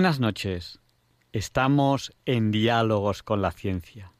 [0.00, 0.80] Buenas noches.
[1.34, 4.14] Estamos en Diálogos con la Ciencia.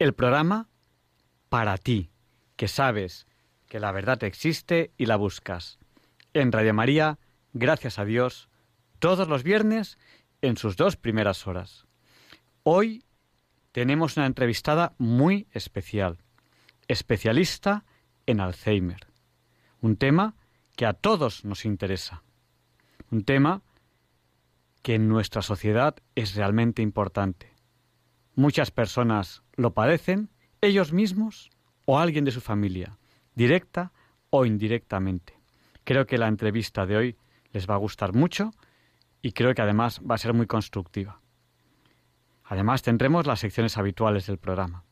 [0.00, 0.68] El programa
[1.48, 2.10] para ti,
[2.56, 3.28] que sabes
[3.68, 5.78] que la verdad existe y la buscas.
[6.34, 7.20] En Radio María,
[7.52, 8.48] gracias a Dios,
[8.98, 9.96] todos los viernes
[10.40, 11.86] en sus dos primeras horas.
[12.64, 13.04] Hoy
[13.70, 16.18] tenemos una entrevistada muy especial,
[16.88, 17.84] especialista
[18.26, 19.06] en Alzheimer.
[19.82, 20.34] Un tema
[20.74, 22.24] que a todos nos interesa.
[23.12, 23.62] Un tema
[24.82, 27.52] que en nuestra sociedad es realmente importante.
[28.34, 30.30] Muchas personas lo padecen,
[30.60, 31.50] ellos mismos
[31.86, 32.98] o alguien de su familia,
[33.34, 33.92] directa
[34.30, 35.38] o indirectamente.
[35.84, 37.16] Creo que la entrevista de hoy
[37.52, 38.52] les va a gustar mucho
[39.20, 41.20] y creo que además va a ser muy constructiva.
[42.44, 44.84] Además tendremos las secciones habituales del programa.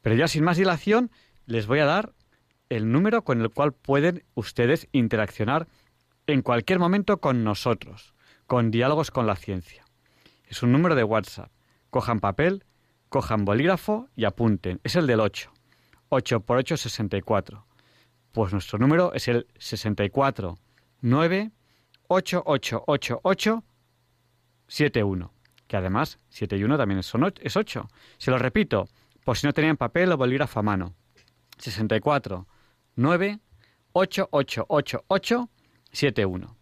[0.00, 1.10] Pero ya sin más dilación,
[1.46, 2.14] les voy a dar
[2.68, 5.68] el número con el cual pueden ustedes interaccionar
[6.26, 8.14] en cualquier momento con nosotros
[8.48, 9.84] con Diálogos con la Ciencia.
[10.46, 11.52] Es un número de WhatsApp.
[11.90, 12.64] Cojan papel,
[13.10, 14.80] cojan bolígrafo y apunten.
[14.82, 15.52] Es el del 8.
[16.08, 17.66] 8 por 8 64.
[18.32, 20.58] Pues nuestro número es el 64
[21.02, 21.50] 9
[24.66, 25.32] 71.
[25.66, 27.14] Que además 7 y 1 también es
[27.56, 27.88] 8.
[28.16, 28.88] Se lo repito,
[29.24, 30.94] por si no tenían papel o bolígrafo a mano.
[31.58, 32.46] 64
[32.96, 33.40] 9
[35.92, 36.56] 71.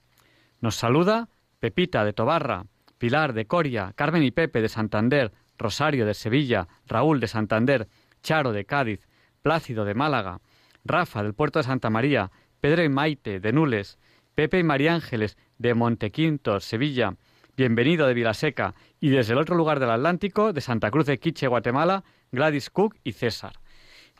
[0.60, 1.28] Nos saluda
[1.60, 2.66] Pepita de Tobarra,
[2.98, 7.88] Pilar de Coria, Carmen y Pepe de Santander, Rosario de Sevilla, Raúl de Santander,
[8.22, 9.06] Charo de Cádiz,
[9.42, 10.40] Plácido de Málaga,
[10.84, 12.30] Rafa del puerto de Santa María,
[12.60, 13.98] Pedro y Maite de Nules,
[14.34, 17.16] Pepe y María Ángeles de Montequinto, Sevilla,
[17.56, 21.46] Bienvenido de Vilaseca y desde el otro lugar del Atlántico, de Santa Cruz de Quiche,
[21.46, 23.54] Guatemala, Gladys Cook y César.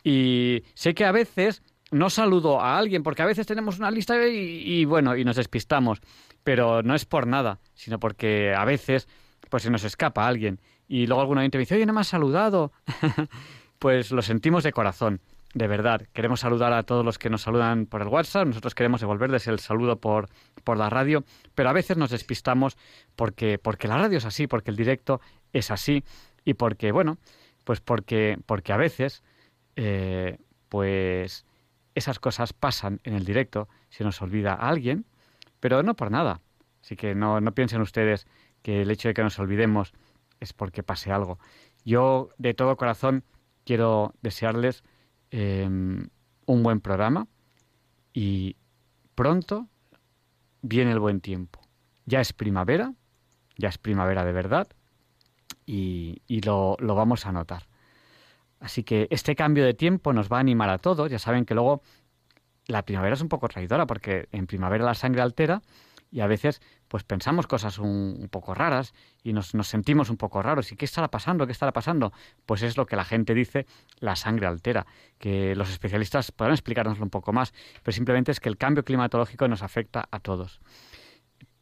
[0.03, 4.27] Y sé que a veces no saludo a alguien, porque a veces tenemos una lista
[4.27, 6.01] y, bueno, y nos despistamos
[6.47, 9.09] pero no es por nada, sino porque a veces
[9.51, 12.07] pues se nos escapa alguien y luego alguna gente me dice, oye, no me has
[12.07, 12.71] saludado.
[13.81, 15.21] pues lo sentimos de corazón,
[15.55, 16.07] de verdad.
[16.13, 19.59] Queremos saludar a todos los que nos saludan por el WhatsApp, nosotros queremos devolverles el
[19.59, 20.29] saludo por,
[20.63, 21.25] por la radio,
[21.57, 22.77] pero a veces nos despistamos
[23.17, 25.21] porque, porque la radio es así, porque el directo
[25.53, 26.05] es así
[26.45, 27.19] y porque, bueno,
[27.65, 29.25] pues porque, porque a veces,
[29.75, 30.39] eh,
[30.69, 31.45] pues
[31.97, 35.07] esas cosas pasan en el directo, se nos olvida a alguien
[35.61, 36.41] pero no por nada.
[36.83, 38.27] Así que no, no piensen ustedes
[38.63, 39.93] que el hecho de que nos olvidemos
[40.41, 41.39] es porque pase algo.
[41.85, 43.25] Yo de todo corazón
[43.65, 44.85] quiero desearles
[45.31, 46.09] em,
[46.47, 47.27] un buen programa
[48.13, 48.57] y
[49.15, 49.67] pronto
[50.63, 51.61] viene el buen tiempo.
[52.05, 52.95] Ya es primavera,
[53.57, 54.69] ya es primavera de verdad
[55.65, 57.67] y, y lo, lo vamos a notar.
[58.61, 61.11] Así que este cambio de tiempo nos va a animar a todos.
[61.11, 61.83] Ya saben que luego
[62.67, 65.63] la primavera es un poco traidora porque en primavera la sangre altera
[66.11, 70.41] y a veces pues pensamos cosas un, poco raras y nos, nos, sentimos un poco
[70.41, 70.71] raros.
[70.73, 71.47] ¿Y qué estará pasando?
[71.47, 72.13] ¿Qué estará pasando?
[72.47, 73.67] Pues es lo que la gente dice,
[73.99, 74.87] la sangre altera,
[75.19, 77.53] que los especialistas podrán explicárnoslo un poco más,
[77.83, 80.61] pero simplemente es que el cambio climatológico nos afecta a todos.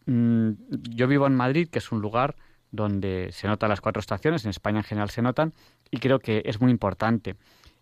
[0.06, 0.50] Mm,
[0.90, 2.36] yo vivo en Madrid, que es un lugar
[2.70, 5.54] donde se notan las cuatro estaciones, en España en general se notan,
[5.94, 7.36] y creo que es muy importante.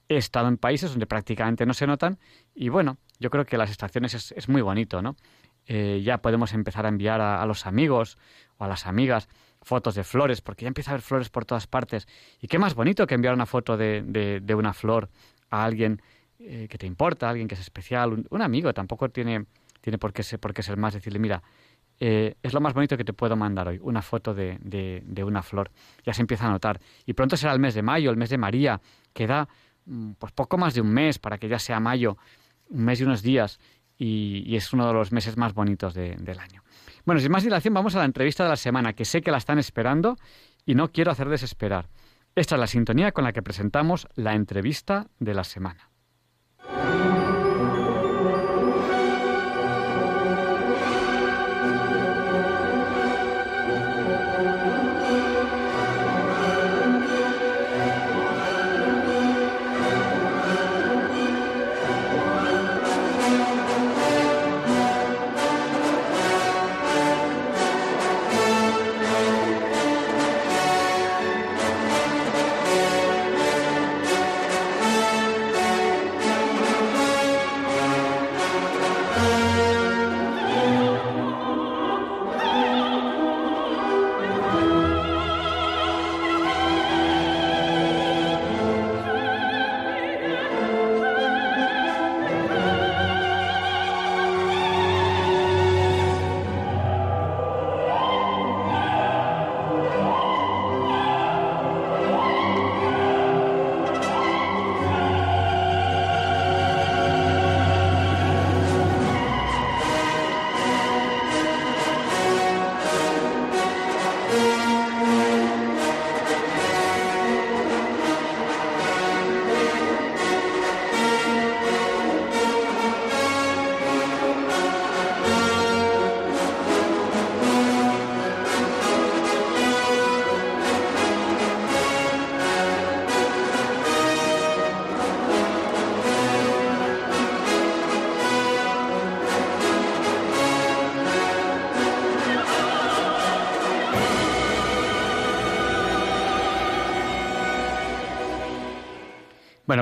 [0.07, 2.19] He estado en países donde prácticamente no se notan
[2.55, 5.17] y bueno, yo creo que las estaciones es, muy bonito, ¿no?
[5.67, 8.19] Eh, ya podemos empezar a enviar a, los amigos
[8.59, 9.31] o a las amigas
[9.63, 12.07] fotos de flores, porque ya empieza a haber flores por todas partes.
[12.43, 14.03] Y qué más bonito que enviar una foto de,
[14.43, 15.09] de, una flor
[15.49, 16.03] a alguien
[16.39, 19.47] eh, que te importa, a alguien que es especial, un, amigo, tampoco tiene,
[19.81, 21.43] tiene por, qué ser, por qué ser más decirle, mira,
[22.05, 25.41] eh, es lo más bonito que te puedo mandar hoy, una foto de, de, una
[25.41, 25.71] flor.
[26.05, 26.81] Ya se empieza a notar.
[27.07, 28.81] Y pronto será el mes de mayo, el mes de María,
[29.13, 29.49] que da
[29.87, 32.17] mm, pues poco más de un mes para que ya sea mayo
[32.71, 33.61] un mes y unos días,
[33.97, 36.65] y, es uno de los meses más bonitos del año.
[37.05, 39.39] Bueno, sin más dilación, vamos a la entrevista de la semana, que sé que la
[39.39, 40.17] están esperando
[40.67, 41.89] y no quiero hacer desesperar.
[42.35, 45.92] Esta es la sintonía con la que presentamos la entrevista de la semana.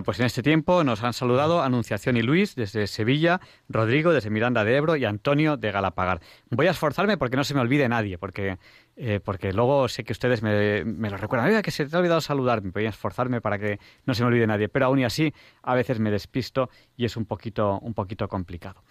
[0.05, 4.64] Pues en este tiempo nos han saludado Anunciación y Luis desde Sevilla, Rodrigo desde Miranda
[4.64, 6.20] de Ebro y Antonio de Galapagar.
[6.50, 8.58] Voy a esforzarme porque no se me olvide nadie, porque,
[8.97, 11.49] eh, porque luego sé que ustedes me, lo recuerdan.
[11.49, 12.70] Oiga, que se te ha olvidado saludarme.
[12.70, 15.75] Voy a esforzarme para que no se me olvide nadie, pero aún y así a
[15.75, 18.82] veces me despisto y es un poquito, un poquito complicado.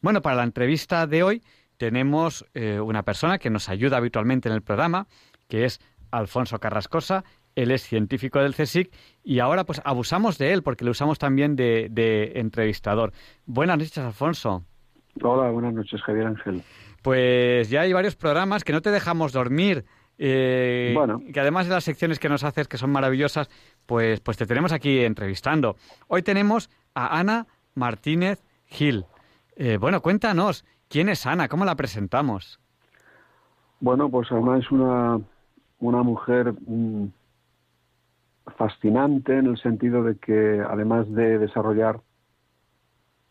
[0.00, 1.42] Bueno, para la entrevista de hoy
[1.76, 5.06] tenemos eh, una persona que nos ayuda habitualmente en el programa,
[5.48, 5.80] que es
[6.10, 7.24] Alfonso Carrascosa,
[7.56, 8.92] él es científico del CSIC
[9.24, 13.12] y ahora pues abusamos de él porque le usamos también de, entrevistador.
[13.46, 14.62] Buenas noches, Alfonso.
[15.22, 16.62] Hola, buenas noches, Javier Ángel.
[17.02, 19.84] Pues ya hay varios programas que no te dejamos dormir.
[20.18, 21.20] Eh, bueno.
[21.32, 23.48] Que además de las secciones que nos haces, que son maravillosas,
[23.86, 25.76] pues, pues te tenemos aquí entrevistando.
[26.08, 29.06] Hoy tenemos a Ana Martínez Gil.
[29.56, 31.48] Eh, bueno, cuéntanos, ¿quién es Ana?
[31.48, 32.60] ¿Cómo la presentamos?
[33.80, 35.20] Bueno, pues Ana es una,
[35.78, 36.54] una mujer
[38.56, 42.00] fascinante en el sentido de que además de desarrollar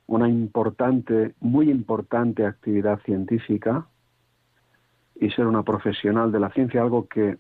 [0.07, 3.87] una importante, muy importante actividad científica
[5.15, 7.37] y ser una profesional de la ciencia, algo que,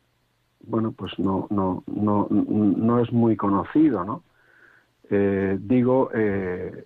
[0.61, 4.23] bueno, pues no, no, no, no es muy conocido, ¿no?
[5.09, 6.85] Eh, digo, eh,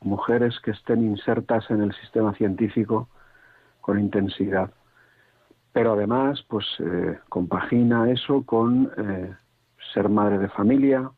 [0.00, 3.08] mujeres que estén insertas en el sistema científico
[3.80, 4.70] con intensidad.
[5.72, 8.90] Pero además, pues eh, compagina eso con
[9.92, 11.10] ser madre de familia,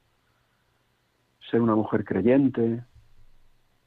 [1.51, 2.85] ser una mujer creyente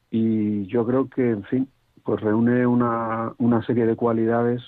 [0.09, 1.69] y yo creo que, en fin,
[2.03, 4.61] pues reúne una, una serie de cualidades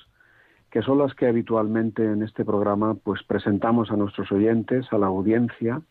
[0.70, 5.08] que son las que habitualmente en este programa pues presentamos a nuestros oyentes, a la
[5.08, 5.82] audiencia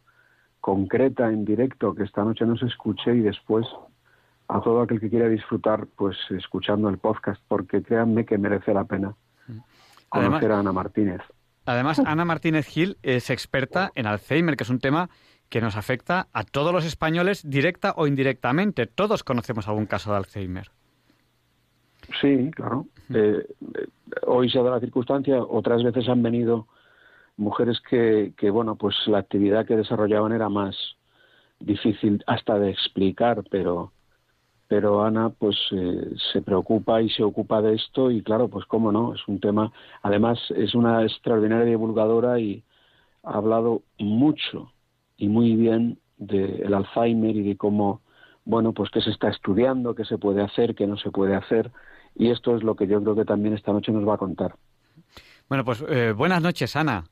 [0.61, 3.67] concreta en directo que esta noche nos escuche y después
[4.49, 8.85] a todo aquel que quiera disfrutar pues escuchando el podcast porque créanme que merece la
[8.85, 9.15] pena
[10.09, 11.21] conocer a Ana Martínez.
[11.65, 15.11] Además, Ana Martínez Gil es experta en Alzheimer, que es un tema
[15.49, 18.87] que nos afecta a todos los españoles directa o indirectamente.
[18.87, 20.71] Todos conocemos algún caso de Alzheimer.
[22.21, 22.87] Sí, claro.
[23.15, 23.87] Eh, eh,
[24.27, 26.67] hoy se da la circunstancia, otras veces han venido
[27.37, 30.77] mujeres que, que, bueno, pues la actividad que desarrollaban era más
[31.61, 33.93] difícil hasta de explicar, pero
[34.73, 38.91] pero Ana pues eh, se preocupa y se ocupa de esto y claro, pues cómo
[38.91, 42.65] no, es un tema, además es una extraordinaria divulgadora y
[43.23, 44.73] ha hablado mucho
[45.19, 48.01] y muy bien del Alzheimer y de cómo,
[48.47, 51.71] bueno, pues qué se está estudiando, qué se puede hacer, qué no se puede hacer
[52.15, 54.55] y esto es lo que yo creo que también esta noche nos va a contar.
[55.51, 57.05] Bueno, pues eh, buenas noches, Ana.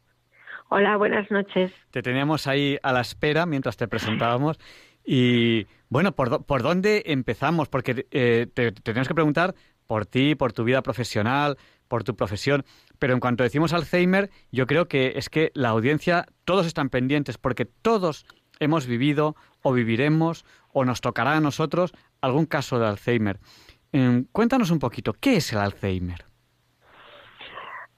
[0.71, 1.71] Hola, buenas noches.
[1.90, 4.59] Te teníamos ahí a la espera mientras te presentábamos
[5.05, 7.69] y bueno, ¿por, por dónde empezamos?
[7.69, 9.55] Porque eh, te, tenemos que preguntar
[9.87, 11.57] por ti, por tu vida profesional,
[11.89, 12.65] por tu profesión.
[13.01, 17.39] Pero en cuanto decimos Alzheimer, yo creo que es que la audiencia, todos están pendientes
[17.39, 18.25] porque todos
[18.61, 23.41] hemos vivido o viviremos o nos tocará a nosotros algún caso de Alzheimer.
[23.93, 26.25] Em, cuéntanos un poquito, ¿qué es el Alzheimer?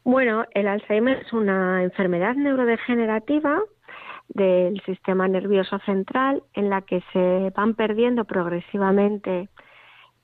[0.05, 3.61] Bueno, el Alzheimer es una enfermedad neurodegenerativa
[4.35, 9.49] del sistema nervioso central en la que se van perdiendo progresivamente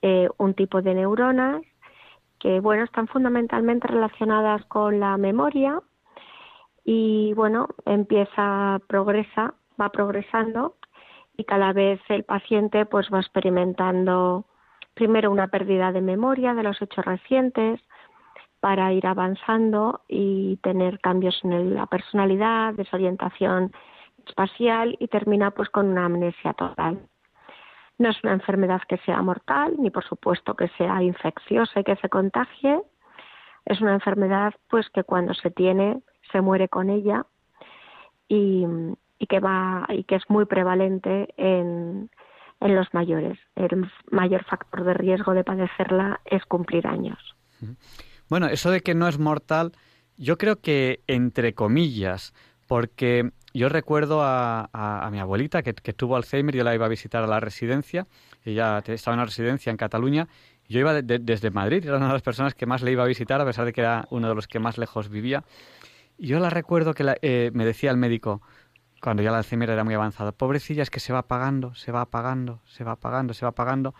[0.00, 1.62] eh, un tipo de neuronas
[2.38, 5.80] que bueno están fundamentalmente relacionadas con la memoria
[6.84, 10.76] y bueno empieza progresa va progresando
[11.36, 14.46] y cada vez el paciente pues va experimentando
[14.94, 17.80] primero una pérdida de memoria de los hechos recientes
[18.60, 23.72] para ir avanzando y tener cambios en la personalidad, desorientación
[24.28, 27.00] espacial y termina pues con una amnesia total.
[27.98, 31.96] No es una enfermedad que sea mortal, ni por supuesto que sea infecciosa y que
[31.96, 32.80] se contagie.
[33.64, 37.26] Es una enfermedad pues que cuando se tiene se muere con ella
[38.28, 38.66] y,
[39.28, 42.10] que va y que es muy prevalente en,
[42.60, 43.38] en los mayores.
[43.56, 47.18] El mayor factor de riesgo de padecerla es cumplir años.
[48.28, 49.72] Bueno, eso de que no es mortal,
[50.16, 52.32] yo creo que entre comillas,
[52.68, 57.26] porque yo recuerdo a, mi abuelita que, tuvo Alzheimer, yo la iba a visitar a
[57.26, 58.06] la residencia,
[58.44, 60.28] ella estaba en una residencia en Cataluña,
[60.66, 63.06] y yo iba desde Madrid, era una de las personas que más le iba a
[63.06, 65.44] visitar, a pesar de que era uno de los que más lejos vivía.
[66.18, 68.42] Y yo la recuerdo que eh, me decía el médico,
[69.00, 72.02] cuando ya la Alzheimer era muy avanzada, pobrecilla, es que se va apagando, se va
[72.02, 73.90] apagando, se va apagando, se va apagando.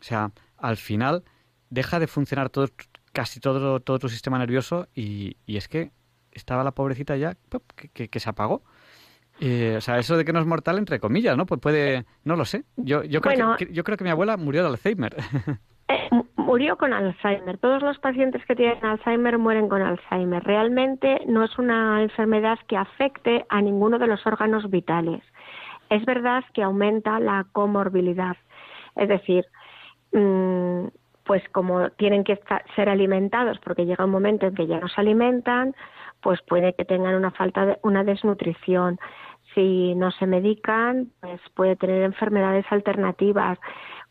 [0.00, 1.24] O sea, al final
[1.70, 2.68] deja de funcionar todo,
[3.12, 5.92] casi todo, todo tu sistema nervioso y, es que
[6.32, 7.36] estaba la pobrecita ya
[7.92, 8.62] que, se apagó.
[9.40, 11.46] O sea, eso de que no es mortal, entre comillas, ¿no?
[11.46, 12.64] Pues puede, no lo sé.
[12.76, 15.16] Yo, yo, creo, que, yo creo que mi abuela murió de Alzheimer.
[15.90, 17.56] Eh, murió con Alzheimer.
[17.56, 20.44] Todos los pacientes que tienen Alzheimer mueren con Alzheimer.
[20.44, 25.22] Realmente no es una enfermedad que afecte a ninguno de los órganos vitales.
[25.88, 28.36] es verdad que aumenta la comorbilidad,
[28.96, 29.46] es decir,
[30.12, 30.88] mm,
[31.24, 32.38] pues como tienen que
[32.76, 35.74] ser alimentados porque llega un momento en que ya no se alimentan,
[36.22, 38.98] pues puede que tengan una falta de una desnutrición.
[39.54, 43.58] Si no se medican, pues puede tener enfermedades alternativas.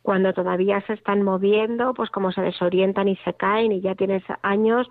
[0.02, 4.24] Cuando todavía se están moviendo, pues como se desorientan y se caen y ya tienes
[4.42, 4.88] años,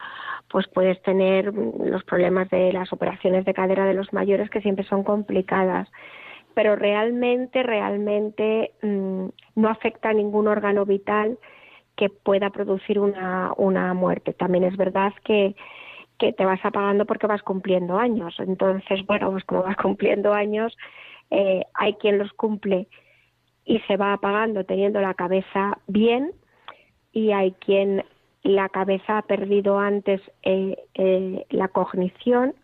[0.48, 4.84] pues puedes tener los problemas de las operaciones de cadera de los mayores que siempre
[4.84, 5.88] son complicadas
[6.56, 9.26] pero realmente, realmente mm,
[9.56, 11.38] no afecta a ningún órgano vital
[11.96, 14.32] que pueda producir una, una muerte.
[14.32, 15.54] También es verdad que,
[16.18, 18.34] que te vas apagando porque vas cumpliendo años.
[18.38, 20.76] Entonces, bueno, pues como vas cumpliendo años,
[21.30, 22.88] eh, hay quien los cumple
[23.64, 26.32] y se va apagando teniendo la cabeza bien
[27.12, 28.04] y hay quien
[28.42, 32.54] la cabeza ha perdido antes eh, eh, la cognición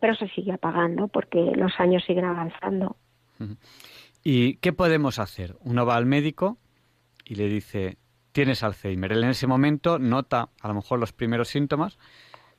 [0.00, 2.96] pero se sigue apagando porque los años siguen avanzando.
[4.24, 5.54] ¿Y qué podemos hacer?
[5.60, 6.58] Uno va al médico
[7.24, 7.96] y le dice,
[8.32, 9.12] tienes Alzheimer.
[9.12, 11.98] Él en ese momento nota a lo mejor los primeros síntomas,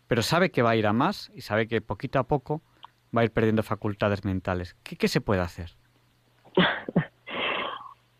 [0.09, 2.61] pero sabe que va a ir a más y sabe que poquito a poco
[3.15, 4.75] va a ir perdiendo facultades mentales.
[4.83, 5.69] ¿Qué, se puede hacer?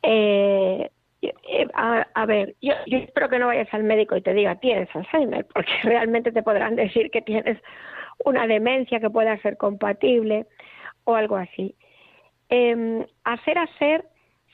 [0.01, 0.89] Eh,
[1.21, 4.87] eh, a, ver, yo, yo, espero que no vayas al médico y te diga tienes
[4.95, 7.61] Alzheimer, porque realmente te podrán decir que tienes
[8.23, 10.47] una demencia que pueda ser compatible
[11.03, 11.75] o algo así.
[12.49, 14.05] Eh, hacer hacer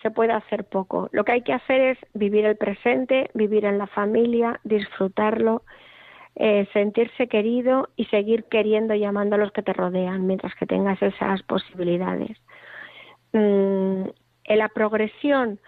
[0.01, 1.09] se puede hacer poco.
[1.11, 5.61] Lo que hay que hacer es vivir el presente, vivir en la familia, disfrutarlo,
[6.35, 10.65] eh, sentirse querido y seguir queriendo y amando a los que te rodean mientras que
[10.65, 12.37] tengas esas posibilidades.
[13.33, 14.03] Mm,
[14.43, 15.59] en la progresión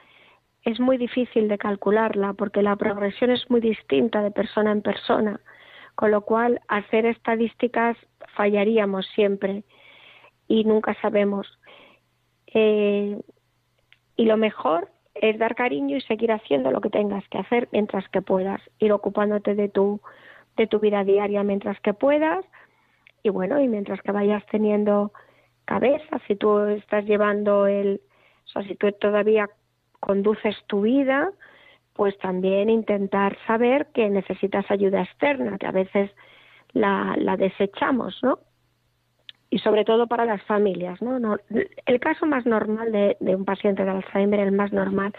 [0.64, 5.40] es muy difícil de calcularla porque la progresión es muy distinta de persona en persona
[5.98, 7.98] con lo cual hacer estadísticas
[8.36, 9.64] fallaríamos siempre
[10.48, 11.48] y nunca sabemos.
[12.54, 13.20] Eh,
[14.16, 18.08] y lo mejor es dar cariño y seguir haciendo lo que tengas que hacer mientras
[18.10, 20.00] que puedas, ir ocupándote de tu,
[20.58, 22.44] de tu vida diaria mientras que puedas
[23.24, 25.12] y bueno, y mientras que vayas teniendo
[25.66, 28.02] cabeza, si tú estás llevando el,
[28.46, 29.50] o sea, si tú todavía
[30.00, 31.32] conduces tu vida,
[31.94, 36.12] pues también intentar saber que necesitas ayuda externa, que a veces
[36.74, 38.40] la, desechamos, ¿no?
[39.50, 41.38] Y sobre todo para las familias, ¿no?
[41.86, 45.14] el caso más normal de, un paciente de Alzheimer, el más normal,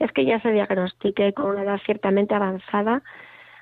[0.00, 3.02] es que ya se diagnostique con una edad ciertamente avanzada,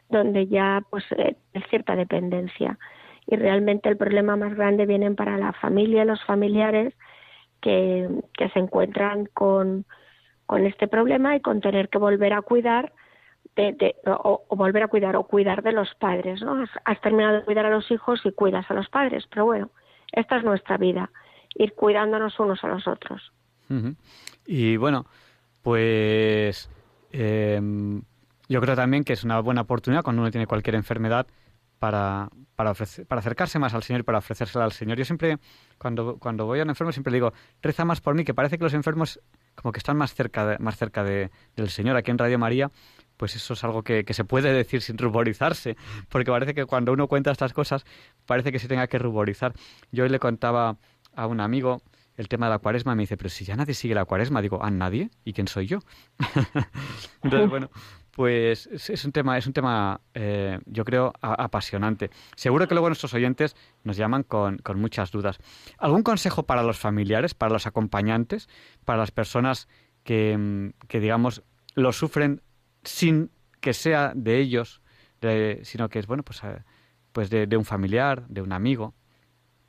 [0.09, 1.37] donde ya pues eh,
[1.71, 2.79] cierta dependencia.
[3.27, 6.95] Y realmente el problema más grande viene para la familia, los familiares
[7.61, 9.85] que, que se encuentran con,
[10.47, 12.93] con este problema y con tener que volver a cuidar
[13.57, 16.65] de, o, volver a cuidar o cuidar de los padres, ¿no?
[16.85, 19.71] Has, terminado de cuidar a los hijos y cuidas a los padres, pero bueno,
[20.13, 21.11] esta es nuestra vida,
[21.55, 23.33] ir cuidándonos unos a los otros.
[24.47, 25.07] Y bueno,
[25.63, 26.71] pues
[27.13, 28.03] em,
[28.49, 31.27] yo creo también que es una buena oportunidad cuando uno tiene cualquier enfermedad
[31.79, 34.97] para, para, para acercarse más al Señor y para ofrecérsela al Señor.
[34.97, 35.39] Yo siempre,
[35.79, 38.57] cuando, cuando voy a un enfermo, siempre le digo, reza más por mí, que parece
[38.57, 39.21] que los enfermos
[39.55, 41.97] como que están más cerca, de, más cerca de, del Señor.
[41.97, 42.71] Aquí en Radio María,
[43.17, 45.77] pues eso es algo que, que, se puede decir sin ruborizarse,
[46.09, 47.85] porque parece que cuando uno cuenta estas cosas,
[48.27, 49.55] parece que se tenga que ruborizar.
[49.93, 50.77] Yo hoy le contaba
[51.15, 51.83] a un amigo
[52.17, 54.41] el tema de la cuaresma y me dice, pero si ya nadie sigue la cuaresma,
[54.41, 55.11] digo, ¿a nadie?
[55.25, 55.81] ¿Y quién soy yo?
[57.23, 57.71] Entonces, bueno,
[58.17, 62.09] pues es un tema, es un tema eh, yo creo, apasionante.
[62.35, 63.55] Seguro que luego nuestros oyentes
[63.85, 65.39] nos llaman con, con, muchas dudas.
[65.77, 68.49] ¿Algún consejo para los familiares, para los acompañantes,
[68.87, 69.69] para las personas
[70.03, 71.43] que, mm, que digamos,
[71.75, 72.41] lo sufren
[72.85, 73.31] sin
[73.61, 74.81] que sea de ellos,
[75.61, 76.65] sino que es, bueno, pues, eh,
[77.13, 78.95] pues de, un familiar, de un amigo,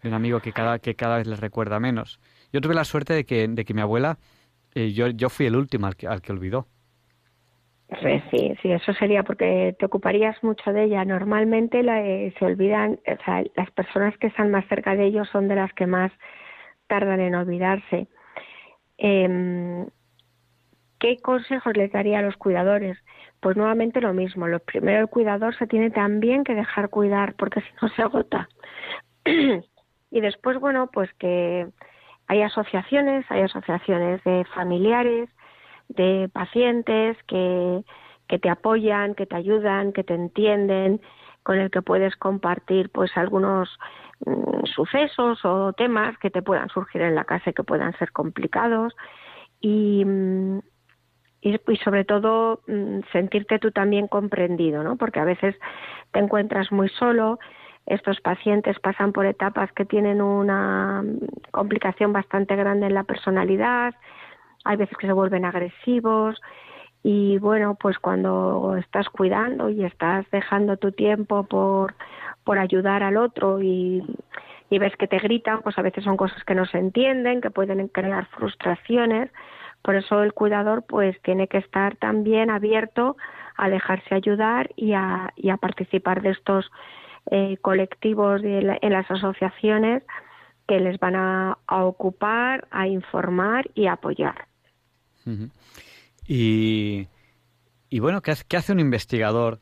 [0.02, 2.22] de un amigo que cada, que cada vez les recuerda menos?
[2.54, 4.20] Yo tuve la suerte de que, de que mi abuela,
[4.74, 6.70] eh, yo, yo fui el último al que, al que olvidó
[7.90, 11.06] Sí, sí, eso sería porque te ocuparías mucho de ella.
[11.06, 15.30] Normalmente la, eh, se olvidan, o sea, las personas que están más cerca de ellos
[15.30, 16.12] son de las que más
[16.88, 18.08] tardan en olvidarse.
[18.98, 19.86] Eh,
[21.00, 22.98] ¿Qué consejos les daría a los cuidadores?
[23.40, 24.48] Pues nuevamente lo mismo.
[24.48, 28.50] Lo primero, el cuidador se tiene también que dejar cuidar porque si no se agota.
[29.26, 31.68] y después, bueno, pues que
[32.28, 35.30] hay asociaciones, hay asociaciones de familiares,
[35.90, 37.84] de pacientes que,
[38.28, 41.02] que te apoyan, que te ayudan, que te entienden,
[41.44, 43.70] con el que puedes compartir pues algunos
[44.26, 48.12] mm, sucesos o temas que te puedan surgir en la casa y que puedan ser
[48.12, 48.94] complicados
[49.62, 50.60] y, mm,
[51.42, 54.98] y, sobre todo mm, sentirte tú también comprendido, ¿no?
[54.98, 55.56] Porque a veces
[56.12, 57.40] te encuentras muy solo,
[57.86, 61.02] estos pacientes pasan por etapas que tienen una
[61.52, 63.96] complicación bastante grande en la personalidad,
[64.68, 66.42] hay veces que se vuelven agresivos
[67.04, 71.96] y bueno, pues cuando estás cuidando y estás dejando tu tiempo por,
[72.44, 74.04] por ayudar al otro y,
[74.70, 77.50] y ves que te gritan, pues a veces son cosas que no se entienden, que
[77.50, 79.32] pueden crear frustraciones.
[79.82, 83.16] Por eso el cuidador pues tiene que estar también abierto
[83.56, 86.70] a dejarse ayudar y a, y a participar de estos
[87.32, 90.04] eh, colectivos en las asociaciones
[90.68, 94.48] que les van a, ocupar, a informar y a apoyar.
[96.26, 97.08] Y,
[97.90, 99.62] y, bueno, ¿qué, hace un investigador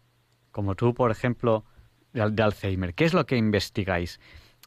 [0.51, 1.63] como tú, por ejemplo,
[2.13, 2.93] de, de, Alzheimer?
[2.93, 4.19] ¿Qué es lo que investigáis?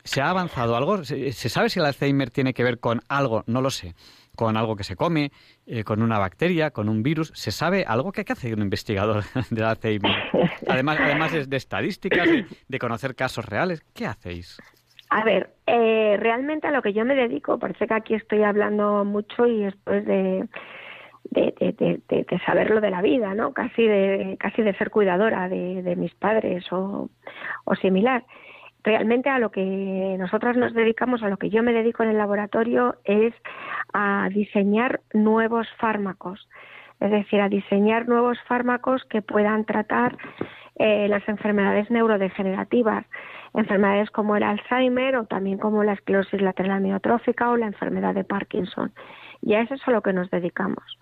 [0.04, 1.04] ¿Se ha avanzado algo?
[1.04, 3.44] ¿Se, sabe si el Alzheimer tiene que ver con algo?
[3.46, 3.94] No lo sé
[4.38, 5.32] con algo que se come,
[5.66, 7.32] eh, con una bacteria, con un virus.
[7.34, 10.12] ¿Se sabe algo que hace un investigador de Alzheimer?
[10.68, 12.28] Además, además de, estadísticas,
[12.68, 13.82] de, conocer casos reales.
[13.94, 14.58] ¿Qué hacéis?
[15.10, 19.04] A ver, eh, realmente a lo que yo me dedico, parece que aquí estoy hablando
[19.04, 20.46] mucho y después de,
[21.24, 23.52] de, de, saberlo de la vida, ¿no?
[23.52, 27.10] Casi de, casi de ser cuidadora de, mis padres o,
[27.64, 28.24] o similar
[28.84, 32.18] realmente a lo que nosotras nos dedicamos, a lo que yo me dedico en el
[32.18, 33.34] laboratorio, es
[33.92, 36.48] a diseñar nuevos fármacos,
[37.00, 40.16] es decir, a diseñar nuevos fármacos que puedan tratar
[40.76, 43.04] eh, las enfermedades neurodegenerativas,
[43.54, 48.24] enfermedades como el Alzheimer o también como la esclerosis lateral amiotrófica o la enfermedad de
[48.24, 48.92] Parkinson.
[49.42, 50.98] Y a eso es a lo que nos dedicamos.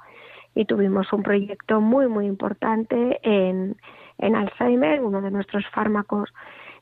[0.56, 3.76] Y tuvimos un proyecto muy, muy importante en,
[4.18, 6.32] en Alzheimer, uno de nuestros fármacos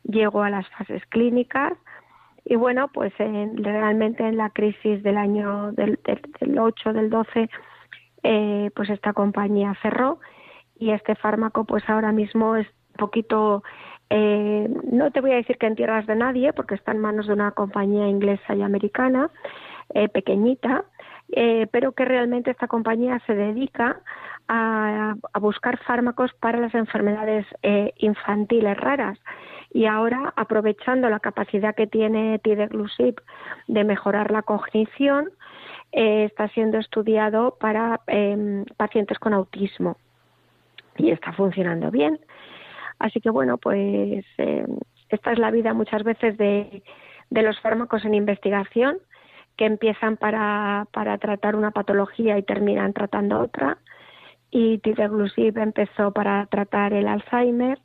[0.05, 1.73] llegó a las fases clínicas.
[2.45, 5.99] Y bueno, pues realmente en la crisis del año del,
[6.41, 7.51] del, 8, del 12,
[8.23, 10.21] eh, pues esta compañía cerró.
[10.79, 13.65] Y este fármaco pues ahora mismo es un poquito,
[14.11, 17.27] eh, no te voy a decir que en tierras de nadie, porque está en manos
[17.27, 19.31] de una compañía inglesa y americana,
[19.95, 20.85] eh, pequeñita,
[21.33, 24.01] eh, pero que realmente esta compañía se dedica
[24.49, 29.19] a, a buscar fármacos para las enfermedades eh, infantiles raras.
[29.73, 33.17] Y ahora aprovechando la capacidad que tiene Tideglusib
[33.67, 35.31] de mejorar la cognición
[35.93, 39.97] eh, está siendo estudiado para em, pacientes con autismo.
[40.97, 42.21] Y está funcionando bien.
[43.01, 46.83] Así que bueno pues em, esta es la vida muchas veces de,
[47.31, 48.99] de los fármacos en investigación
[49.57, 53.79] que empiezan para, para tratar una patología y terminan tratando otra
[54.55, 57.81] y Tideglusib empezó para tratar el Alzheimer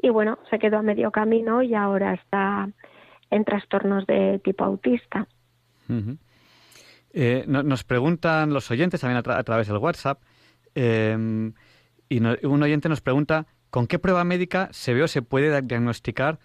[0.00, 2.70] y bueno, se quedó a medio camino y ahora está
[3.30, 5.28] en trastornos de tipo autista.
[7.12, 10.22] Eh, nos preguntan los oyentes también a, través del WhatsApp
[10.74, 11.52] em,
[12.08, 16.38] y un oyente nos pregunta ¿con qué prueba médica se ve o se puede diagnosticar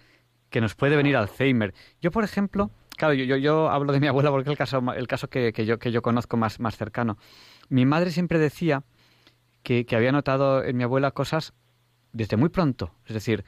[0.50, 1.74] que nos puede venir Alzheimer?
[2.02, 5.08] Yo, por ejemplo, claro, yo, yo, hablo de mi abuela porque es el caso, el
[5.08, 7.18] caso que, que, yo, que yo conozco más, más cercano.
[7.70, 8.84] Mi madre siempre decía
[9.64, 11.54] que, que había notado en mi abuela cosas
[12.12, 12.94] desde muy pronto.
[13.06, 13.44] Es decir,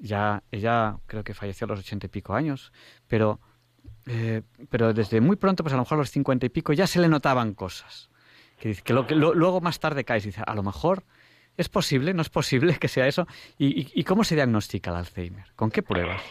[0.00, 2.72] ya ella creo que falleció a los ochenta y pico años,
[3.08, 3.40] pero,
[4.06, 6.86] eh, pero desde muy pronto, pues a lo mejor a los cincuenta y pico, ya
[6.86, 8.10] se le notaban cosas.
[8.58, 11.04] Que, que, lo, que luego más tarde caes y dice, a lo mejor
[11.56, 13.26] es posible, no es posible que sea eso.
[13.58, 15.46] ¿Y, cómo se diagnostica el Alzheimer?
[15.56, 16.22] ¿Con qué pruebas?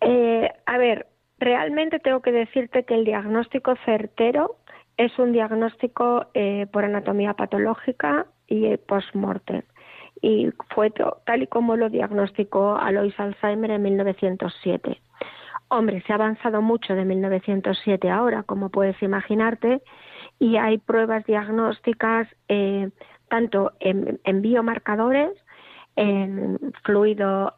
[0.00, 1.06] Eh, a ver,
[1.42, 4.56] realmente tengo que decirte que el diagnóstico certero
[4.96, 9.62] es un diagnóstico eh, por anatomía patológica y post-mortem
[10.22, 15.02] y fue tal y como lo diagnosticó Alois Alzheimer en 1907.
[15.68, 19.82] Hombre, se ha avanzado mucho de 1907 ahora, como puedes imaginarte,
[20.38, 22.90] y hay pruebas diagnósticas eh,
[23.28, 25.30] tanto en, biomarcadores,
[25.96, 27.54] en fluido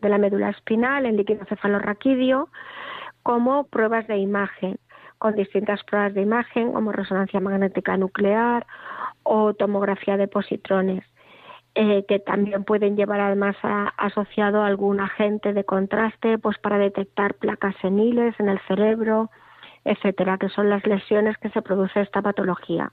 [0.00, 2.48] de la médula espinal, en líquido cefalorraquídeo,
[3.22, 4.78] como pruebas de imagen,
[5.18, 8.66] con distintas pruebas de imagen, como resonancia magnética nuclear
[9.22, 11.04] o tomografía de positrones.
[11.74, 13.54] Eh, que también pueden llevar además
[13.98, 19.30] asociado algún agente de contraste pues para detectar placas seniles en el cerebro,
[19.84, 22.90] etcétera, que son las lesiones que se produce esta patología.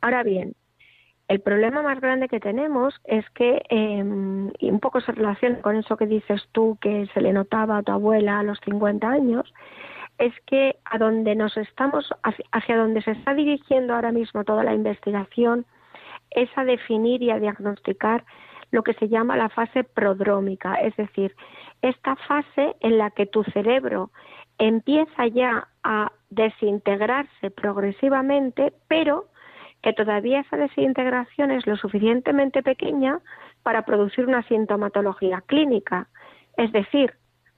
[0.00, 0.52] Ahora bien,
[1.28, 5.76] el problema más grande que tenemos es que, em, y un poco se relaciona con
[5.76, 9.52] eso que dices tú, que se le notaba a tu abuela a los 50 años,
[10.16, 12.10] es que a donde nos estamos,
[12.52, 15.66] hacia donde se está dirigiendo ahora mismo toda la investigación,
[16.30, 18.24] es a definir y a diagnosticar
[18.70, 21.34] lo que se llama la fase prodrómica, es decir,
[21.82, 24.10] esta fase en la que tu cerebro
[24.58, 29.26] empieza ya a desintegrarse progresivamente, pero
[29.82, 33.20] que todavía esa desintegración es lo suficientemente pequeña
[33.62, 36.08] para producir una sintomatología clínica.
[36.56, 37.14] Es decir,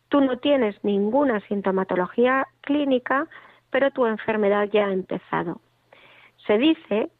[0.08, 3.26] tú no tienes ninguna sintomatología clínica,
[3.70, 5.60] pero tu enfermedad ya ha empezado.
[6.46, 7.10] Se dice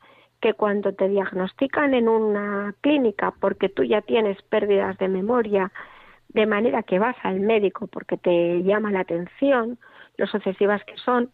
[0.41, 5.71] que cuando te diagnostican en una clínica porque tú ya tienes pérdidas de memoria,
[6.29, 9.79] de manera que vas al médico porque te llama la atención,
[10.17, 11.31] lo sucesivas que son,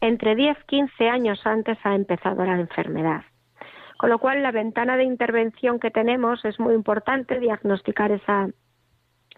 [0.00, 3.22] entre 10 15 años antes ha empezado la enfermedad.
[3.98, 8.48] Con lo cual, la ventana de intervención que tenemos es muy importante diagnosticar esa,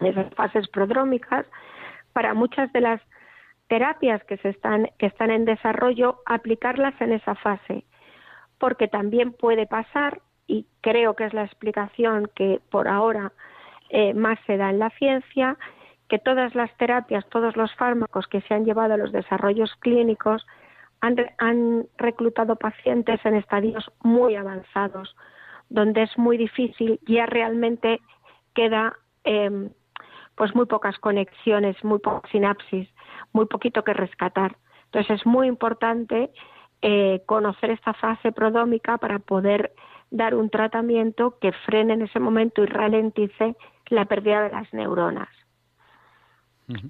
[0.01, 1.45] esas fases prodrómicas
[2.13, 3.01] para muchas de las
[3.67, 7.85] terapias que, se están, que están en desarrollo, aplicarlas en esa fase,
[8.57, 13.31] porque también puede pasar, y creo que es la explicación que por ahora
[13.89, 15.57] eh, más se da en la ciencia,
[16.09, 20.45] que todas las terapias, todos los fármacos que se han llevado a los desarrollos clínicos
[21.01, 25.15] han, reclutado pacientes en estadios muy avanzados,
[25.69, 28.01] donde es muy difícil, ya realmente
[28.53, 29.69] queda em,
[30.35, 32.89] pues muy pocas conexiones, muy pocas sinapsis,
[33.31, 34.57] muy poquito que rescatar.
[34.85, 36.31] Entonces es muy importante
[36.81, 39.73] eh, conocer esta fase prodómica para poder
[40.11, 43.55] dar un tratamiento que frene en ese momento y ralentice
[43.89, 45.29] la pérdida de las neuronas.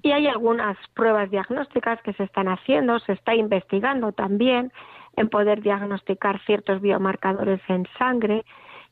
[0.02, 4.72] Y hay algunas pruebas diagnósticas que se están haciendo, se está investigando también
[5.16, 8.44] en poder diagnosticar ciertos biomarcadores en sangre,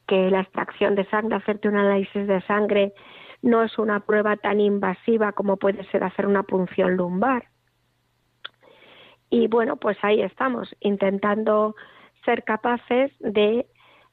[0.07, 2.95] que la extracción de sangre, hacerte un análisis de sangre
[3.43, 7.45] no es una prueba tan invasiva como puede ser hacer una punción lumbar.
[9.31, 11.77] Y bueno, pues ahí estamos, intentando
[12.25, 13.67] ser capaces de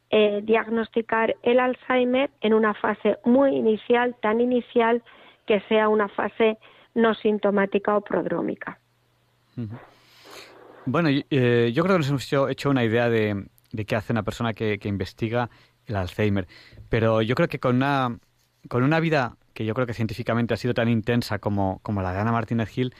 [0.09, 5.01] eh, diagnosticar el Alzheimer en una fase muy inicial, tan inicial
[5.45, 6.57] que sea una fase
[6.93, 8.79] no sintomática o prodrómica.
[10.85, 13.47] Bueno, eh, yo creo que nos hemos hecho, una idea de,
[13.85, 15.49] qué hace una persona que, investiga
[15.85, 16.47] el Alzheimer,
[16.89, 18.17] pero yo creo que con una,
[18.69, 22.11] con una vida que yo creo que científicamente ha sido tan intensa como, como la
[22.11, 22.93] de Ana Martínez Gil,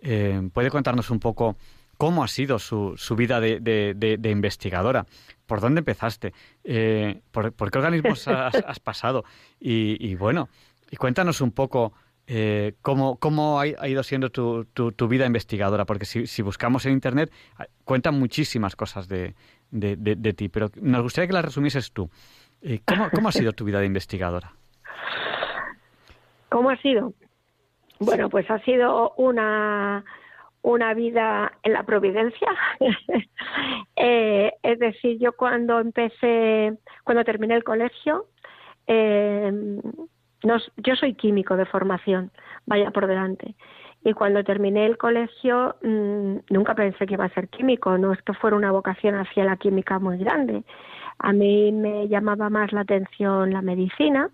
[0.00, 1.56] eh, puede contarnos un poco
[1.98, 5.06] cómo ha sido su, su vida de, de, investigadora.
[5.46, 6.32] ¿Por dónde empezaste?
[6.64, 9.24] Eh, por, qué organismos has, pasado?
[9.60, 10.48] Y, y, bueno,
[10.90, 11.92] y cuéntanos un poco
[12.26, 16.92] eh, cómo, cómo ha, ido siendo tu, tu, vida investigadora, porque si, si, buscamos en
[16.92, 19.34] Internet ah, cuentan muchísimas cosas de,
[19.70, 22.10] de, ti, pero nos gustaría que las resumieses tú.
[22.60, 24.52] Eh, ¿cómo, ¿Cómo ha sido tu vida de investigadora?
[26.50, 27.14] ¿Cómo ha sido?
[27.98, 30.04] Bueno, pues ha sido una,
[30.62, 32.48] una vida en la providencia.
[34.00, 36.72] Eh, es decir, yo cuando empecé,
[37.02, 38.26] cuando terminé el colegio,
[38.86, 39.50] eh,
[40.42, 42.30] yo soy químico de formación,
[42.66, 43.54] vaya por delante.
[44.04, 48.22] Y cuando terminé el colegio, mm, nunca pensé que iba a ser químico, no es
[48.22, 50.62] que fuera una vocación hacia la química muy grande.
[51.18, 54.30] A mí me llamaba más la atención la medicina,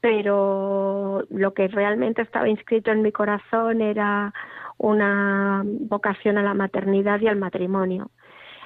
[0.00, 4.32] pero lo que realmente estaba inscrito en mi corazón era
[4.78, 8.10] una vocación a la maternidad y al matrimonio.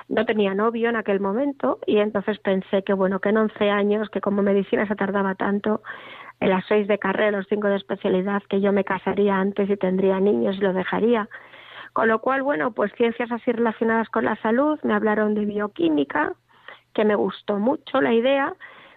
[0.08, 4.08] No tenía novio en aquel momento y entonces pensé que bueno, que en 11 años,
[4.10, 5.82] que como medicina se tardaba tanto,
[6.40, 10.20] las seis de carrera, los cinco de especialidad, que yo me casaría antes y tendría
[10.20, 11.28] niños y lo dejaría.
[11.92, 16.34] Con lo cual, bueno, pues ciencias así relacionadas con la salud, me hablaron de bioquímica,
[16.94, 18.54] que me gustó mucho la idea,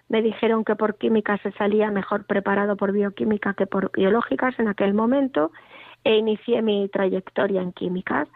[0.08, 4.68] me dijeron que por química se salía mejor preparado por bioquímica que por biológicas en
[4.68, 5.52] aquel momento
[6.04, 8.28] e inicié mi trayectoria en químicas.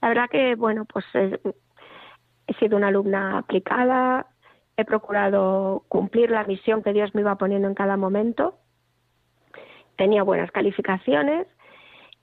[0.00, 1.38] La verdad que, bueno, pues he,
[2.46, 4.26] he sido una alumna aplicada,
[4.80, 8.54] he procurado cumplir la misión que Dios me iba poniendo en cada momento.
[9.96, 11.46] Tenía buenas calificaciones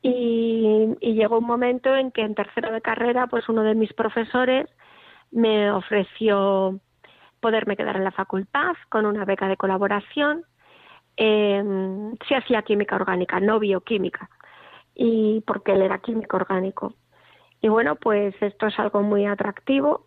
[0.02, 4.68] y, llegó un momento en que en tercero de carrera, pues uno de mis profesores
[5.32, 6.80] me ofreció
[7.40, 10.44] poderme quedar en la facultad con una beca de colaboración.
[11.18, 11.64] Eh,
[12.28, 14.30] si hacía química orgánica, no bioquímica,
[14.94, 16.94] y porque él era químico orgánico.
[17.62, 20.06] Y bueno, pues esto es algo muy atractivo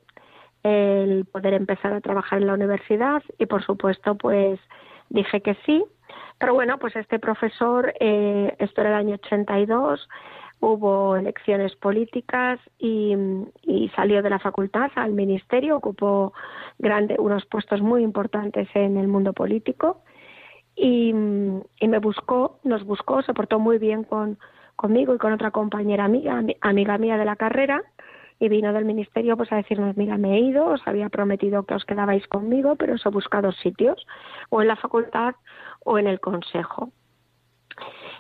[0.62, 4.60] el poder empezar a trabajar en la universidad y por supuesto pues
[5.08, 5.84] dije que sí.
[6.38, 10.08] Pero bueno, pues este profesor, eh, esto era el año 82,
[10.60, 13.16] hubo elecciones políticas y,
[13.96, 16.32] salió de la facultad al ministerio, ocupó
[16.78, 20.02] grande, unos puestos muy importantes en el mundo político
[20.76, 24.38] y, y me buscó, nos buscó, se portó muy bien con,
[24.76, 27.82] conmigo y con otra compañera amiga, amiga mía de la carrera
[28.40, 31.74] y vino del ministerio pues a decirnos, mira, me he ido, os había prometido que
[31.74, 34.04] os quedabais conmigo, pero os he buscado sitios,
[34.48, 35.34] o en la facultad
[35.84, 36.90] o en el consejo.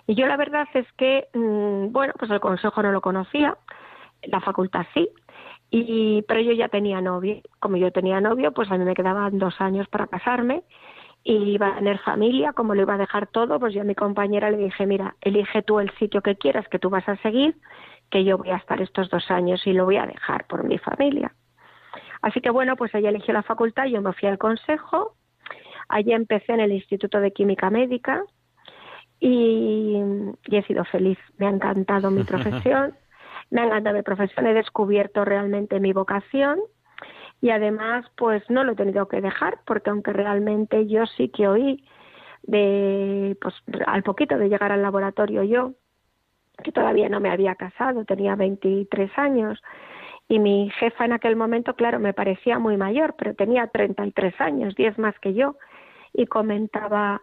[0.06, 3.56] Y yo la verdad es que, mm, bueno, pues el consejo no lo conocía,
[4.22, 5.08] la facultad sí,
[5.72, 7.40] Y, pero yo ya tenía novio.
[7.60, 10.64] Como yo tenía novio, pues a mí me quedaban dos años para casarme
[11.22, 13.94] y iba a tener familia, como lo iba a dejar todo, pues yo a mi
[13.94, 17.54] compañera le dije, mira, elige tú el sitio que quieras que tú vas a seguir,
[18.10, 20.78] que yo voy a estar estos dos años y lo voy a dejar por mi
[20.78, 21.32] familia.
[22.22, 25.14] Así que bueno, pues ella eligió la facultad, yo me fui al consejo,
[25.88, 28.22] allí empecé en el Instituto de Química Médica
[29.18, 29.98] y,
[30.46, 32.94] y he sido feliz, me ha encantado mi profesión,
[33.50, 36.60] me ha encantado mi profesión, he descubierto realmente mi vocación
[37.40, 41.48] y además pues no lo he tenido que dejar porque aunque realmente yo sí que
[41.48, 41.84] oí
[42.42, 43.54] de pues
[43.86, 45.72] al poquito de llegar al laboratorio yo
[46.60, 49.62] que todavía no me había casado, tenía 23 años
[50.28, 54.74] y mi jefa en aquel momento, claro, me parecía muy mayor, pero tenía 33 años,
[54.76, 55.56] 10 más que yo
[56.12, 57.20] y comentaba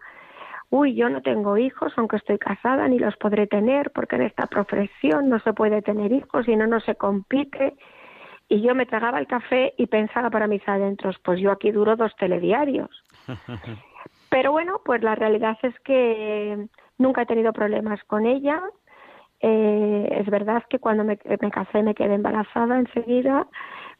[0.70, 4.48] uy, yo no tengo hijos, aunque estoy casada, ni los podré tener, porque en esta
[4.48, 7.76] profesión no se puede tener hijos y no, no se compite.
[8.50, 11.96] Y yo me tragaba el café y pensaba para mis adentros, pues yo aquí duro
[11.96, 12.90] dos telediarios.
[14.30, 18.62] Pero bueno, pues la realidad es que nunca he tenido problemas con ella.
[19.42, 23.48] Eh, es verdad que cuando me, casé me quedé embarazada enseguida,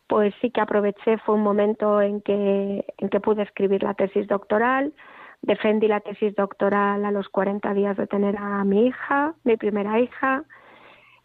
[0.08, 4.28] pues sí que aproveché, fue un momento en que, en que pude escribir la tesis
[4.28, 4.94] doctoral,
[5.42, 10.00] Defendí la tesis doctoral a los 40 días de tener a mi hija, mi primera
[10.00, 10.44] hija.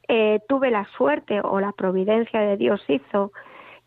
[0.09, 3.33] Eh, tuve la suerte o la providencia de Dios hizo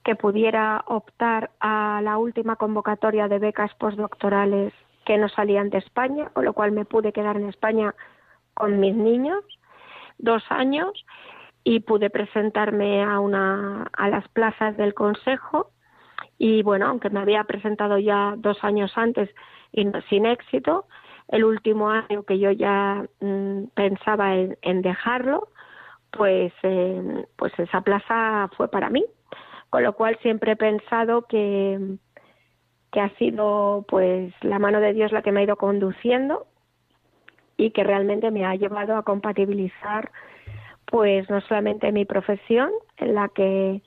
[0.04, 4.74] que pudiera optar a la última convocatoria de becas postdoctorales
[5.06, 7.94] que no salían de España, con lo cual me pude quedar en España
[8.54, 9.44] con mis niños
[10.18, 11.06] dos años
[11.64, 15.72] y pude presentarme a una a las plazas del consejo
[16.38, 19.30] y bueno aunque me había presentado ya dos años antes
[19.76, 20.88] y sin éxito.
[21.28, 25.50] El último año que yo ya mm, pensaba en, dejarlo,
[26.12, 29.06] pues, eh, pues esa plaza fue para mí.
[29.70, 31.98] Con lo cual siempre he pensado que,
[32.92, 36.48] que ha sido pues la mano de Dios la que me ha ido conduciendo
[37.58, 40.12] y que realmente me ha llevado a compatibilizar
[40.86, 43.82] pues no solamente mi profesión en la que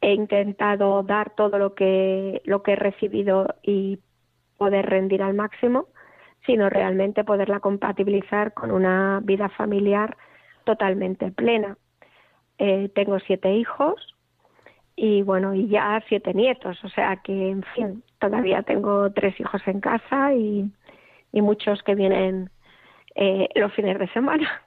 [0.00, 3.98] he intentado dar todo lo que lo que he recibido y
[4.56, 5.88] poder rendir al máximo,
[6.46, 10.16] sino realmente poderla compatibilizar con una vida familiar
[10.64, 11.76] totalmente plena.
[12.58, 14.14] Eh, tengo siete hijos
[14.96, 19.62] y bueno, y ya siete nietos, o sea que, en fin, todavía tengo tres hijos
[19.66, 20.70] en casa y,
[21.32, 22.50] muchos que vienen
[23.14, 24.62] eh, los fines de semana.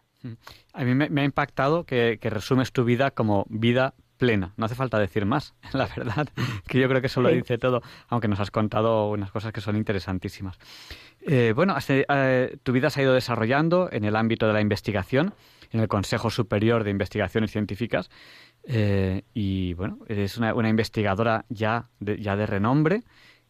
[0.73, 4.53] A mí me, ha impactado que, resumes tu vida como vida plena.
[4.55, 6.27] No hace falta decir más, la verdad,
[6.67, 9.61] que yo creo que eso lo dice todo, aunque nos has contado unas cosas que
[9.61, 10.57] son interesantísimas.
[11.21, 15.33] Eh, bueno, eh, tu vida se ha ido desarrollando en el ámbito de la investigación,
[15.71, 18.09] en el Consejo Superior de Investigaciones Científicas,
[18.65, 23.03] eh, y bueno, eres una, investigadora ya de, ya de renombre,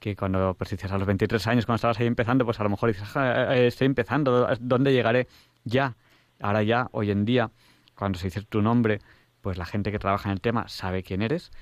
[0.04, 2.92] que cuando persistías a los 23 años, cuando estabas ahí empezando, pues a lo mejor
[2.92, 3.08] dices,
[3.54, 5.30] estoy empezando, ¿dónde llegaré?
[5.64, 5.96] Ya,
[6.42, 7.52] ahora ya, hoy en día,
[7.96, 9.00] cuando se dice tu nombre,
[9.40, 11.54] pues la gente que trabaja en el tema sabe quién eres.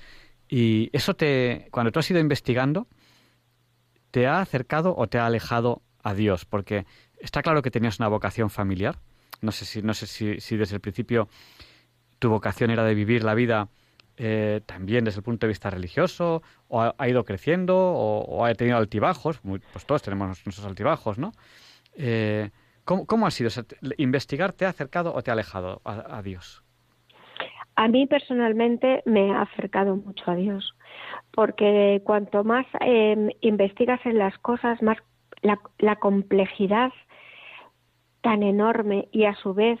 [0.48, 2.88] Y eso te, cuando tú has ido investigando,
[4.10, 6.84] te ha acercado o te ha alejado a Dios, porque
[7.20, 8.98] está claro que tenías una vocación familiar.
[9.40, 11.28] No sé si, no sé si, desde el principio
[12.18, 13.68] tu vocación era de vivir la vida
[14.16, 18.76] eh, también desde el punto de vista religioso, o ha, ido creciendo, o, ha tenido
[18.76, 21.32] altibajos, pues todos tenemos nuestros altibajos, ¿no?
[21.94, 22.50] Eh,
[22.84, 23.50] ¿cómo, ha sido?
[23.96, 26.62] ¿Investigar te ha acercado o te ha alejado a Dios?
[27.74, 30.76] A mí personalmente me ha acercado mucho a Dios,
[31.32, 34.98] porque cuanto más em, investigas en las cosas, más
[35.40, 36.92] la, complejidad
[38.20, 39.80] tan enorme y a su vez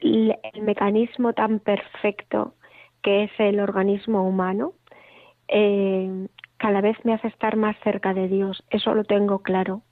[0.00, 2.54] el, mecanismo tan perfecto
[3.02, 4.72] que es el organismo humano,
[5.48, 8.64] em, cada vez me hace estar más cerca de Dios.
[8.70, 9.82] Eso lo tengo claro.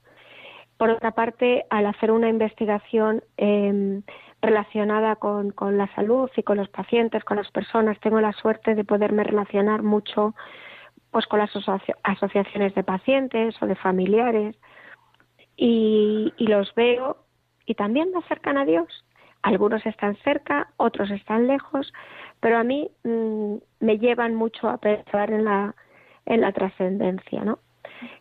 [0.77, 4.03] Por otra parte, al hacer una investigación eh,
[4.43, 7.99] relacionada con, la salud y con los pacientes, con las personas.
[8.01, 10.35] Tengo la suerte de poderme relacionar mucho
[11.11, 11.51] pues con las
[12.03, 14.57] asociaciones de pacientes o de familiares
[15.57, 17.17] y, los veo
[17.65, 19.05] y también me acercan a Dios.
[19.43, 21.93] Algunos están cerca, otros están lejos,
[22.41, 25.75] pero a mí mm, me llevan mucho a pensar en la,
[26.27, 27.59] en la trascendencia, ¿no?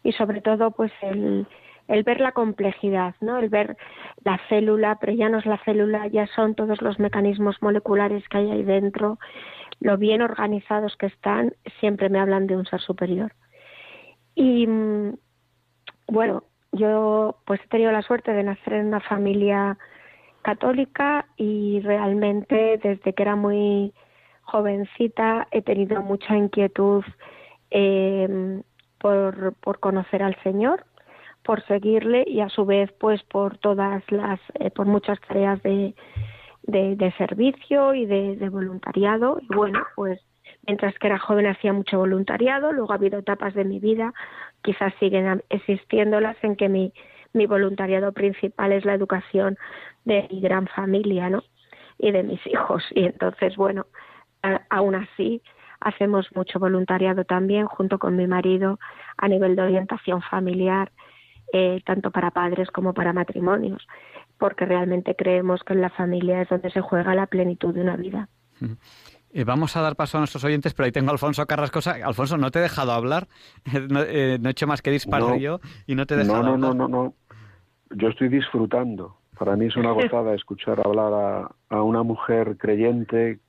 [0.03, 1.47] Y sobre todo, pues el,
[1.87, 3.37] el ver la complejidad, ¿no?
[3.37, 3.77] El ver
[4.23, 8.37] la célula, pero ya no es la célula, ya son todos los mecanismos moleculares que
[8.37, 9.19] hay ahí dentro,
[9.79, 13.33] lo bien organizados que están, siempre me hablan de un ser superior.
[14.33, 15.15] Y mm,
[16.07, 19.77] bueno, yo pues he tenido la suerte de nacer en una familia
[20.41, 23.93] católica y realmente desde que era muy
[24.45, 27.03] jovencita he tenido mucha inquietud
[27.71, 28.61] eh,
[28.99, 30.85] por, por conocer al Señor,
[31.43, 35.93] por seguirle y a su vez pues por todas las, eh, por muchas tareas de,
[36.63, 39.39] de, servicio y de, de, voluntariado.
[39.41, 40.19] Y bueno, pues
[40.65, 44.13] mientras que era joven hacía mucho voluntariado, luego ha habido etapas de mi vida,
[44.63, 46.91] quizás siguen existiéndolas en que mi,
[47.33, 49.57] mi voluntariado principal es la educación
[50.05, 51.43] de mi gran familia, ¿no?
[51.97, 52.83] Y de mis hijos.
[52.91, 53.85] Y entonces, bueno,
[54.69, 55.41] aún así
[55.79, 58.79] hacemos mucho voluntariado también junto con mi marido
[59.17, 60.91] a nivel de orientación familiar,
[61.53, 63.85] eh, tanto para padres como para matrimonios,
[64.37, 67.95] porque realmente creemos que en la familia es donde se juega la plenitud de una
[67.95, 68.29] vida.
[69.31, 71.97] Eh, vamos a dar paso a nuestros oyentes, pero ahí tengo a Alfonso Carrascosa.
[72.03, 73.27] Alfonso, no te he dejado hablar,
[73.89, 76.57] no, eh, no, he hecho más que disparar yo y no te he dejado no,
[76.57, 77.13] no, No, no, no,
[77.91, 79.17] yo estoy disfrutando.
[79.37, 83.39] Para mí es una gozada escuchar hablar a, a una mujer creyente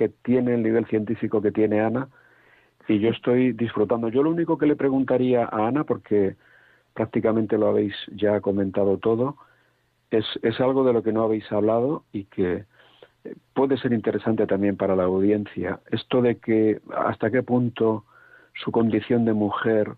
[0.00, 2.08] que tiene el nivel científico que tiene Ana
[2.88, 4.08] y yo estoy disfrutando.
[4.08, 6.36] Yo lo único que le preguntaría a Ana, porque
[6.94, 9.36] prácticamente lo habéis ya comentado todo,
[10.10, 12.64] es, es algo de lo que no habéis hablado y que
[13.52, 15.80] puede ser interesante también para la audiencia.
[15.90, 18.06] Esto de que hasta qué punto
[18.54, 19.96] su condición de mujer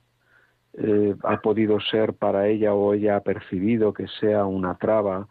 [0.72, 5.28] eh, ha podido ser para ella o ella ha percibido que sea una traba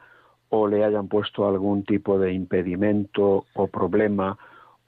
[0.47, 4.38] o le hayan puesto algún tipo de impedimento o problema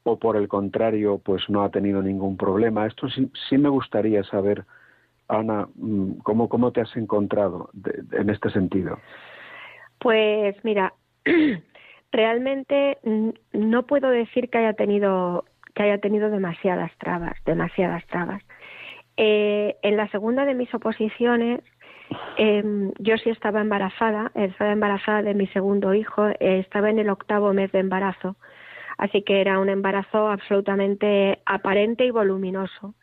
[0.04, 2.86] o por el contrario pues no ha tenido ningún problema.
[2.86, 4.66] Esto sí, sí me gustaría saber,
[5.28, 7.70] Ana, mm, cómo, cómo te has encontrado
[8.12, 9.00] en este sentido.
[10.00, 10.94] Pues mira,
[12.12, 12.98] realmente
[13.54, 18.44] no puedo decir que haya tenido que haya tenido demasiadas trabas, demasiadas trabas.
[19.18, 21.62] Eh, en la segunda de mis oposiciones,
[22.38, 27.10] eh, yo sí estaba embarazada, estaba embarazada de mi segundo hijo, eh, estaba en el
[27.10, 28.36] octavo mes de embarazo,
[28.98, 32.96] así que era un embarazo absolutamente aparente y voluminoso.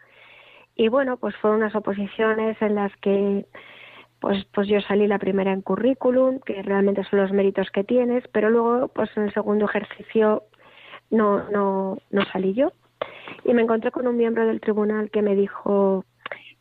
[0.74, 3.46] Y bueno, pues fueron unas oposiciones en las que
[4.20, 8.24] pues, pues yo salí la primera en currículum, que realmente son los méritos que tienes,
[8.32, 10.44] pero luego pues en el segundo ejercicio
[11.10, 12.72] no, no, no salí yo.
[13.44, 16.04] Y me encontré con un miembro del tribunal que me dijo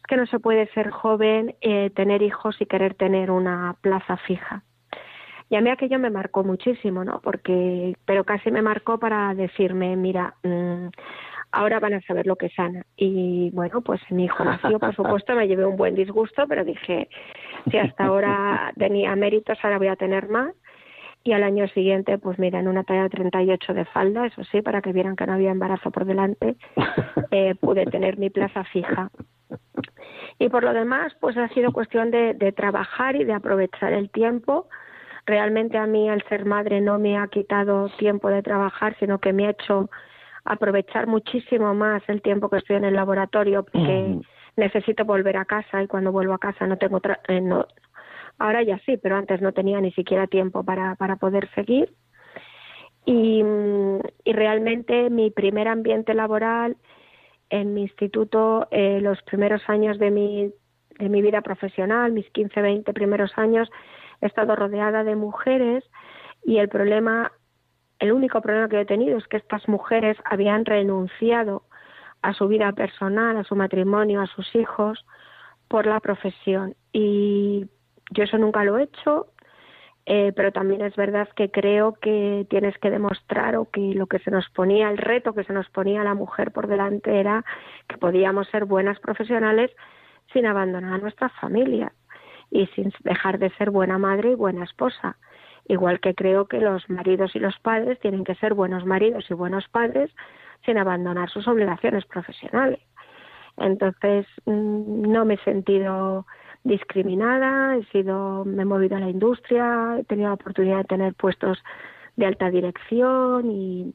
[0.08, 4.64] que no se puede ser joven, eh, tener hijos y querer tener una plaza fija.
[5.50, 7.22] Y a mí aquello me marcó muchísimo, ¿no?
[7.22, 10.88] Porque, pero casi me marcó para decirme, mira, mmm,
[11.52, 12.84] ahora van a saber lo que es Ana.
[12.96, 17.10] Y bueno, pues mi hijo nació, por supuesto, me llevé un buen disgusto, pero dije,
[17.70, 20.54] si hasta ahora tenía méritos, ahora voy a tener más.
[21.24, 24.82] Y al año siguiente, pues mira, en una talla 38 de falda, eso sí, para
[24.82, 26.56] que vieran que no había embarazo por delante,
[27.32, 29.10] eh, pude tener mi plaza fija.
[30.38, 34.10] Y por lo demás, pues ha sido cuestión de, de trabajar y de aprovechar el
[34.10, 34.70] tiempo.
[35.26, 39.34] Realmente a mí, al ser madre, no me ha quitado tiempo de trabajar, sino que
[39.34, 39.90] me ha hecho
[40.46, 44.18] aprovechar muchísimo más el tiempo que estoy en el laboratorio porque
[44.56, 47.66] necesito volver a casa y cuando vuelvo a casa no tengo eh, no
[48.38, 51.94] ahora ya sí pero antes no tenía ni siquiera tiempo para para poder seguir.
[53.06, 53.44] Y,
[54.24, 56.78] y realmente mi primer ambiente laboral
[57.50, 60.54] en mi instituto eh, los primeros años de mi
[61.00, 63.70] de mi vida profesional mis 15 20 primeros años
[64.22, 65.84] he estado rodeada de mujeres
[66.44, 67.32] y el problema
[68.00, 71.64] el único problema que he tenido es que estas mujeres habían renunciado
[72.22, 75.06] a su vida personal, a su matrimonio, a sus hijos,
[75.68, 76.76] por la profesión.
[76.94, 77.68] Y
[78.12, 79.28] yo eso nunca lo he hecho,
[80.06, 84.20] eh, pero también es verdad que creo que tienes que demostrar o que lo que
[84.20, 87.44] se nos ponía, el reto que se nos ponía a la mujer por delante era
[87.88, 89.72] que podíamos ser buenas profesionales
[90.34, 91.92] sin abandonar a nuestra familia
[92.52, 95.18] y sin dejar de ser buena madre y buena esposa
[95.70, 99.34] igual que creo que los maridos y los padres tienen que ser buenos maridos y
[99.36, 100.12] buenos padres
[100.66, 102.80] sin abandonar sus obligaciones profesionales.
[103.56, 106.26] Entonces, mm, no me he sentido
[106.64, 111.14] discriminada, he sido, me he movido a la industria, he tenido la oportunidad de tener
[111.14, 111.60] puestos
[112.16, 113.94] de alta dirección y,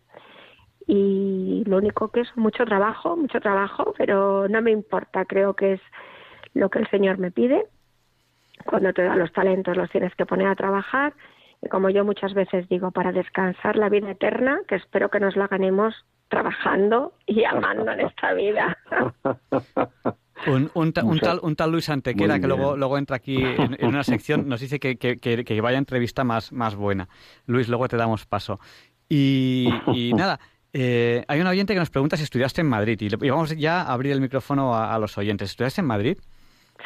[0.86, 5.74] y lo único que es mucho trabajo, mucho trabajo, pero no me importa, creo que
[5.74, 5.80] es
[6.54, 7.66] lo que el Señor me pide.
[8.64, 11.12] Cuando te da los talentos los tienes que poner a trabajar
[11.68, 15.48] como yo muchas veces digo, para descansar la vida eterna, que espero que nos la
[15.48, 15.94] ganemos
[16.28, 18.76] trabajando y amando en esta vida.
[20.46, 24.46] Un, un, tal, un tal Luis Antequera, que luego, luego entra aquí en, una sección,
[24.48, 27.08] nos dice que, que, que, vaya entrevista más, más buena.
[27.46, 28.58] Luis, luego te damos paso.
[29.08, 29.70] Y,
[30.16, 30.40] nada,
[30.72, 33.00] eh, hay un oyente que nos pregunta si estudiaste en Madrid.
[33.00, 35.50] Y, vamos ya a abrir el micrófono a, a los oyentes.
[35.50, 36.18] ¿Estudiaste en Madrid?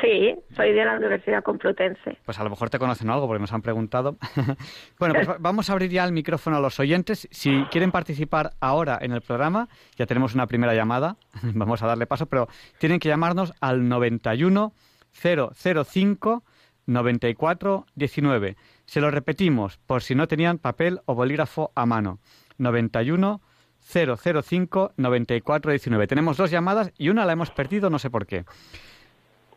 [0.01, 2.19] Sí, soy de la Universidad Complutense.
[2.25, 4.17] Pues a lo mejor te conocen algo porque nos han preguntado.
[4.99, 7.27] bueno, pues vamos a abrir ya el micrófono a los oyentes.
[7.33, 12.07] Si quieren participar ahora en el programa, ya tenemos una primera llamada, vamos a darle
[12.07, 14.73] paso, pero tienen que llamarnos al 91
[15.13, 16.45] 005
[16.87, 18.57] 94 19.
[18.85, 22.21] Se lo repetimos por si no tenían papel o bolígrafo a mano.
[22.59, 23.41] 91
[23.81, 26.07] 005 94 19.
[26.07, 28.45] Tenemos dos llamadas y una la hemos perdido, no sé por qué.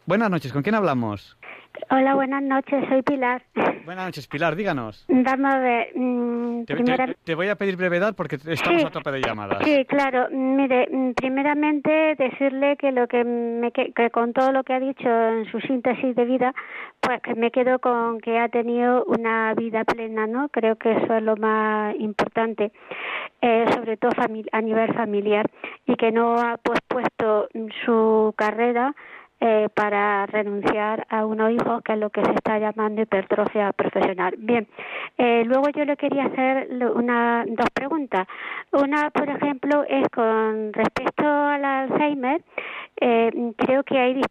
[0.06, 1.38] Buenas noches, ¿con quién hablamos?
[1.90, 3.44] Hola, buenas noches, soy Pilar.
[3.86, 5.06] Buenas noches, Pilar, díganos.
[5.08, 5.88] Vamos a ver.
[5.96, 6.66] Mm,
[7.24, 9.60] te, voy a pedir brevedad porque estamos a tope de llamadas.
[9.64, 10.28] Sí, claro.
[10.32, 15.08] Mire, mm, primeramente decirle que lo que me que, con todo lo que ha dicho
[15.08, 16.54] en su síntesis de vida,
[17.00, 20.50] pues que me quedo con que ha tenido una vida plena, ¿no?
[20.50, 22.72] Creo que eso es lo más importante,
[23.42, 24.12] eh, sobre todo
[24.52, 25.50] a nivel familiar,
[25.86, 27.48] y que no ha pospuesto
[27.86, 28.94] su carrera
[29.44, 34.36] eh, para renunciar a unos hijos, que es lo que se está llamando hipertrofia profesional.
[34.38, 34.68] Bien,
[35.18, 38.28] eh, luego yo le quería hacer una, dos preguntas.
[38.72, 42.44] Una, por ejemplo, es con respecto al Alzheimer.
[42.98, 44.22] Eh, creo que hay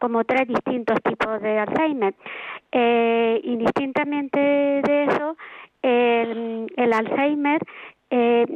[0.00, 2.14] como tres distintos tipos de Alzheimer.
[2.72, 5.36] Eh, indistintamente de eso,
[5.82, 7.60] el, el Alzheimer
[8.10, 8.46] eh,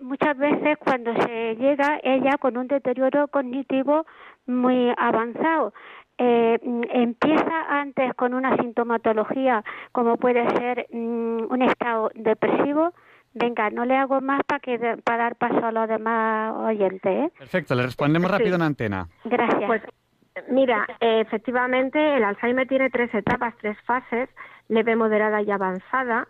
[0.00, 4.06] muchas veces cuando se llega ella con un deterioro cognitivo
[4.46, 5.74] muy avanzado.
[6.18, 12.94] Eh, empieza antes con una sintomatología como puede ser mm, un estado depresivo.
[13.34, 17.12] Venga, no le hago más para que para dar paso a los demás oyentes.
[17.12, 17.30] ¿eh?
[17.38, 19.08] Perfecto, le respondemos rápido en antena.
[19.24, 19.64] Gracias.
[19.66, 19.82] Pues,
[20.48, 24.30] mira, efectivamente el Alzheimer tiene tres etapas, tres fases,
[24.68, 26.26] leve, moderada y avanzada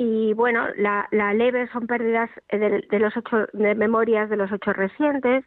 [0.00, 4.50] y bueno, la, la leve son pérdidas de, de, los ocho de memorias de los
[4.52, 5.44] ocho recientes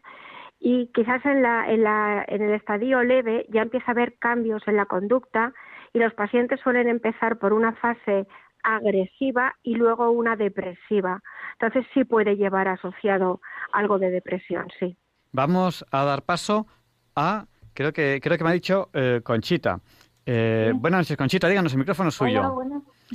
[0.60, 4.62] y quizás en, la, en, la, en el estadio leve ya empieza a haber cambios
[4.68, 5.54] en la conducta
[5.94, 8.28] y los pacientes suelen empezar por una fase
[8.62, 11.22] agresiva y luego una depresiva.
[11.54, 13.40] Entonces sí puede llevar asociado
[13.72, 14.98] algo de depresión, sí.
[15.32, 16.68] Vamos a dar paso
[17.16, 19.80] a, creo que, creo que me ha dicho eh, Conchita.
[20.26, 22.54] Eh, Buenas noches, Conchita, díganos, el micrófono es suyo.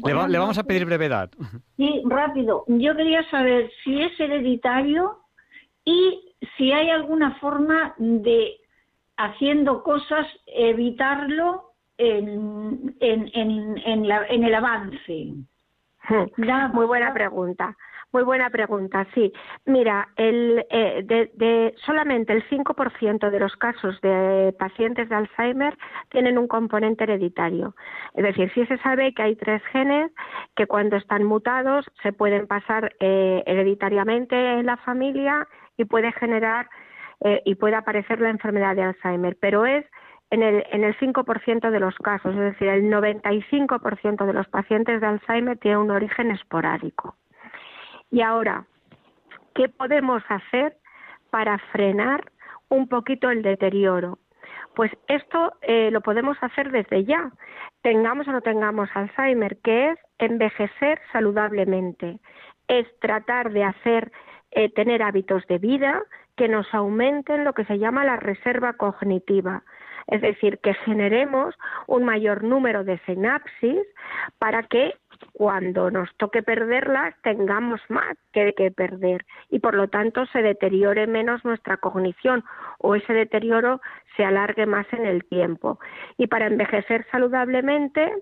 [0.04, 1.30] Le, le, vamos a pedir brevedad.
[1.76, 2.64] Sí, rápido.
[2.68, 5.18] Yo quería saber si es hereditario
[5.84, 8.56] y si hay alguna forma de,
[9.16, 15.32] haciendo cosas, evitarlo en, en, en, en, la, en el avance.
[16.72, 17.76] Muy buena pregunta.
[18.16, 19.30] Muy buena pregunta, sí.
[19.66, 25.76] Mira, el, eh, de, de, solamente el 5% de los casos de pacientes de Alzheimer
[26.08, 27.74] tienen un componente hereditario.
[28.14, 30.10] Es decir, sí se sabe que hay tres genes
[30.54, 35.46] que cuando están mutados se pueden pasar eh, hereditariamente en la familia
[35.76, 36.70] y puede generar
[37.20, 39.84] eh, y puede aparecer la enfermedad de Alzheimer, pero es
[40.30, 45.02] en el, en el 5% de los casos, es decir, el 95% de los pacientes
[45.02, 47.14] de Alzheimer tiene un origen esporádico.
[48.10, 48.66] Y ahora,
[49.54, 50.76] ¿qué podemos hacer
[51.30, 52.30] para frenar
[52.68, 54.18] un poquito el deterioro?
[54.74, 57.32] Pues esto eh, lo podemos hacer desde ya,
[57.82, 62.20] tengamos o no tengamos Alzheimer, que es envejecer saludablemente,
[62.68, 64.12] es tratar de hacer
[64.50, 66.02] eh, tener hábitos de vida
[66.36, 69.62] que nos aumenten lo que se llama la reserva cognitiva,
[70.08, 71.54] es decir, que generemos
[71.86, 73.80] un mayor número de sinapsis
[74.38, 74.94] para que
[75.32, 81.44] cuando nos toque perderlas tengamos más que, perder y por lo tanto se deteriore menos
[81.44, 82.44] nuestra cognición
[82.78, 83.80] o ese deterioro
[84.16, 85.78] se alargue más en el tiempo.
[86.16, 88.12] Y para envejecer saludablemente,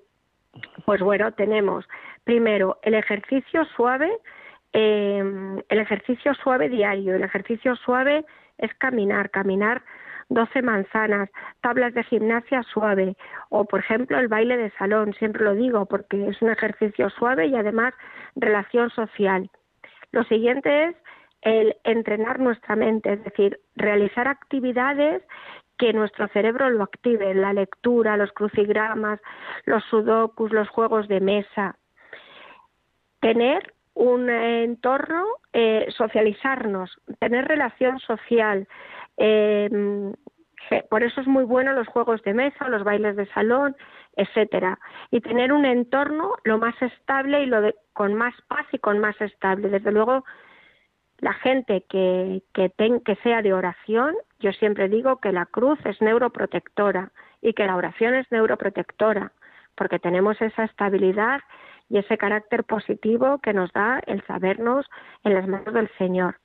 [0.84, 1.84] pues bueno, tenemos
[2.24, 4.10] primero el ejercicio suave,
[4.72, 5.22] eh,
[5.68, 7.14] el ejercicio suave diario.
[7.14, 8.24] El ejercicio suave
[8.58, 9.82] es caminar, caminar
[10.28, 13.16] 12 manzanas, tablas de gimnasia suave
[13.50, 17.46] o, por ejemplo, el baile de salón, siempre lo digo porque es un ejercicio suave
[17.46, 17.94] y además
[18.36, 19.50] relación social.
[20.12, 20.96] Lo siguiente es
[21.42, 25.22] el entrenar nuestra mente, es decir, realizar actividades
[25.78, 29.20] que nuestro cerebro lo active, la lectura, los crucigramas,
[29.64, 31.76] los sudokus, los juegos de mesa.
[33.20, 38.66] Tener un entorno, eh, socializarnos, tener relación social.
[39.16, 39.68] Eh,
[40.88, 43.76] por eso es muy bueno los juegos de mesa, los bailes de salón,
[44.16, 44.78] etcétera.
[45.10, 48.98] Y tener un entorno lo más estable y lo de, con más paz y con
[48.98, 49.68] más estable.
[49.68, 50.24] Desde luego,
[51.18, 52.70] la gente que, que,
[53.04, 57.76] que sea de oración, yo siempre digo que la cruz es neuroprotectora y que la
[57.76, 59.32] oración es neuroprotectora,
[59.74, 61.40] porque tenemos esa estabilidad
[61.88, 64.86] y ese carácter positivo que nos da el sabernos
[65.24, 66.36] en las manos del Señor.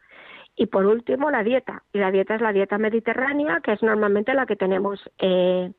[0.60, 1.84] Y por último, la dieta.
[1.94, 5.72] Y la dieta es la dieta mediterránea, que es normalmente la que tenemos eh,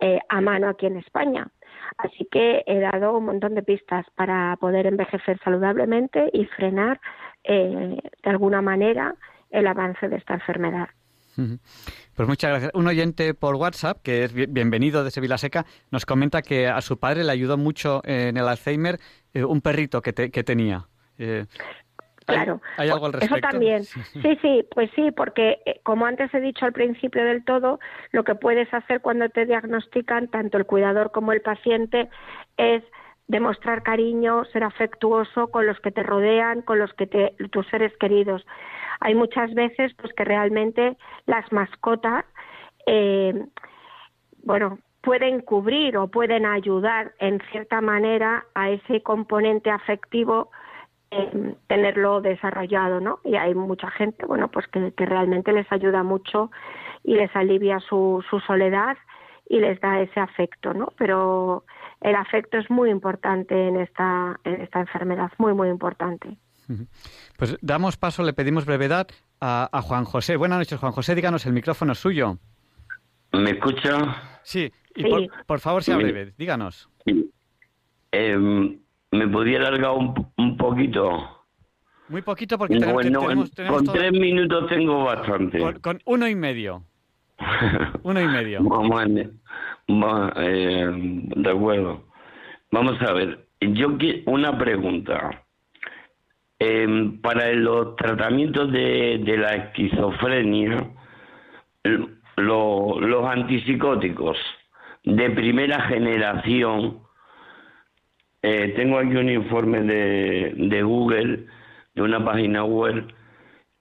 [0.00, 1.46] eh, a mano aquí en España.
[1.98, 7.00] Así que he dado un montón de pistas para poder envejecer saludablemente y frenar
[7.44, 9.14] eh, de alguna manera
[9.50, 10.88] el avance de esta enfermedad.
[12.16, 12.72] Pues muchas gracias.
[12.74, 16.98] Un oyente por WhatsApp, que es bienvenido de Sevilla Seca, nos comenta que a su
[16.98, 18.98] padre le ayudó mucho en el Alzheimer
[19.34, 20.88] eh, un perrito que, que tenía.
[21.18, 21.46] Eh,
[22.26, 23.36] claro, ¿hay, algo al respecto?
[23.36, 23.82] Eso también.
[24.22, 27.80] Sí, sí, pues sí, porque eh, como antes he dicho al principio del todo,
[28.12, 32.08] lo que puedes hacer cuando te diagnostican, tanto el cuidador como el paciente,
[32.56, 32.82] es
[33.28, 37.92] demostrar cariño, ser afectuoso con los que te rodean, con los que te, tus seres
[37.98, 38.46] queridos.
[39.00, 40.96] Hay muchas veces pues que realmente
[41.26, 42.24] las mascotas,
[42.86, 43.46] eh,
[44.44, 50.50] bueno, pueden cubrir o pueden ayudar en cierta manera a ese componente afectivo
[51.10, 53.20] eh, tenerlo desarrollado, ¿no?
[53.24, 56.50] Y hay mucha gente, bueno, pues que, que realmente les ayuda mucho
[57.04, 58.96] y les alivia su, su soledad
[59.48, 60.92] y les da ese afecto, ¿no?
[60.98, 61.64] Pero
[62.00, 66.36] el afecto es muy importante en esta, en esta enfermedad, muy, muy importante.
[67.36, 69.06] Pues damos paso, le pedimos brevedad
[69.40, 70.36] a, Juan José.
[70.36, 72.38] Buenas noches, Juan José, díganos, el micrófono es suyo.
[73.32, 74.40] ¿Me escucha?
[74.42, 76.88] Sí, y Por, favor sea breve, díganos.
[78.10, 78.80] Em,
[79.12, 81.44] ¿Me podría alargar un, poquito?
[82.08, 85.58] Muy poquito porque tenemos, con tres minutos tengo bastante.
[85.80, 86.84] Con, uno y medio.
[88.02, 88.60] uno y medio.
[88.62, 89.02] Vamos,
[90.36, 90.90] eh,
[91.36, 92.04] de acuerdo.
[92.70, 93.46] Vamos a ver.
[93.60, 93.96] Yo
[94.26, 95.46] una pregunta.
[96.58, 100.90] Em, para los tratamientos de, la esquizofrenia,
[102.36, 104.38] los antipsicóticos
[105.04, 107.00] de primera generación,
[108.42, 111.46] eh, tengo aquí un informe de, de Google,
[111.94, 113.06] de una página web,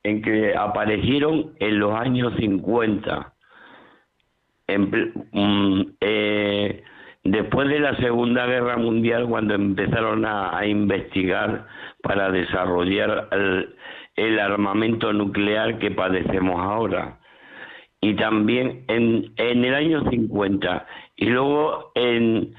[0.04, 3.34] en que aparecieron en los años 50.
[4.68, 6.84] Mm, eh,
[7.24, 11.68] después de la Segunda Guerra Mundial, cuando empezaron a investigar
[12.02, 13.30] para desarrollar
[14.16, 17.20] el, armamento nuclear que padecemos ahora.
[18.00, 20.86] Y también en, en el año 50
[21.16, 22.54] y luego en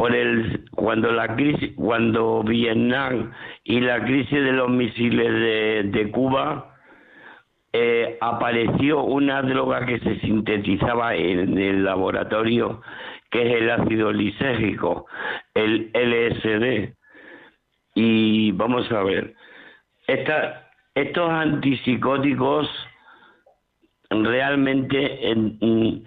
[0.00, 3.32] por el cuando la crisis cuando Vietnam
[3.64, 6.74] y la crisis de los misiles de, Cuba
[7.74, 12.80] eh, apareció una droga que se sintetizaba en el laboratorio
[13.30, 15.04] que es el ácido lisérgico
[15.52, 16.94] el LSD
[17.94, 19.34] y vamos a ver,
[20.06, 22.70] estos antipsicóticos
[24.08, 26.06] realmente en,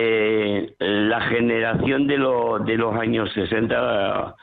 [0.00, 4.36] eh, la generación de, de los años 60,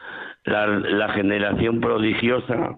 [0.44, 2.78] la, generación prodigiosa,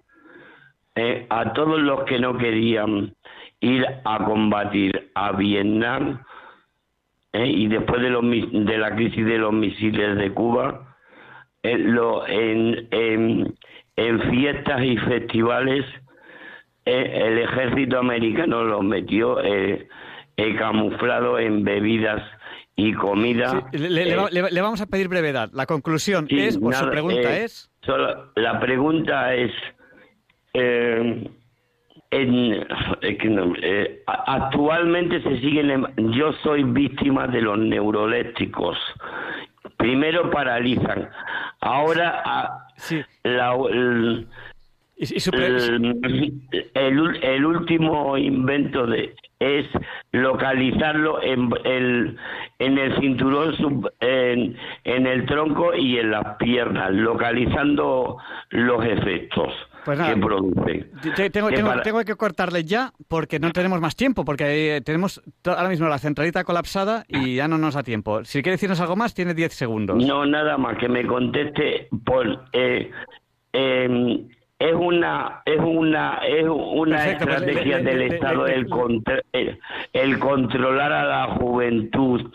[0.96, 3.16] eh, a todos los que no querían
[3.62, 6.22] ir a combatir a Vietnam
[7.34, 10.96] eh, y después de, los, de la crisis de los misiles de Cuba,
[11.64, 13.58] lo, en,
[14.30, 15.84] fiestas y festivales
[16.86, 19.44] el ejército americano los metió
[20.38, 22.22] eh, camuflado en bebidas
[22.78, 23.68] y comida.
[23.74, 25.50] le, vamos a pedir brevedad.
[25.52, 27.70] La conclusión es, o su pregunta es...
[28.36, 29.52] la pregunta es...
[34.06, 35.88] actualmente se siguen...
[36.14, 38.78] Yo soy víctima de los neuroeléctricos.
[39.78, 41.10] Primero paralizan,
[41.62, 42.68] ahora
[43.24, 44.28] el,
[47.46, 49.68] último invento de es
[50.12, 52.18] localizarlo en el,
[52.60, 53.54] en el cinturón,
[54.00, 54.58] en,
[55.08, 58.18] el tronco y en las piernas, localizando
[58.50, 59.54] los efectos.
[59.86, 61.30] Pues que produce.
[61.32, 66.44] Tengo, que cortarle ya porque no tenemos más tiempo, porque tenemos ahora mismo la centralita
[66.44, 68.26] colapsada y ya no nos da tiempo.
[68.26, 70.06] Si quiere decirnos algo más, tiene 10 segundos.
[70.06, 72.48] No, nada más, que me conteste por...
[72.52, 72.92] Eh,
[73.54, 74.28] em,
[74.60, 78.68] es una es una es una estrategia del Estado el,
[79.94, 82.34] el, controlar a la juventud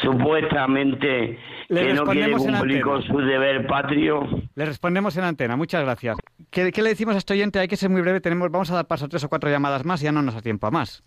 [0.00, 1.38] supuestamente
[1.68, 4.26] que no quiere cumplir con su deber patrio.
[4.54, 6.16] Le respondemos en antena, muchas gracias.
[6.50, 7.58] ¿Qué, le decimos a este oyente?
[7.58, 9.84] Hay que ser muy breve, tenemos, vamos a dar paso a tres o cuatro llamadas
[9.84, 11.04] más y ya no nos da tiempo a más.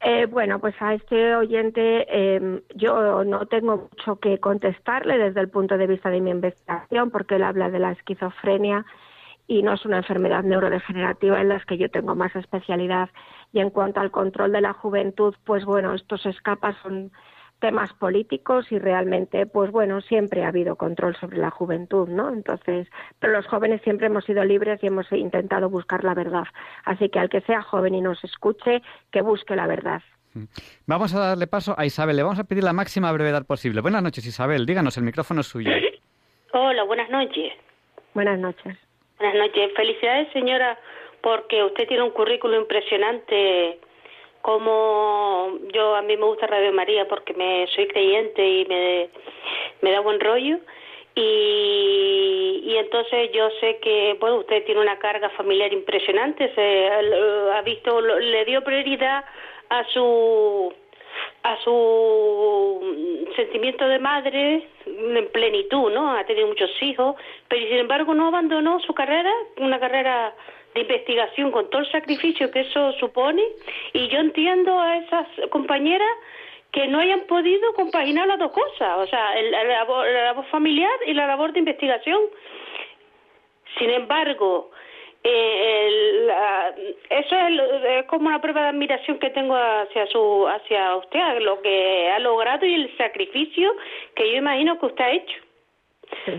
[0.00, 5.50] Eh, bueno, pues a este oyente eh, yo no tengo mucho que contestarle desde el
[5.50, 8.84] punto de vista de mi investigación, porque él habla de la esquizofrenia
[9.50, 13.10] y no es una enfermedad neurodegenerativa en las que yo tengo más especialidad.
[13.52, 17.10] Y en cuanto al control de la juventud, pues bueno, estos escapas son
[17.58, 22.32] temas políticos y realmente, pues bueno, siempre ha habido control sobre la juventud, ¿no?
[22.32, 22.86] Entonces,
[23.18, 26.44] pero los jóvenes siempre hemos sido libres y hemos intentado buscar la verdad.
[26.84, 30.00] Así que al que sea joven y nos escuche, que busque la verdad.
[30.86, 32.14] Vamos a darle paso a Isabel.
[32.14, 33.80] Le vamos a pedir la máxima brevedad posible.
[33.80, 34.64] Buenas noches, Isabel.
[34.64, 35.72] Díganos, el micrófono es suyo.
[36.52, 37.52] Hola, buenas noches.
[38.14, 38.78] Buenas noches.
[39.20, 39.70] Buenas noches.
[39.76, 40.78] Felicidades, señora,
[41.20, 43.78] porque usted tiene un currículo impresionante.
[44.40, 48.64] Como yo, a mí me gusta Radio María porque me soy creyente y
[49.82, 50.56] me, da buen rollo.
[51.14, 56.54] Y, y entonces yo sé que, bueno, usted tiene una carga familiar impresionante.
[56.54, 59.22] Se ha visto, le dio prioridad
[59.68, 60.72] a su
[61.42, 66.16] a su sentimiento de madre en plenitud, ¿no?
[66.16, 67.16] Ha tenido muchos hijos,
[67.48, 70.34] pero sin embargo no abandonó su carrera, una carrera
[70.74, 73.42] de investigación con todo el sacrificio que eso supone
[73.92, 76.10] y yo entiendo a esas compañeras
[76.72, 80.92] que no hayan podido compaginar las dos cosas, o sea, la, labor, la labor familiar
[81.06, 82.20] y la labor de investigación.
[83.78, 84.70] Sin embargo,
[85.22, 86.32] eh,
[87.10, 92.10] eso es, como una prueba de admiración que tengo hacia su hacia usted lo que
[92.10, 93.74] ha logrado y el sacrificio
[94.14, 95.36] que yo imagino que usted ha hecho.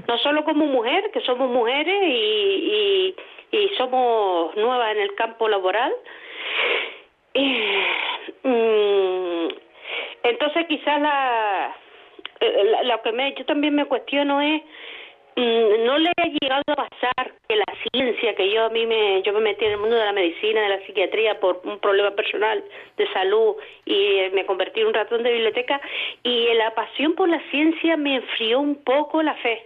[0.07, 3.15] No solo como mujer que somos mujeres y,
[3.51, 5.93] y, somos nuevas en el campo laboral.
[8.43, 9.47] Mm,
[10.23, 11.75] entonces quizás la,
[12.41, 14.61] la, lo que me yo también me cuestiono es
[15.85, 19.33] no le ha llegado a pasar que la ciencia que yo a mí me yo
[19.33, 22.63] me metí en el mundo de la medicina de la psiquiatría por un problema personal
[22.97, 25.81] de salud y me convertí en un ratón de biblioteca
[26.23, 29.65] y la pasión por la ciencia me enfrió un poco la fe.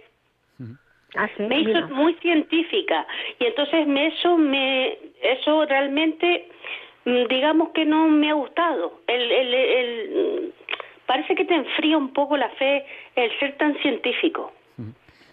[1.14, 3.06] Ah, me hizo muy científica
[3.38, 6.48] y entonces me, eso me eso realmente
[7.04, 9.00] mm, digamos que no me ha gustado.
[9.06, 10.52] El, el, el
[11.06, 14.52] parece que te enfría un poco la fe el ser tan científico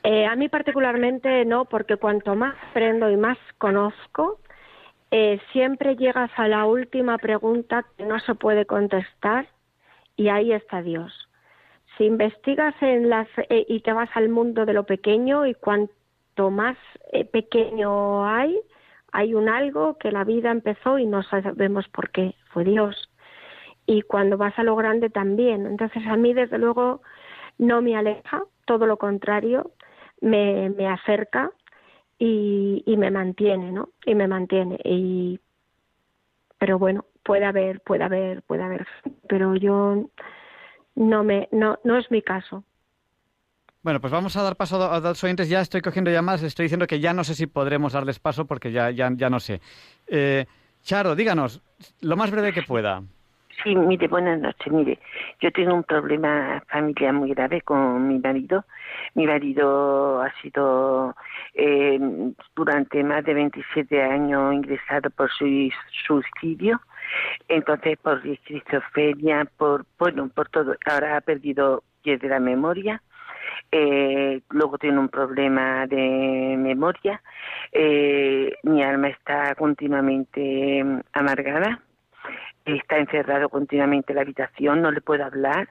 [0.03, 4.39] eh, a mí particularmente no, porque cuanto más aprendo y más conozco,
[5.11, 9.47] eh, siempre llegas a la última pregunta que no se puede contestar
[10.17, 11.29] y ahí está Dios.
[11.97, 16.49] Si investigas en las eh, y te vas al mundo de lo pequeño y cuanto
[16.49, 16.77] más
[17.31, 18.59] pequeño hay,
[19.13, 23.09] hay un algo que la vida empezó y no sabemos por qué, fue Dios.
[23.85, 25.67] Y cuando vas a lo grande también.
[25.67, 27.01] Entonces a mí desde luego
[27.59, 29.71] no me aleja, todo lo contrario,
[30.23, 31.51] me, me acerca
[32.17, 33.89] y, y me mantiene, ¿no?
[34.05, 34.79] Y me mantiene.
[34.83, 35.39] Y,
[36.57, 38.87] pero bueno, puede haber, puede haber, puede haber,
[39.27, 40.09] pero yo
[40.95, 42.63] no me, no, no es mi caso.
[43.81, 45.49] Bueno, pues vamos a dar paso a los oyentes.
[45.49, 48.71] Ya estoy cogiendo llamadas, estoy diciendo que ya no sé si podremos darles paso porque
[48.71, 49.59] ya, ya, ya no sé.
[50.07, 50.45] Eh,
[50.83, 51.61] Charo, díganos,
[51.99, 53.03] lo más breve que pueda.
[53.61, 54.71] Sí, mire, buenas noches.
[54.71, 54.99] Mire,
[55.39, 58.65] yo tengo un problema familiar muy grave con mi marido.
[59.13, 61.15] Mi marido ha sido
[61.53, 61.99] eh,
[62.55, 65.69] durante más de 27 años ingresado por su
[66.07, 66.81] suicidio.
[67.47, 70.75] Entonces, por esquizofrenia, por, bueno, por todo.
[70.85, 73.01] Ahora ha perdido de la memoria.
[73.71, 77.21] Eh, luego tiene un problema de memoria.
[77.71, 80.83] Eh, mi alma está continuamente
[81.13, 81.81] amargada
[82.65, 85.69] está encerrado continuamente en la habitación, no le puede hablar,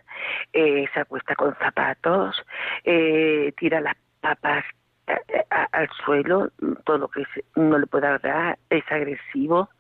[0.53, 2.43] eh, se acuesta con zapatos,
[2.85, 4.65] eh, tira las papas
[5.07, 6.51] eh, al suelo,
[6.85, 7.25] todo lo que
[7.57, 9.71] no le puede hablar, es agresivo,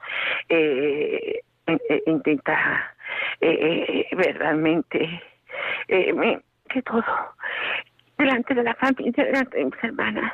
[2.06, 2.94] intenta
[3.40, 5.22] verdaderamente
[5.88, 7.04] que todo.
[8.18, 10.32] Delante de la familia, delante de mis hermanas,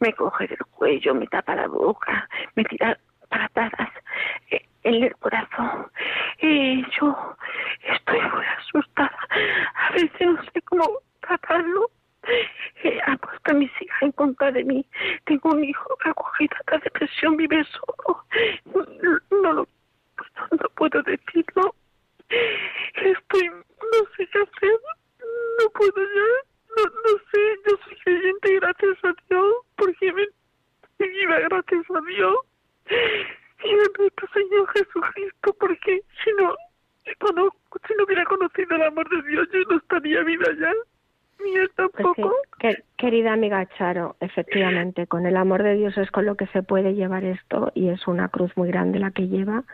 [0.00, 3.88] me coge del cuello, me tapa la boca, me tira patadas
[4.84, 5.90] en el corazón.
[6.40, 7.36] Y yo
[7.82, 9.28] estoy muy asustada.
[9.74, 11.90] A veces no sé cómo tratarlo.
[12.82, 14.86] Eh, ha puesto a mis hijas en contra de mí.
[15.24, 18.24] Tengo un hijo que ha cogido esta depresión, vive solo.
[19.30, 19.68] No, lo,
[20.50, 21.74] no puedo decirlo.
[22.94, 24.80] Estoy, no sé qué hacer.
[25.60, 26.50] No puedo ya.
[26.76, 30.24] No, no sé, yo soy creyente gracias a Dios, porque me,
[30.98, 32.36] me iba gracias a Dios.
[33.64, 36.54] Y bendito Señor Jesucristo, porque si no,
[37.04, 40.72] si no hubiera conocido el amor de Dios, yo no estaría viva ya.
[41.44, 42.34] Ni él pues tampoco.
[42.96, 46.94] querida amiga Charo, efectivamente, con el amor de Dios es con lo que se puede
[46.94, 49.64] llevar esto y es una cruz muy grande la que lleva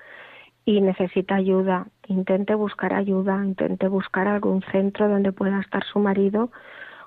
[0.64, 1.86] y necesita ayuda.
[2.06, 6.50] Intente buscar ayuda, intente buscar algún centro donde pueda estar su marido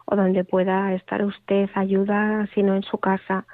[0.06, 3.46] o donde pueda estar usted, ayuda, si no en su casa.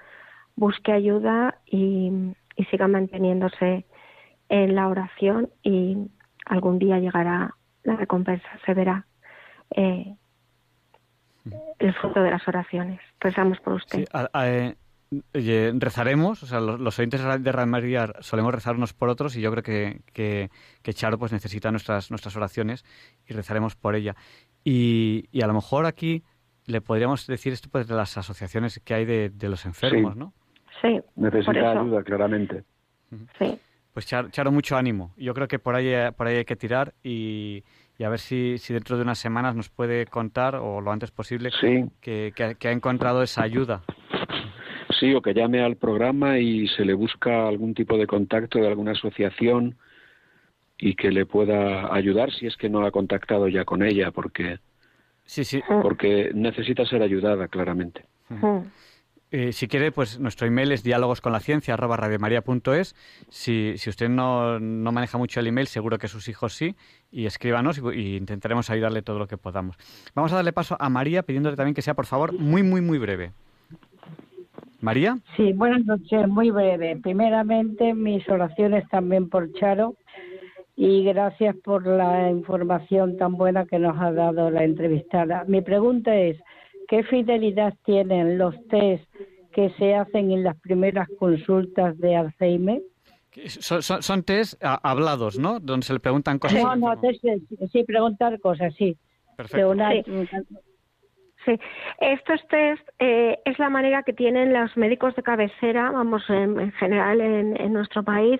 [0.55, 3.85] Busque ayuda y, y siga manteniéndose
[4.49, 5.97] en la oración y
[6.45, 9.05] algún día llegará la recompensa, se verá
[9.75, 10.15] eh,
[11.79, 12.99] el fruto de las oraciones.
[13.19, 14.05] Rezamos por usted.
[15.33, 19.41] Eh, rezaremos, o sea, los, oyentes de Radio María solemos rezar unos por otros y
[19.41, 20.49] yo creo que,
[20.81, 22.83] que, Charo pues necesita nuestras, nuestras oraciones
[23.27, 24.15] y rezaremos por ella.
[24.63, 26.23] Y, y a lo mejor aquí
[26.65, 30.33] le podríamos decir esto pues, de las asociaciones que hay de, de los enfermos, ¿no?
[30.81, 30.99] Sí.
[31.15, 32.63] Necesita ayuda, claramente.
[33.39, 33.59] Sí.
[33.93, 35.13] Pues Charo, mucho ánimo.
[35.15, 37.63] Yo creo que por ahí, por ahí hay que tirar y,
[37.97, 41.11] y a ver si, si, dentro de unas semanas nos puede contar, o lo antes
[41.11, 41.49] posible,
[42.01, 43.83] que, que, ha encontrado esa ayuda.
[44.99, 48.67] Sí, o que llame al programa y se le busca algún tipo de contacto de
[48.67, 49.77] alguna asociación
[50.77, 54.59] y que le pueda ayudar si es que no ha contactado ya con ella, porque,
[55.23, 55.61] sí, sí.
[55.81, 58.03] porque necesita ser ayudada, claramente.
[59.37, 62.95] Eh, si quiere, pues nuestro email es diálogosconlaciencia@radiomaria.es.
[63.27, 66.73] Si, si usted no, no, maneja mucho el email, seguro que sus hijos sí,
[67.11, 69.75] y escríbanos y, intentaremos ayudarle todo lo que podamos.
[70.15, 72.97] Vamos a darle paso a María, pidiéndole también que sea, por favor, muy, muy, muy
[72.97, 73.33] breve.
[74.79, 75.17] María.
[75.35, 76.95] Sí, buenas noches, muy breve.
[77.03, 79.95] Primeramente, mis oraciones también por Charo
[80.77, 85.43] y gracias por la información tan buena que nos ha dado la entrevistada.
[85.45, 86.37] Mi pregunta es,
[86.87, 89.03] ¿Qué fidelidad tienen los test
[89.53, 92.81] que se hacen en las primeras consultas de Alzheimer?
[93.47, 95.59] Son, son, test hablados, ¿no?
[95.59, 96.61] Donde se le preguntan cosas.
[96.61, 97.01] No, no,
[97.71, 98.97] sí, preguntar cosas, sí.
[99.35, 99.73] Perfecto.
[99.73, 100.03] Sí,
[101.99, 107.21] estos test eh, es la manera que tienen los médicos de cabecera, vamos, en, general
[107.21, 108.39] en, nuestro país,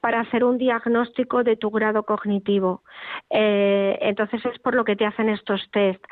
[0.00, 2.82] para hacer un diagnóstico de tu grado cognitivo.
[3.30, 6.04] Eh, entonces es por lo que te hacen estos test,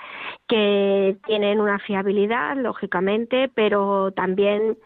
[0.49, 4.77] que tienen una fiabilidad, lógicamente, pero también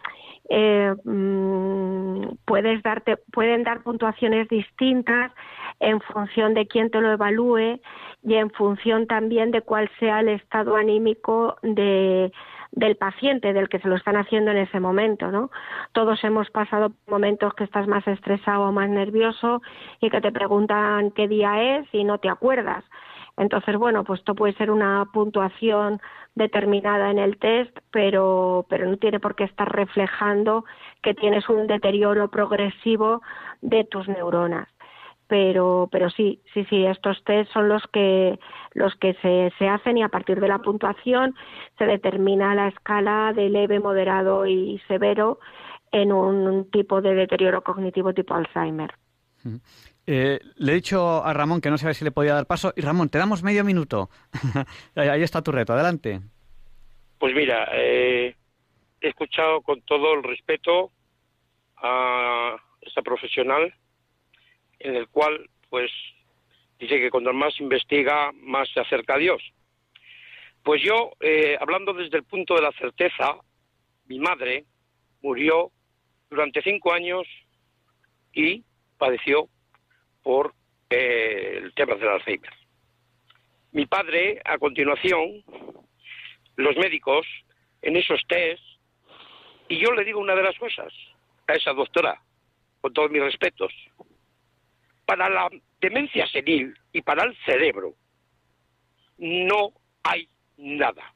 [0.49, 5.33] eh, mm, puedes darte, pueden dar puntuaciones distintas
[5.81, 7.81] en función de quién te lo evalúe
[8.27, 12.33] y en función también de cuál sea el estado anímico de,
[12.73, 15.51] del paciente, del que se lo están haciendo en ese momento, ¿no?
[15.93, 19.63] Todos hemos pasado momentos que estás más estresado o más nervioso
[20.01, 22.83] y que te preguntan qué día es y no te acuerdas.
[23.37, 26.01] Entonces, bueno, pues esto puede ser una puntuación
[26.35, 30.65] determinada en el test, pero, pero no tiene por qué estar reflejando
[31.01, 33.23] que tienes un deterioro progresivo
[33.61, 34.67] de tus neuronas
[35.29, 38.39] pero pero sí sí sí estos test son los que
[38.75, 41.35] los que se, se hacen y a partir de la puntuación
[41.79, 45.39] se determina la escala de leve moderado y severo
[45.93, 48.93] en un tipo de deterioro cognitivo tipo Alzheimer.
[50.07, 52.73] Eh, le he dicho a Ramón que no sabe si le podía dar paso.
[52.77, 54.11] Y Ramón te damos medio minuto.
[54.95, 56.21] Ahí está tu reto adelante.
[57.19, 58.35] Pues mira eh,
[59.01, 60.93] he escuchado con todo el respeto
[61.77, 63.75] a esta profesional
[64.79, 65.91] en el cual, pues,
[66.79, 69.43] dice que cuando más investiga, más se acerca a Dios.
[70.63, 73.37] Pues yo, eh, hablando desde el punto de la certeza,
[74.07, 74.65] mi madre
[75.23, 75.71] murió
[76.29, 77.27] durante cinco años
[78.33, 78.65] y
[78.99, 79.49] padeció
[80.23, 80.55] por
[80.91, 82.53] eh, el tema del Alzheimer.
[83.73, 85.45] Mi padre, a continuación,
[86.57, 87.27] los médicos,
[87.83, 88.63] en esos test,
[89.69, 90.93] y yo le digo una de las cosas
[91.47, 92.21] a esa doctora,
[92.81, 93.73] con todos mis respetos,
[95.07, 95.49] para la
[95.81, 97.95] demencia senil y para el cerebro
[99.19, 101.15] no hay nada.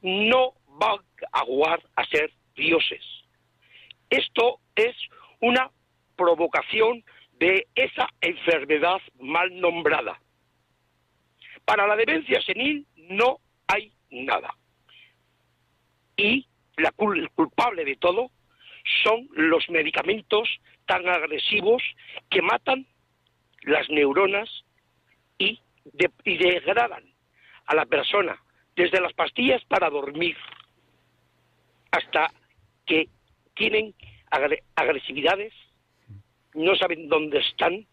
[0.00, 0.98] No van
[1.32, 3.02] a jugar a ser dioses.
[4.08, 4.94] Esto es
[5.40, 5.70] una
[6.16, 7.04] provocación
[7.38, 10.20] de esa enfermedad mal nombrada.
[11.64, 14.54] Para la demencia senil no hay nada.
[16.16, 18.30] Y la, el culpable de todo
[19.02, 20.48] son los medicamentos
[20.86, 21.82] tan agresivos
[22.30, 22.86] que matan
[23.64, 24.48] las neuronas
[25.38, 25.60] y,
[26.24, 27.04] degradan
[27.66, 28.36] a la persona
[28.74, 30.36] desde las pastillas para dormir
[31.90, 32.30] hasta
[32.86, 33.08] que
[33.54, 33.94] tienen
[34.74, 35.52] agresividades,
[36.54, 37.86] no saben dónde están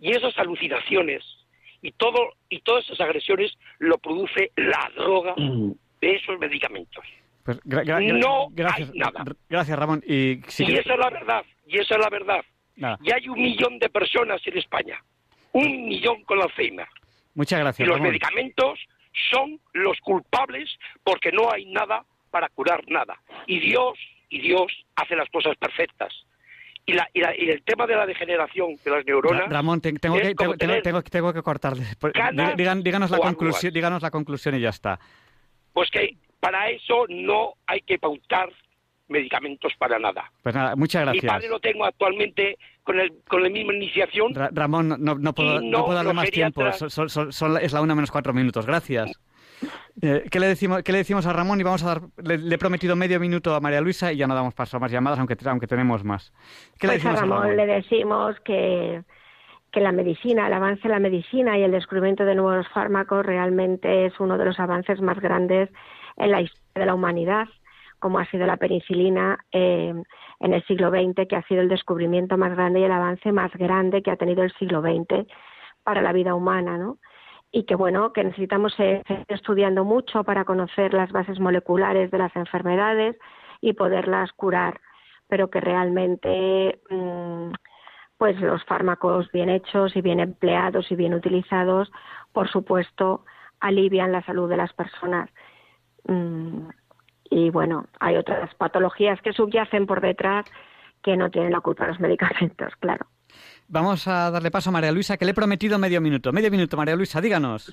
[0.00, 1.22] y esas alucinaciones
[1.82, 5.72] y todo y todas esas agresiones lo produce la droga mm.
[6.00, 7.04] de esos medicamentos.
[7.44, 9.24] Pues, no gracias, hay nada.
[9.48, 10.02] Gracias, Ramón.
[10.06, 12.44] Y, esa es la verdad, y esa es la verdad.
[12.76, 15.02] Y hay un millón de personas en España.
[15.52, 16.88] Un millón con Alzheimer.
[17.34, 17.86] Muchas gracias.
[17.86, 18.78] Y los medicamentos
[19.30, 20.70] son los culpables
[21.02, 23.16] porque no hay nada para curar nada.
[23.46, 23.98] Y Dios,
[24.28, 24.66] y Dios
[24.96, 26.12] hace las cosas perfectas.
[26.86, 29.48] Y, la, y, el tema de la degeneración de las neuronas.
[29.48, 31.84] Ramón, tengo, que, tengo, que cortarle.
[32.82, 34.98] díganos, la conclusión, díganos la conclusión y ya está.
[35.72, 38.50] Pues que para eso no hay que pautar
[39.08, 40.30] medicamentos para nada.
[40.42, 41.24] Pues nada, muchas gracias.
[41.24, 44.34] Mi padre lo tengo actualmente con, el, con la misma iniciación.
[44.34, 48.66] Ramón, no, no, puedo, no, puedo darle más tiempo, es la una menos cuatro minutos.
[48.66, 49.18] Gracias.
[50.02, 51.60] Eh, ¿qué, le decimos, ¿Qué le decimos a Ramón?
[51.60, 54.34] Y vamos a dar, le, he prometido medio minuto a María Luisa y ya no
[54.34, 56.32] damos paso a más llamadas, aunque, aunque tenemos más.
[56.78, 59.02] ¿Qué le pues decimos a Ramón, le decimos que,
[59.70, 64.06] que la medicina, el avance de la medicina y el descubrimiento de nuevos fármacos realmente
[64.06, 65.70] es uno de los avances más grandes
[66.16, 67.46] en la historia de la humanidad,
[68.04, 69.94] como ha sido la penicilina eh,
[70.38, 73.50] en el siglo XX, que ha sido el descubrimiento más grande y el avance más
[73.54, 75.26] grande que ha tenido el siglo XX
[75.84, 76.98] para la vida humana, ¿no?
[77.50, 82.36] y que bueno que necesitamos seguir estudiando mucho para conocer las bases moleculares de las
[82.36, 83.16] enfermedades
[83.62, 84.78] y poderlas curar
[85.26, 87.52] pero que realmente mm,
[88.18, 91.90] pues los fármacos bien hechos y bien empleados y bien utilizados
[92.32, 93.24] por supuesto
[93.60, 95.30] alivian la salud de las personas
[96.06, 96.68] mm,
[97.30, 100.44] y bueno hay otras patologías que subyacen por detrás
[101.02, 103.06] que no tienen la culpa de los medicamentos claro
[103.68, 106.32] Vamos a darle paso a María Luisa, que le he prometido medio minuto.
[106.32, 107.72] Medio minuto, María Luisa, díganos.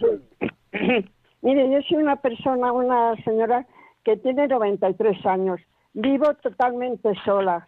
[1.42, 3.66] Mire, yo soy una persona, una señora
[4.04, 5.60] que tiene 93 años.
[5.94, 7.68] Vivo totalmente sola.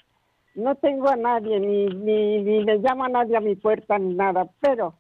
[0.56, 4.14] No tengo a nadie, ni, ni, ni me llama a nadie a mi puerta, ni
[4.14, 4.48] nada.
[4.62, 4.96] Pero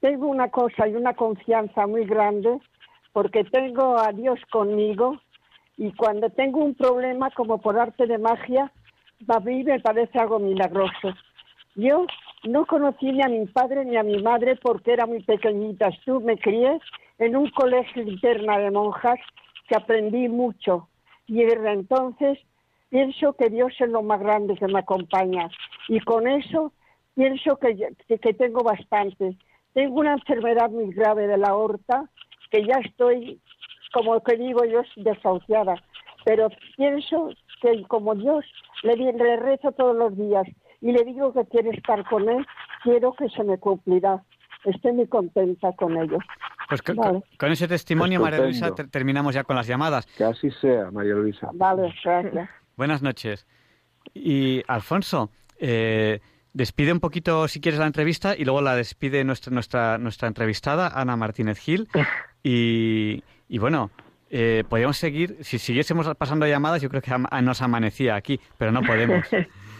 [0.00, 2.58] tengo una cosa y una confianza muy grande
[3.12, 5.20] porque tengo a Dios conmigo
[5.76, 8.72] y cuando tengo un problema, como por arte de magia,
[9.28, 11.14] a mí me parece algo milagroso.
[11.74, 12.06] Yo
[12.44, 15.90] no conocí ni a mi padre ni a mi madre porque era muy pequeñita.
[16.04, 16.80] Tú me crié
[17.18, 19.18] en un colegio interna de monjas
[19.68, 20.88] que aprendí mucho.
[21.26, 22.38] Y desde entonces
[22.88, 25.50] pienso que Dios es lo más grande que me acompaña.
[25.88, 26.72] Y con eso
[27.14, 27.76] pienso que,
[28.08, 29.36] que, tengo bastante.
[29.72, 32.08] Tengo una enfermedad muy grave de la aorta
[32.50, 33.40] que ya estoy,
[33.92, 35.74] como que digo yo, desahuciada.
[36.24, 37.30] Pero pienso
[37.62, 38.44] que como Dios
[38.82, 40.46] le, le rezo todos los días
[40.80, 42.46] y le digo que quiero estar con él,
[42.82, 44.22] quiero que se me cumplirá.
[44.64, 46.18] Estoy muy contenta con ello.
[46.68, 50.06] Pues con, ese testimonio, María Luisa, terminamos ya con las llamadas.
[50.06, 51.50] Que así sea, María Luisa.
[51.54, 52.50] Vale, gracias.
[52.76, 53.46] Buenas noches.
[54.12, 56.20] Y Alfonso, eh,
[56.56, 60.88] despide un poquito, si quieres, la entrevista y luego la despide nuestra, nuestra, nuestra entrevistada,
[60.88, 61.88] Ana Martínez Gil.
[62.48, 63.90] Y, y bueno,
[64.30, 67.10] eh, podríamos seguir, si siguiésemos pasando llamadas, yo creo que
[67.42, 69.26] nos amanecía aquí, pero no podemos.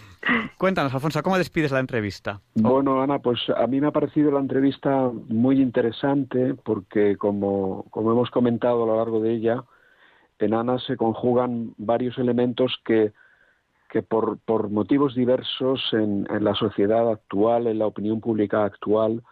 [0.59, 2.41] Cuéntanos, Alfonso, ¿cómo despides la entrevista?
[2.57, 8.11] Bueno, Ana, pues a mí me ha parecido la entrevista muy interesante porque, como, como
[8.11, 9.63] hemos comentado a lo largo de ella,
[10.41, 13.13] en Ana se conjugan varios elementos que,
[13.89, 19.23] que por, por motivos diversos en, en la sociedad actual, en la opinión pública actual,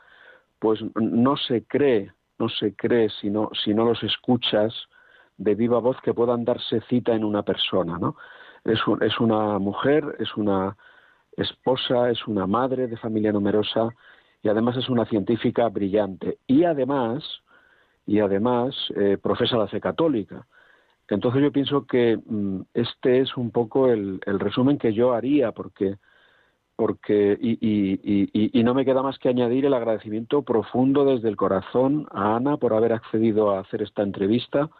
[0.58, 4.74] pues no se cree, no se cree si no, si no los escuchas
[5.36, 8.16] de viva voz que puedan darse cita en una persona, ¿no?
[8.64, 10.76] Es, es una mujer, es una
[11.36, 13.90] esposa, es una madre de familia numerosa
[14.42, 16.38] y además es una científica brillante.
[16.46, 17.24] Y además,
[18.06, 20.46] y además eh, profesa la fe católica.
[21.08, 25.96] Entonces yo pienso que mm, este es un poco el, resumen que yo haría, porque,
[26.76, 31.28] porque y, y, y, y, no me queda más que añadir el agradecimiento profundo desde
[31.28, 34.70] el corazón a Ana por haber accedido a hacer esta entrevista,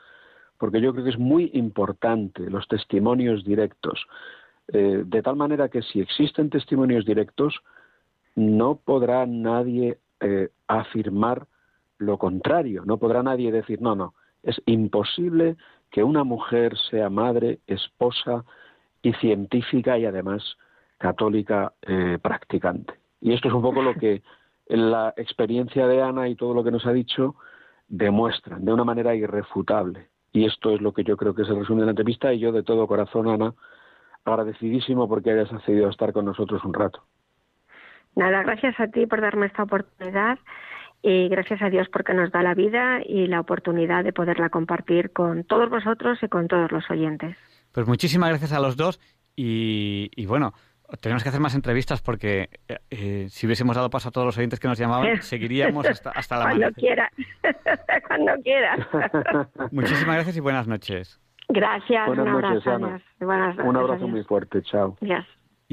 [0.59, 4.07] porque yo creo que es muy importante los testimonios directos,
[4.69, 7.61] eh, de tal manera que si existen testimonios directos,
[8.35, 11.47] no podrá nadie eh, afirmar
[11.99, 15.57] lo contrario, no podrá nadie decir, no, no, es imposible
[15.95, 18.45] que una mujer sea madre, esposa
[19.01, 20.57] y científica y además
[20.99, 22.95] católica eh, practicante.
[23.21, 24.21] Y esto es un poco lo que
[24.67, 27.37] la experiencia de Ana y todo lo que nos ha dicho
[27.87, 30.09] demuestran de una manera irrefutable.
[30.33, 32.41] Y esto es lo que yo creo que es el resumen de la entrevista y
[32.41, 33.55] yo de todo corazón, Ana,
[34.25, 37.05] agradecidísimo porque hayas accedido a estar con nosotros un rato.
[38.17, 40.41] Nada, gracias a ti por darme esta oportunidad
[41.07, 45.13] y gracias a Dios porque nos da la vida y la oportunidad de poderla compartir
[45.13, 47.37] con todos vosotros y con todos los oyentes.
[47.73, 48.99] Pues muchísimas gracias a los dos
[49.37, 50.55] y, y bueno,
[51.03, 54.39] tenemos que hacer más entrevistas porque eh, eh, si hubiésemos dado paso a todos los
[54.39, 57.11] oyentes que nos llamaban, seguiríamos hasta, hasta la Cuando quiera,
[58.09, 58.89] cuando quiera.
[59.73, 61.21] Muchísimas gracias y buenas noches.
[61.49, 63.63] Gracias, buenas un noches, abrazo.
[63.63, 64.97] un abrazo muy fuerte, chao.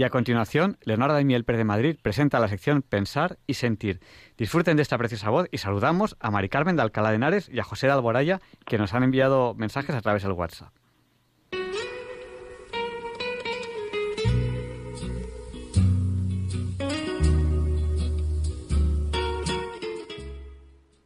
[0.01, 3.99] Y a continuación, Leonardo Daimiel Pérez de Madrid presenta la sección Pensar y Sentir.
[4.35, 7.59] Disfruten de esta preciosa voz y saludamos a Mari Carmen de Alcalá de Henares y
[7.59, 10.73] a José de Alboraya, que nos han enviado mensajes a través del WhatsApp.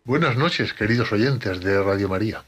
[0.05, 2.45] Buenas noches, queridos oyentes de Radio María.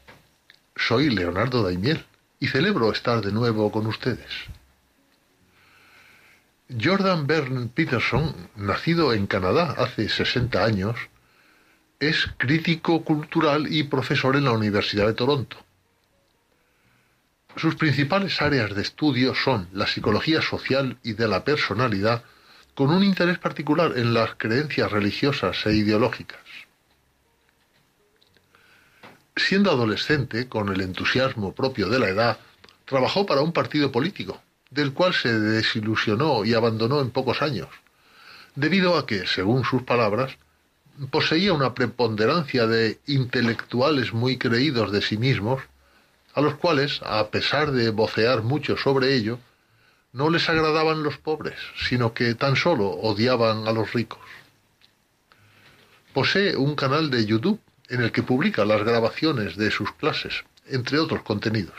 [0.76, 2.06] Soy Leonardo Daimiel
[2.40, 4.48] y celebro estar de nuevo con ustedes.
[6.68, 10.96] Jordan Bern Peterson, nacido en Canadá hace 60 años,
[11.98, 15.56] Es crítico cultural y profesor en la Universidad de Toronto.
[17.56, 22.22] Sus principales áreas de estudio son la psicología social y de la personalidad,
[22.74, 26.38] con un interés particular en las creencias religiosas e ideológicas.
[29.34, 32.38] Siendo adolescente, con el entusiasmo propio de la edad,
[32.84, 34.40] trabajó para un partido político,
[34.70, 37.68] del cual se desilusionó y abandonó en pocos años,
[38.54, 40.36] debido a que, según sus palabras,
[41.10, 45.62] poseía una preponderancia de intelectuales muy creídos de sí mismos,
[46.34, 49.38] a los cuales, a pesar de vocear mucho sobre ello,
[50.12, 51.58] no les agradaban los pobres,
[51.88, 54.20] sino que tan solo odiaban a los ricos.
[56.12, 60.98] Posee un canal de YouTube en el que publica las grabaciones de sus clases, entre
[60.98, 61.76] otros contenidos.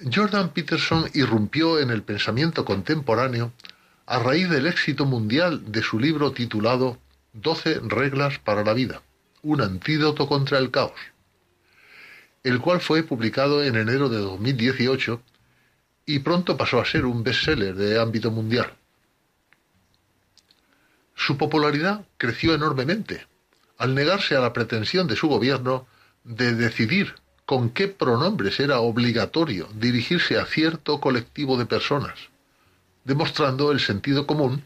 [0.00, 3.52] Jordan Peterson irrumpió en el pensamiento contemporáneo
[4.04, 6.98] a raíz del éxito mundial de su libro titulado
[7.32, 9.02] Doce reglas para la vida,
[9.42, 10.98] un antídoto contra el caos,
[12.44, 15.22] el cual fue publicado en enero de 2018
[16.04, 18.74] y pronto pasó a ser un bestseller de ámbito mundial.
[21.14, 23.26] Su popularidad creció enormemente
[23.78, 25.86] al negarse a la pretensión de su gobierno
[26.24, 27.14] de decidir
[27.46, 32.18] con qué pronombres era obligatorio dirigirse a cierto colectivo de personas,
[33.04, 34.64] demostrando el sentido común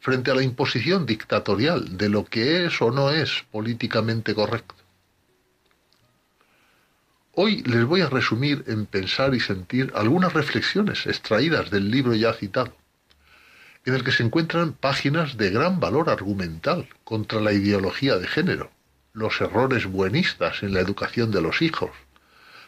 [0.00, 4.74] frente a la imposición dictatorial de lo que es o no es políticamente correcto.
[7.32, 12.32] Hoy les voy a resumir en pensar y sentir algunas reflexiones extraídas del libro ya
[12.32, 12.74] citado,
[13.84, 18.72] en el que se encuentran páginas de gran valor argumental contra la ideología de género,
[19.12, 21.90] los errores buenistas en la educación de los hijos,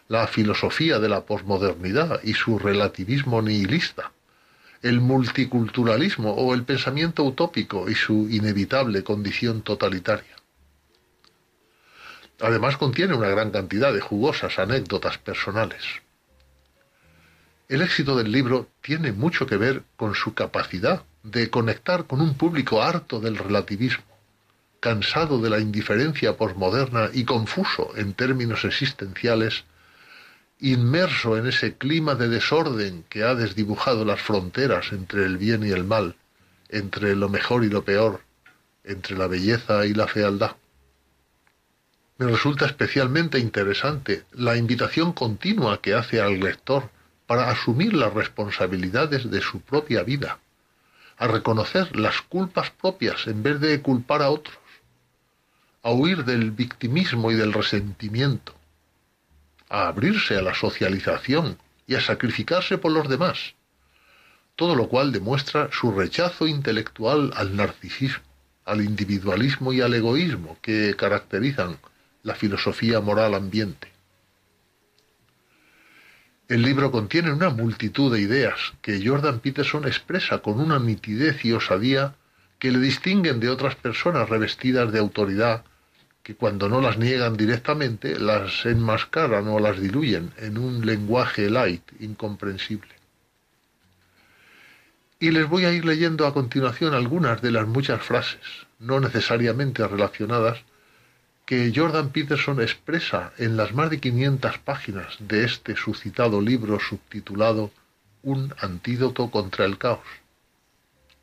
[0.09, 4.11] la filosofía de la posmodernidad y su relativismo nihilista,
[4.83, 10.37] el multiculturalismo o el pensamiento utópico y su inevitable condición totalitaria.
[12.41, 15.83] Además contiene una gran cantidad de jugosas anécdotas personales.
[17.69, 22.35] El éxito del libro tiene mucho que ver con su capacidad de conectar con un
[22.35, 24.05] público harto del relativismo,
[24.81, 29.65] cansado de la indiferencia posmoderna y confuso en términos existenciales
[30.61, 35.71] inmerso en ese clima de desorden que ha desdibujado las fronteras entre el bien y
[35.71, 36.17] el mal,
[36.69, 38.23] entre lo mejor y lo peor,
[38.83, 40.57] entre la belleza y la fealdad.
[42.19, 46.91] Me resulta especialmente interesante la invitación continua que hace al lector
[47.29, 50.41] para asumir las responsabilidades de su propia vida,
[51.19, 54.59] a reconocer las culpas propias en vez de culpar a otros,
[55.85, 58.58] a huir del victimismo y del resentimiento,
[59.69, 63.55] a abrirse a la socialización y a sacrificarse por los demás,
[64.57, 68.25] todo lo cual demuestra su rechazo intelectual al narcisismo,
[68.65, 71.79] al individualismo y al egoísmo que caracterizan
[72.23, 73.89] la filosofía moral ambiente.
[76.49, 81.53] El libro contiene una multitud de ideas que Jordan Peterson expresa con una nitidez y
[81.53, 82.15] osadía
[82.59, 85.65] que le distinguen de otras personas revestidas de autoridad
[86.29, 91.81] que cuando no las niegan directamente, las enmascaran o las diluyen en un lenguaje light,
[92.01, 92.95] incomprensible.
[95.19, 98.43] Y les voy a ir leyendo a continuación algunas de las muchas frases,
[98.79, 100.59] no necesariamente relacionadas,
[101.47, 107.71] que Jordan Peterson expresa en las más de 500 páginas de este suscitado libro subtitulado
[108.23, 110.05] Un antídoto contra el caos.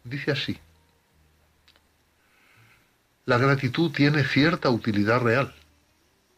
[0.03, 0.57] Dice así.
[3.25, 5.53] La gratitud tiene cierta utilidad real.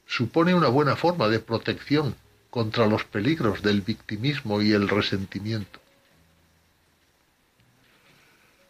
[0.06, 2.16] Supone una buena forma de protección
[2.50, 5.82] contra los peligros del victimismo y el resentimiento.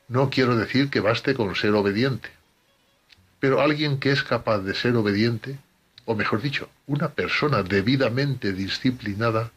[0.07, 2.29] No quiero decir que baste con ser obediente,
[3.39, 5.59] pero alguien que es capaz de ser obediente,
[6.05, 9.51] o mejor dicho, una persona debidamente disciplinada,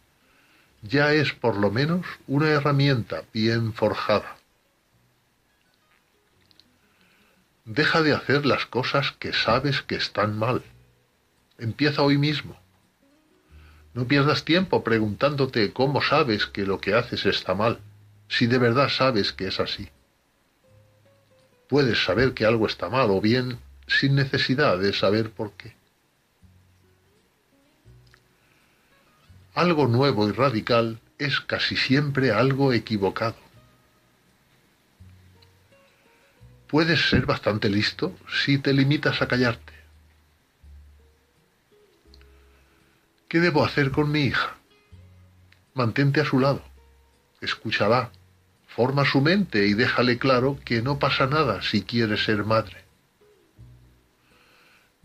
[0.82, 4.39] ya es por lo menos una herramienta bien forjada.
[7.64, 10.62] Deja de hacer las cosas que sabes que están mal.
[11.58, 12.58] Empieza hoy mismo.
[13.92, 17.80] No pierdas tiempo preguntándote cómo sabes que lo que haces está mal,
[18.28, 19.88] si de verdad sabes que es así.
[21.68, 25.74] Puedes saber que algo está mal o bien sin necesidad de saber por qué.
[29.54, 33.49] Algo nuevo y radical es casi siempre algo equivocado.
[36.71, 39.73] Puedes ser bastante listo si te limitas a callarte.
[43.29, 44.57] ¿Qué debo hacer con mi hija?
[45.75, 46.62] Mantente a su lado,
[47.41, 48.12] escúchala,
[48.68, 52.85] forma su mente y déjale claro que no pasa nada si quieres ser madre.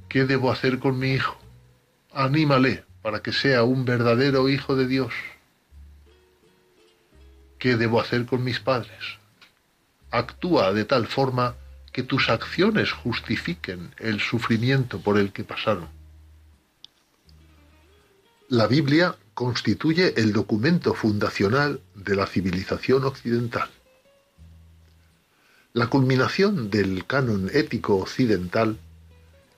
[0.08, 1.38] ¿Qué debo hacer con mi hijo?
[2.14, 5.14] Anímale para que sea un verdadero hijo de Dios.
[7.58, 9.25] ¿Qué debo hacer con mis padres?
[10.12, 11.56] Actúa de tal forma
[11.92, 15.88] que tus acciones justifiquen el sufrimiento por el que pasaron.
[18.50, 23.70] La Biblia constituye el documento fundacional de la civilización occidental.
[25.74, 28.78] La culminación del canon ético occidental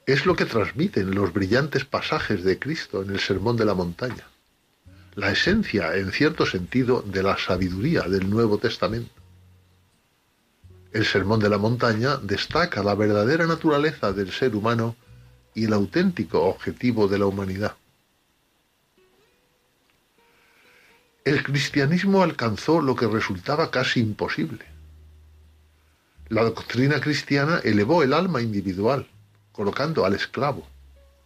[0.08, 4.28] es lo que transmiten los brillantes pasajes de Cristo en el Sermón de la Montaña,
[5.16, 9.17] la esencia, en cierto sentido, de la sabiduría del Nuevo Testamento.
[10.98, 14.96] El Sermón de la Montaña destaca la verdadera naturaleza del ser humano
[15.54, 17.76] y el auténtico objetivo de la humanidad.
[21.24, 24.66] El cristianismo alcanzó lo que resultaba casi imposible.
[26.30, 29.08] La doctrina cristiana elevó el alma individual,
[29.52, 30.68] colocando al esclavo,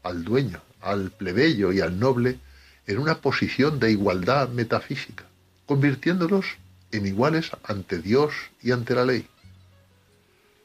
[0.04, 2.40] al dueño, al plebeyo y al noble
[2.88, 5.24] en una posición de igualdad metafísica,
[5.66, 6.58] convirtiéndolos
[6.92, 9.31] en iguales ante Dios y ante la ley.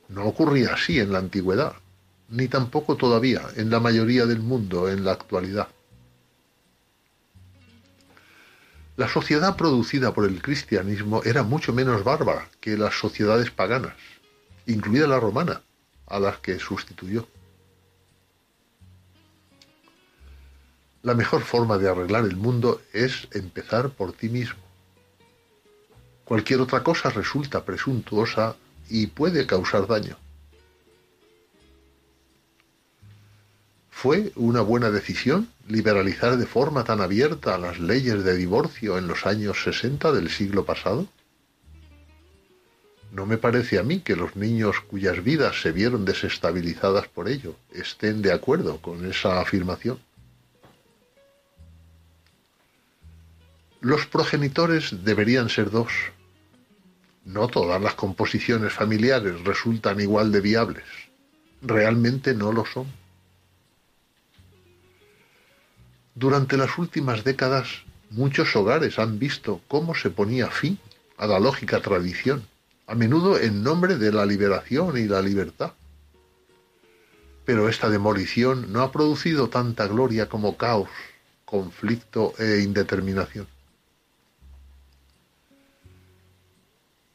[0.08, 1.74] No ocurría así en la antigüedad,
[2.28, 5.68] ni tampoco todavía en la mayoría del mundo en la actualidad.
[8.96, 13.94] La sociedad producida por el cristianismo era mucho menos bárbara que las sociedades paganas,
[14.66, 15.60] incluida la romana,
[16.06, 17.26] a las que sustituyó.
[21.02, 24.60] La mejor forma de arreglar el mundo es empezar por ti mismo.
[26.24, 28.56] Cualquier otra cosa resulta presuntuosa
[28.88, 30.16] y puede causar daño.
[33.90, 39.26] ¿Fue una buena decisión liberalizar de forma tan abierta las leyes de divorcio en los
[39.26, 41.08] años 60 del siglo pasado?
[43.10, 47.56] No me parece a mí que los niños cuyas vidas se vieron desestabilizadas por ello
[47.72, 49.98] estén de acuerdo con esa afirmación.
[53.80, 55.92] Los progenitores deberían ser dos.
[57.26, 60.84] No todas las composiciones familiares resultan igual de viables.
[61.60, 62.86] Realmente no lo son.
[66.14, 70.78] Durante las últimas décadas, muchos hogares han visto cómo se ponía fin
[71.18, 72.46] a la lógica tradición,
[72.86, 75.72] a menudo en nombre de la liberación y la libertad.
[77.44, 80.88] Pero esta demolición no ha producido tanta gloria como caos,
[81.44, 83.48] conflicto e indeterminación.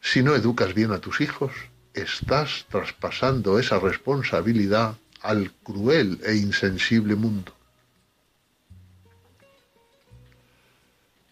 [0.02, 1.54] Si no educas bien a tus hijos,
[1.94, 7.54] estás traspasando esa responsabilidad al cruel e insensible mundo.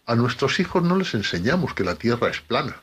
[0.06, 2.80] A nuestros hijos no les enseñamos que la Tierra es plana.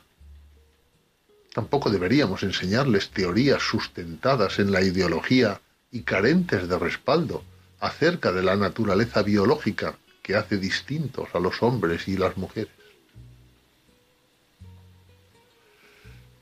[1.54, 5.60] Tampoco deberíamos enseñarles teorías sustentadas en la ideología
[5.90, 7.42] y carentes de respaldo
[7.80, 12.77] acerca de la naturaleza biológica que hace distintos a los hombres y las mujeres.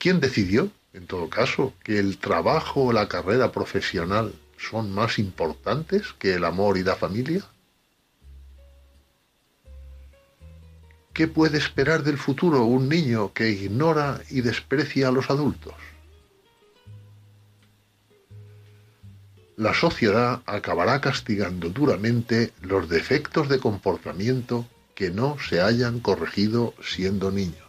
[0.07, 6.13] ¿Quién decidió, en todo caso, que el trabajo o la carrera profesional son más importantes
[6.21, 7.45] que el amor y la familia?
[11.13, 15.75] ¿Qué puede esperar del futuro un niño que ignora y desprecia a los adultos?
[19.57, 27.33] La sociedad acabará castigando duramente los defectos de comportamiento que no se hayan corregido siendo
[27.33, 27.66] niños.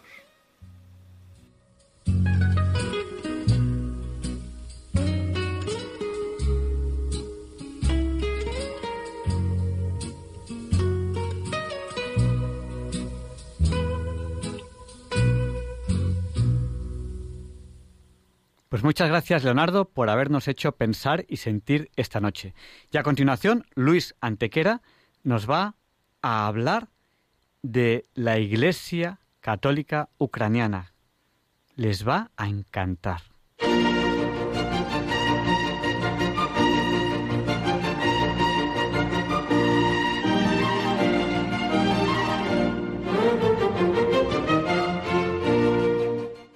[18.77, 22.53] Pues muchas gracias, Leonardo, por habernos hecho pensar y sentir esta noche.
[22.91, 24.83] Y a continuación, Luis Antequera
[25.23, 25.73] nos va
[26.21, 26.89] a hablar
[27.63, 30.93] de la Iglesia Católica Ucraniana.
[31.79, 33.21] Les va a encantar.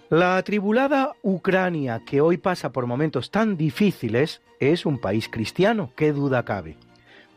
[0.10, 6.14] La atribulada Ucrania, que hoy pasa por momentos tan difíciles, es un país cristiano, qué
[6.14, 6.78] duda cabe,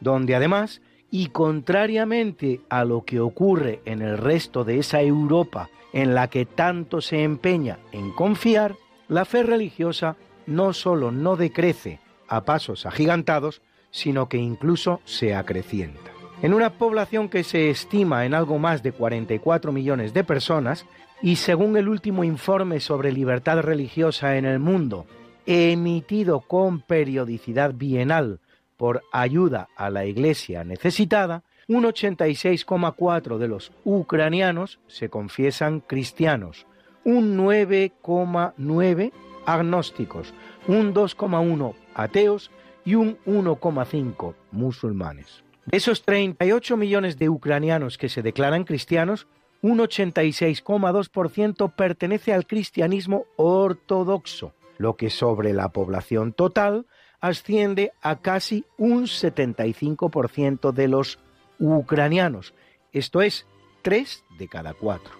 [0.00, 0.80] donde además,
[1.14, 6.44] y contrariamente a lo que ocurre en el resto de esa Europa en la que
[6.44, 8.74] tanto se empeña en confiar,
[9.06, 10.16] la fe religiosa
[10.48, 13.62] no solo no decrece a pasos agigantados,
[13.92, 16.10] sino que incluso se acrecienta.
[16.42, 20.84] En una población que se estima en algo más de 44 millones de personas,
[21.22, 25.06] y según el último informe sobre libertad religiosa en el mundo,
[25.46, 28.40] emitido con periodicidad bienal
[28.84, 36.66] por ayuda a la iglesia necesitada, un 86,4 de los ucranianos se confiesan cristianos,
[37.02, 39.10] un 9,9
[39.46, 40.34] agnósticos,
[40.68, 42.50] un 2,1 ateos
[42.84, 45.44] y un 1,5 musulmanes.
[45.64, 49.26] De esos 38 millones de ucranianos que se declaran cristianos,
[49.62, 56.84] un 86,2% pertenece al cristianismo ortodoxo, lo que sobre la población total
[57.24, 61.18] asciende a casi un 75% de los
[61.58, 62.52] ucranianos,
[62.92, 63.46] esto es,
[63.80, 65.10] 3 de cada 4.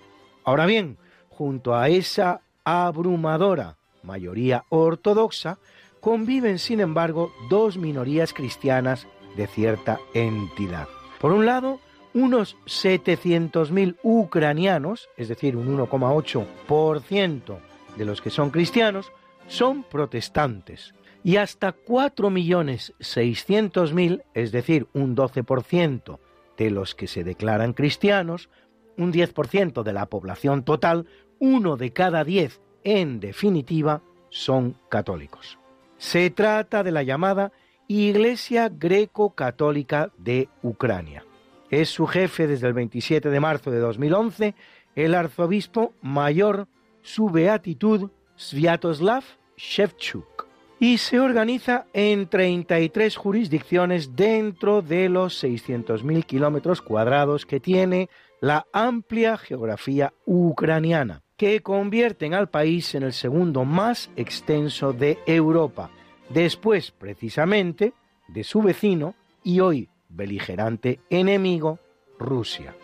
[0.45, 0.99] Ahora bien,
[1.31, 5.59] junto a esa abrumadora mayoría ortodoxa,
[6.01, 10.89] conviven sin embargo dos minorías cristianas de cierta entidad.
[11.19, 11.81] Por un lado,
[12.13, 17.59] unos 700.000 ucranianos, es decir, un 1,8%
[17.97, 19.11] de los que son cristianos,
[19.49, 20.93] son protestantes.
[21.25, 26.21] Y hasta 4.600.000, es decir, un 12%
[26.57, 28.49] de los que se declaran cristianos,
[28.97, 31.09] un 10% de la población total,
[31.41, 35.59] uno de cada diez, en definitiva, son católicos.
[35.97, 37.53] Se trata de la llamada
[37.89, 41.25] Iglesia Greco-Católica de Ucrania.
[41.71, 44.55] Es su jefe desde el 27 de marzo de 2011
[44.95, 46.69] el arzobispo mayor,
[47.03, 49.25] su beatitud Sviatoslav
[49.57, 50.47] Shevchuk,
[50.85, 58.11] y se organiza en 33 jurisdicciones dentro de los 600.000 kilómetros cuadrados que tiene
[58.43, 65.91] la amplia geografía ucraniana, que convierten al país en el segundo más extenso de Europa,
[66.29, 67.95] después precisamente
[68.29, 71.79] de su vecino y hoy beligerante enemigo,
[72.19, 72.77] Rusia.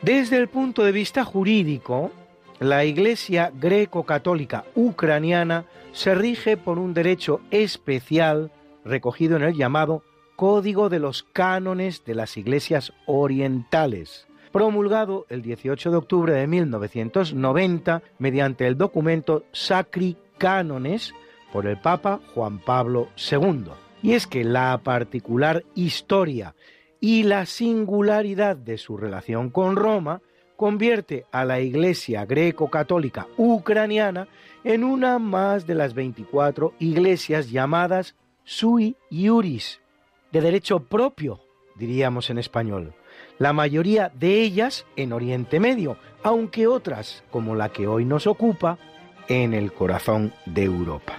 [0.00, 2.12] Desde el punto de vista jurídico,
[2.62, 8.50] la Iglesia greco-católica ucraniana se rige por un derecho especial
[8.84, 10.02] recogido en el llamado
[10.36, 18.02] Código de los Cánones de las Iglesias Orientales, promulgado el 18 de octubre de 1990
[18.18, 21.14] mediante el documento Sacri Cánones
[21.52, 23.66] por el Papa Juan Pablo II.
[24.02, 26.54] Y es que la particular historia
[27.00, 30.22] y la singularidad de su relación con Roma
[30.62, 34.28] convierte a la Iglesia greco-católica ucraniana
[34.62, 38.14] en una más de las 24 iglesias llamadas
[38.44, 39.80] sui iuris,
[40.30, 41.40] de derecho propio,
[41.74, 42.94] diríamos en español.
[43.38, 48.78] La mayoría de ellas en Oriente Medio, aunque otras, como la que hoy nos ocupa,
[49.26, 51.16] en el corazón de Europa.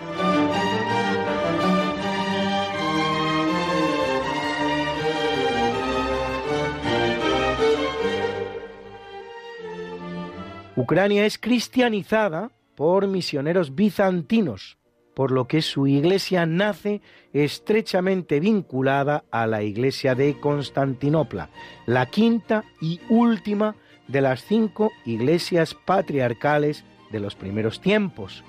[10.76, 14.80] Ucrania es cristianizada por misioneros bizantinos,
[15.14, 17.02] por lo que su iglesia nace
[17.32, 21.52] estrechamente vinculada a la iglesia de Constantinopla,
[21.86, 23.76] la quinta y última
[24.08, 28.44] de las cinco iglesias patriarcales de los primeros tiempos,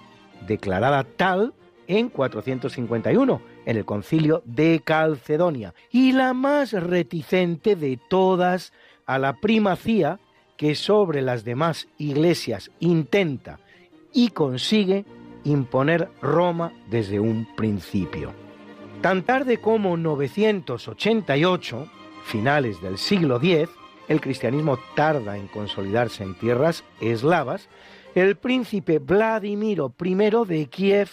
[0.47, 1.53] declarada tal
[1.87, 8.73] en 451 en el concilio de Calcedonia y la más reticente de todas
[9.05, 10.19] a la primacía
[10.65, 13.61] que sobre las demás iglesias intenta
[14.15, 15.05] y consigue
[15.45, 18.33] imponer Roma desde un principio.
[19.03, 21.87] Tan tarde como 988,
[22.25, 23.69] finales del siglo X,
[24.09, 27.69] el cristianismo tarda en consolidarse en tierras eslavas,
[28.15, 30.15] el príncipe Vladimiro I
[30.47, 31.11] de Kiev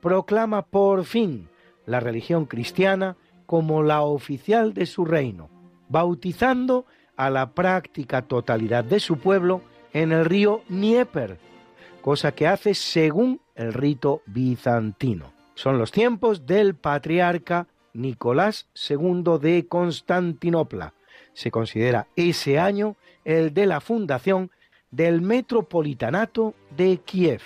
[0.00, 1.48] proclama por fin
[1.86, 5.50] la religión cristiana como la oficial de su reino,
[5.88, 6.84] bautizando
[7.16, 9.62] a la práctica totalidad de su pueblo
[9.92, 11.38] en el río Dnieper,
[12.00, 15.32] cosa que hace según el rito bizantino.
[15.54, 20.94] Son los tiempos del patriarca Nicolás II de Constantinopla.
[21.34, 24.50] Se considera ese año el de la fundación
[24.90, 27.42] del Metropolitanato de Kiev.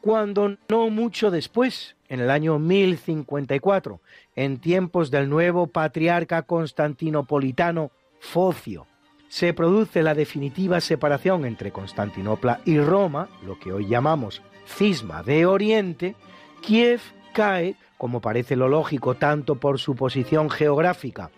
[0.00, 4.00] Cuando no mucho después, en el año 1054,
[4.36, 7.90] en tiempos del nuevo patriarca constantinopolitano
[8.20, 8.86] Focio,
[9.28, 15.46] se produce la definitiva separación entre Constantinopla y Roma, lo que hoy llamamos cisma de
[15.46, 16.16] Oriente,
[16.62, 17.00] Kiev
[17.32, 21.30] cae, como parece lo lógico, tanto por su posición geográfica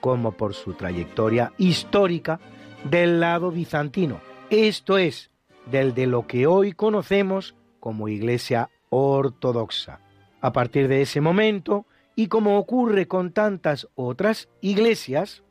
[0.00, 2.40] como por su trayectoria histórica,
[2.84, 5.30] del lado bizantino, esto es,
[5.66, 10.00] del de lo que hoy conocemos como Iglesia Ortodoxa.
[10.40, 15.42] A partir de ese momento, y como ocurre con tantas otras iglesias,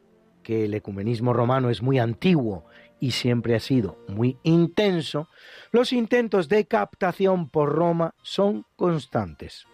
[0.47, 2.63] que el ecumenismo romano es muy antiguo
[3.01, 5.27] y siempre ha sido muy intenso,
[5.73, 9.65] los intentos de captación por Roma son constantes.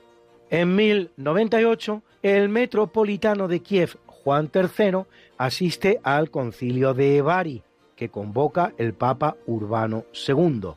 [0.50, 5.04] En 1098, el metropolitano de Kiev, Juan III,
[5.38, 7.62] asiste al concilio de Bari,
[7.96, 10.72] que convoca el Papa Urbano II.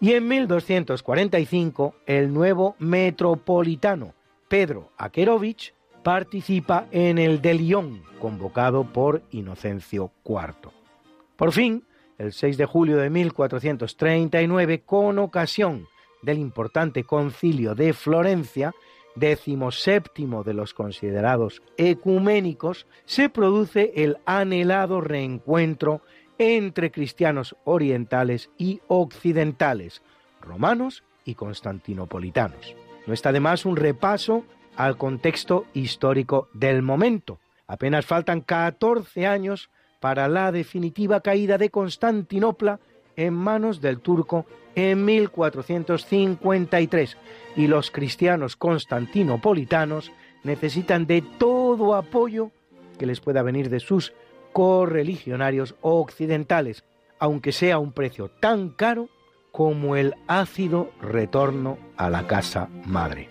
[0.00, 4.14] Y en 1245, el nuevo metropolitano,
[4.48, 10.70] Pedro Akerovich, participa en el de Lyon, convocado por Inocencio IV.
[11.36, 11.84] Por fin,
[12.18, 15.86] el 6 de julio de 1439, con ocasión
[16.22, 18.72] del importante concilio de Florencia,
[19.70, 26.00] séptimo de los considerados ecuménicos, se produce el anhelado reencuentro
[26.38, 30.02] entre cristianos orientales y occidentales,
[30.40, 32.74] romanos y constantinopolitanos.
[33.06, 34.44] No está de más un repaso
[34.76, 37.40] al contexto histórico del momento.
[37.66, 39.70] Apenas faltan 14 años
[40.00, 42.78] para la definitiva caída de Constantinopla
[43.16, 47.16] en manos del turco en 1453
[47.56, 50.12] y los cristianos constantinopolitanos
[50.44, 52.50] necesitan de todo apoyo
[52.98, 54.12] que les pueda venir de sus
[54.52, 56.84] correligionarios occidentales,
[57.18, 59.08] aunque sea un precio tan caro
[59.50, 63.28] como el ácido retorno a la casa madre.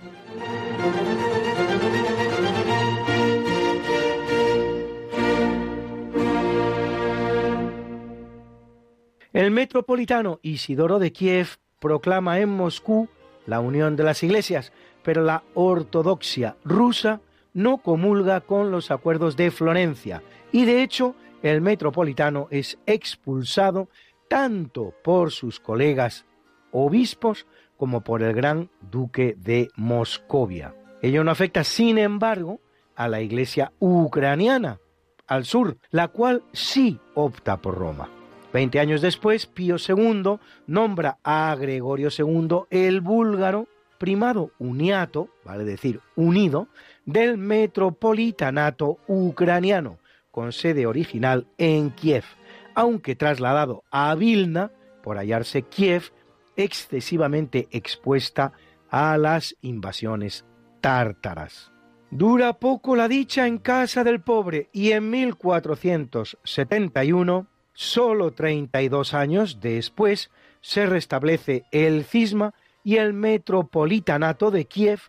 [9.33, 13.07] El metropolitano Isidoro de Kiev proclama en Moscú
[13.45, 17.21] la unión de las iglesias, pero la ortodoxia rusa
[17.53, 20.21] no comulga con los acuerdos de Florencia
[20.51, 23.87] y de hecho el metropolitano es expulsado
[24.27, 26.25] tanto por sus colegas
[26.71, 27.47] obispos
[27.77, 30.75] como por el gran duque de Moscovia.
[31.01, 32.59] Ello no afecta, sin embargo,
[32.95, 34.79] a la iglesia ucraniana,
[35.25, 38.09] al sur, la cual sí opta por Roma.
[38.53, 43.67] Veinte años después, Pío II nombra a Gregorio II el búlgaro
[43.97, 46.67] primado uniato, vale decir unido,
[47.05, 49.99] del metropolitanato ucraniano,
[50.31, 52.25] con sede original en Kiev,
[52.73, 54.71] aunque trasladado a Vilna
[55.03, 56.11] por hallarse Kiev
[56.55, 58.53] excesivamente expuesta
[58.89, 60.45] a las invasiones
[60.81, 61.71] tártaras.
[62.09, 67.47] Dura poco la dicha en casa del pobre y en 1471
[67.83, 70.29] Solo 32 años después
[70.61, 72.53] se restablece el cisma
[72.83, 74.99] y el metropolitanato de Kiev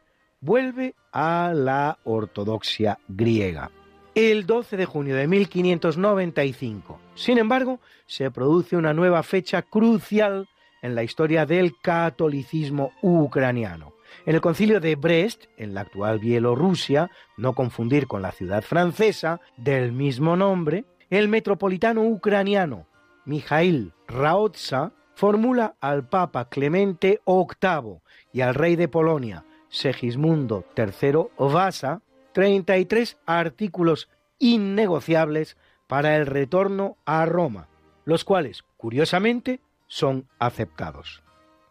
[0.40, 3.70] vuelve a la ortodoxia griega.
[4.14, 6.98] El 12 de junio de 1595.
[7.14, 10.48] Sin embargo, se produce una nueva fecha crucial
[10.80, 13.92] en la historia del catolicismo ucraniano.
[14.24, 19.42] En el concilio de Brest, en la actual Bielorrusia, no confundir con la ciudad francesa
[19.58, 22.86] del mismo nombre, el metropolitano ucraniano
[23.26, 28.00] Mijail Raotsa formula al Papa Clemente VIII
[28.32, 32.00] y al rey de Polonia Segismundo III Vasa
[32.32, 34.08] 33 artículos
[34.38, 37.68] innegociables para el retorno a Roma,
[38.06, 41.22] los cuales, curiosamente, son aceptados.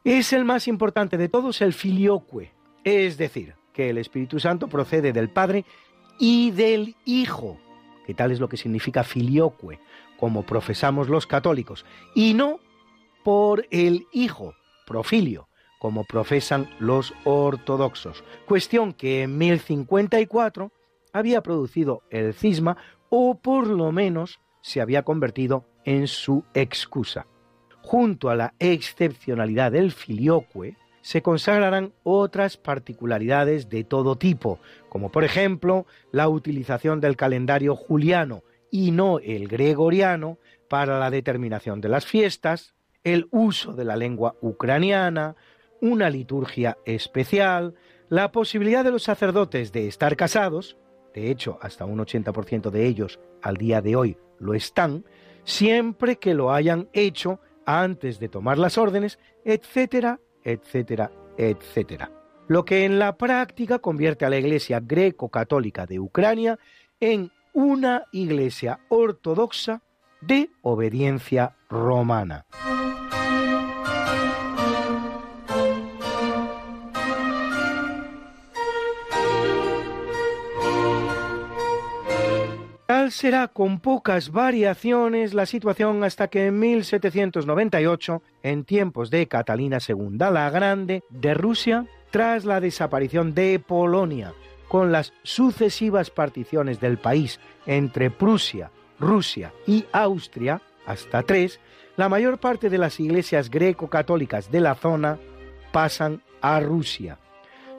[0.03, 2.53] Es el más importante de todos el filioque,
[2.83, 5.65] es decir, que el Espíritu Santo procede del Padre
[6.19, 7.57] y del Hijo,
[8.05, 9.79] que tal es lo que significa filioque,
[10.17, 12.59] como profesamos los católicos, y no
[13.23, 14.55] por el Hijo,
[14.85, 15.47] profilio,
[15.79, 20.71] como profesan los ortodoxos, cuestión que en 1054
[21.13, 22.77] había producido el cisma
[23.09, 27.25] o por lo menos se había convertido en su excusa.
[27.81, 34.59] Junto a la excepcionalidad del filioque, se consagrarán otras particularidades de todo tipo,
[34.89, 40.37] como por ejemplo la utilización del calendario juliano y no el gregoriano
[40.69, 42.73] para la determinación de las fiestas,
[43.03, 45.35] el uso de la lengua ucraniana,
[45.81, 47.73] una liturgia especial,
[48.09, 50.77] la posibilidad de los sacerdotes de estar casados,
[51.13, 55.03] de hecho hasta un 80% de ellos al día de hoy lo están,
[55.43, 62.11] siempre que lo hayan hecho antes de tomar las órdenes, etcétera, etcétera, etcétera.
[62.47, 66.59] Lo que en la práctica convierte a la Iglesia greco-católica de Ucrania
[66.99, 69.81] en una iglesia ortodoxa
[70.21, 72.45] de obediencia romana.
[83.11, 90.17] Será con pocas variaciones la situación hasta que en 1798, en tiempos de Catalina II
[90.17, 94.33] la Grande de Rusia, tras la desaparición de Polonia,
[94.69, 101.59] con las sucesivas particiones del país entre Prusia, Rusia y Austria, hasta tres,
[101.97, 105.19] la mayor parte de las iglesias greco-católicas de la zona
[105.73, 107.17] pasan a Rusia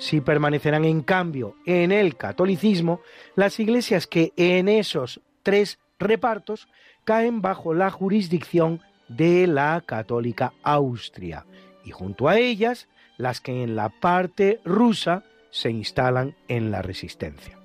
[0.02, 3.02] Si permanecerán en cambio en el catolicismo
[3.36, 6.66] las iglesias que en esos tres repartos
[7.04, 11.46] caen bajo la jurisdicción de la católica Austria
[11.84, 17.56] y junto a ellas las que en la parte rusa se instalan en la resistencia.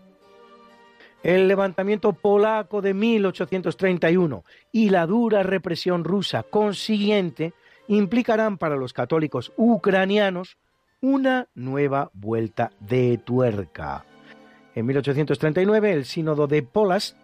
[1.23, 7.55] El levantamiento polaco de 1831 y la dura represión rusa consiguiente
[7.87, 10.59] implicarán para los católicos ucranianos
[11.01, 14.05] una nueva vuelta de tuerca.
[14.75, 17.15] En 1839 el sínodo de Polask,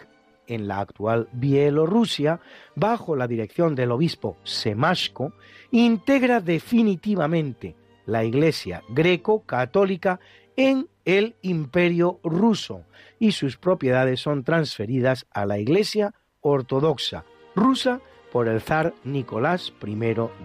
[0.47, 2.39] en la actual Bielorrusia,
[2.75, 5.33] bajo la dirección del obispo Semashko,
[5.71, 7.75] integra definitivamente
[8.05, 10.19] la Iglesia greco-católica
[10.55, 12.85] en el Imperio ruso
[13.19, 17.25] y sus propiedades son transferidas a la Iglesia ortodoxa
[17.55, 18.01] rusa
[18.31, 19.95] por el zar Nicolás I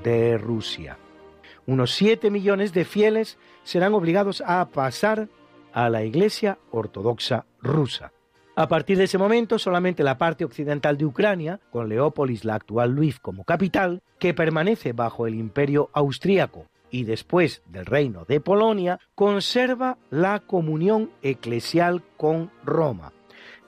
[0.02, 0.98] de Rusia.
[1.68, 5.28] Unos 7 millones de fieles serán obligados a pasar
[5.74, 8.10] a la Iglesia ortodoxa rusa.
[8.56, 12.94] A partir de ese momento, solamente la parte occidental de Ucrania, con Leópolis, la actual
[12.94, 18.98] Lviv, como capital, que permanece bajo el imperio austríaco y después del reino de Polonia,
[19.14, 23.12] conserva la comunión eclesial con Roma.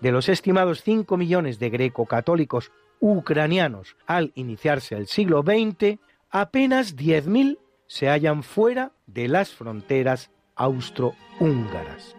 [0.00, 5.98] De los estimados 5 millones de greco-católicos ucranianos al iniciarse el siglo XX,
[6.30, 7.58] apenas 10.000
[7.90, 12.14] se hallan fuera de las fronteras austrohúngaras.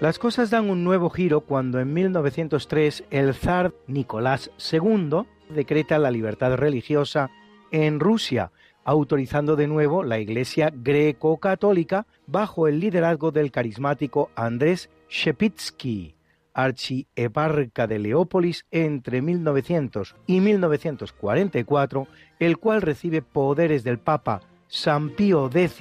[0.00, 6.12] Las cosas dan un nuevo giro cuando en 1903 el zar Nicolás II decreta la
[6.12, 7.30] libertad religiosa
[7.72, 8.52] en Rusia,
[8.84, 16.14] autorizando de nuevo la Iglesia greco-católica bajo el liderazgo del carismático Andrés Shepitsky,
[16.58, 22.08] archieparca de Leópolis entre 1900 y 1944,
[22.40, 25.78] el cual recibe poderes del Papa San Pío X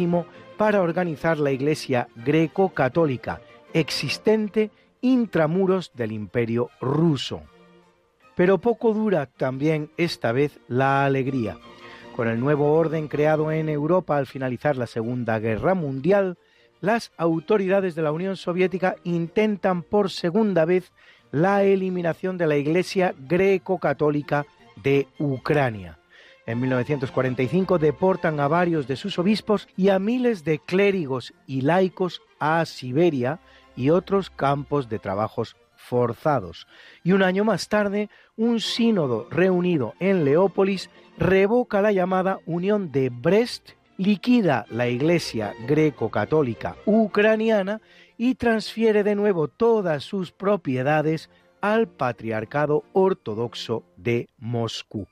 [0.56, 3.42] para organizar la Iglesia greco-católica
[3.74, 4.70] existente
[5.02, 7.42] intramuros del imperio ruso.
[8.36, 11.58] Pero poco dura también esta vez la alegría.
[12.16, 16.38] Con el nuevo orden creado en Europa al finalizar la Segunda Guerra Mundial,
[16.82, 20.92] las autoridades de la Unión Soviética intentan por segunda vez
[21.32, 24.46] la eliminación de la Iglesia greco-católica
[24.84, 26.00] de Ucrania.
[26.46, 32.22] En 1945 deportan a varios de sus obispos y a miles de clérigos y laicos
[32.40, 33.40] a Siberia,
[33.78, 36.68] y otros campos de trabajos forzados.
[37.04, 43.10] Y un año más tarde, un sínodo reunido en Leópolis revoca la llamada Unión de
[43.10, 47.82] Brest, liquida la Iglesia greco-católica ucraniana
[48.18, 51.30] y transfiere de nuevo todas sus propiedades
[51.62, 55.08] al Patriarcado Ortodoxo de Moscú.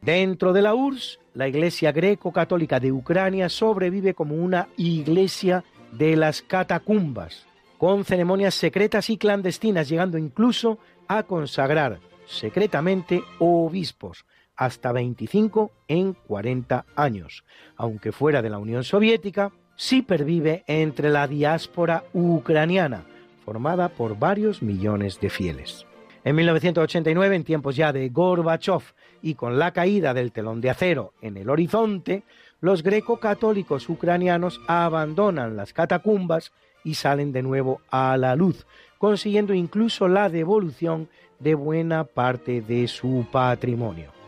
[0.00, 5.62] Dentro de la URSS, la Iglesia greco-católica de Ucrania sobrevive como una iglesia
[5.92, 7.46] de las catacumbas,
[7.76, 10.78] con ceremonias secretas y clandestinas, llegando incluso
[11.08, 14.24] a consagrar secretamente obispos,
[14.60, 17.44] hasta 25 en 40 años.
[17.76, 23.04] Aunque fuera de la Unión Soviética, sí pervive entre la diáspora ucraniana,
[23.46, 25.86] formada por varios millones de fieles.
[26.24, 28.82] En 1989, en tiempos ya de Gorbachev
[29.22, 32.22] y con la caída del telón de acero en el horizonte,
[32.60, 36.52] los greco-católicos ucranianos abandonan las catacumbas
[36.84, 38.66] y salen de nuevo a la luz,
[38.98, 41.08] consiguiendo incluso la devolución
[41.38, 44.19] de buena parte de su patrimonio.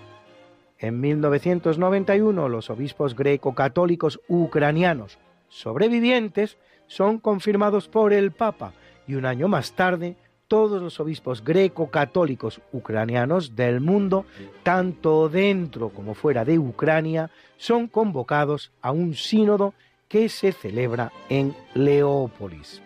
[0.83, 5.17] En 1991 los obispos greco-católicos ucranianos
[5.49, 8.73] sobrevivientes son confirmados por el Papa
[9.07, 10.17] y un año más tarde
[10.49, 14.27] todos los obispos greco-católicos ucranianos del mundo,
[14.65, 19.75] tanto dentro como fuera de Ucrania, son convocados a un sínodo
[20.09, 22.83] que se celebra en Leópolis.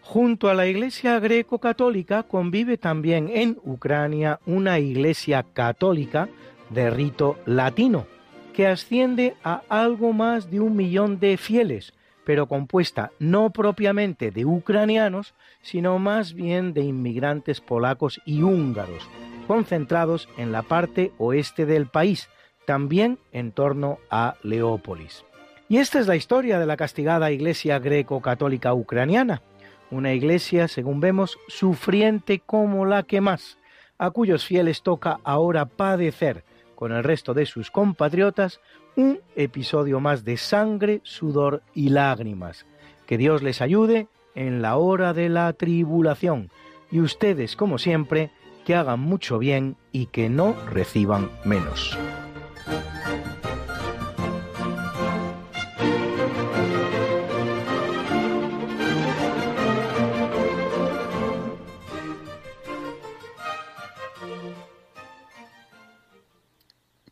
[0.00, 6.30] Junto a la Iglesia greco-católica convive también en Ucrania una Iglesia católica
[6.70, 8.06] de rito latino,
[8.52, 11.92] que asciende a algo más de un millón de fieles,
[12.24, 19.08] pero compuesta no propiamente de ucranianos, sino más bien de inmigrantes polacos y húngaros,
[19.46, 22.28] concentrados en la parte oeste del país,
[22.66, 25.24] también en torno a Leópolis.
[25.70, 29.42] Y esta es la historia de la castigada Iglesia greco-católica ucraniana,
[29.90, 33.56] una iglesia, según vemos, sufriente como la que más,
[33.96, 36.44] a cuyos fieles toca ahora padecer,
[36.78, 38.60] con el resto de sus compatriotas,
[38.94, 42.66] un episodio más de sangre, sudor y lágrimas.
[43.04, 44.06] Que Dios les ayude
[44.36, 46.52] en la hora de la tribulación
[46.92, 48.30] y ustedes, como siempre,
[48.64, 51.98] que hagan mucho bien y que no reciban menos.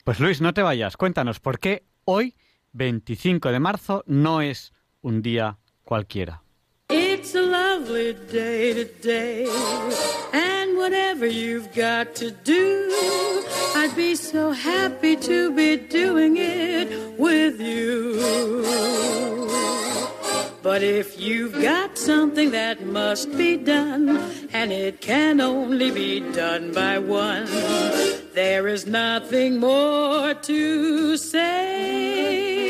[0.07, 2.37] Pues Luis, no te vayas, cuéntanos por qué hoy,
[2.75, 4.73] 25 de marzo, no es
[5.03, 6.45] un día cualquiera.
[6.91, 9.49] It's a lovely day today,
[10.33, 12.89] and whatever you've got to do,
[13.75, 18.63] I'd be so happy to be doing it with you.
[20.63, 24.21] But if you've got something that must be done,
[24.53, 27.49] and it can only be done by one,
[28.37, 32.67] there is nothing more to say.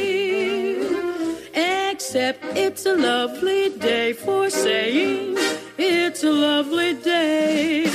[1.90, 5.36] Except it's a lovely day for saying
[5.76, 7.90] it's a lovely day.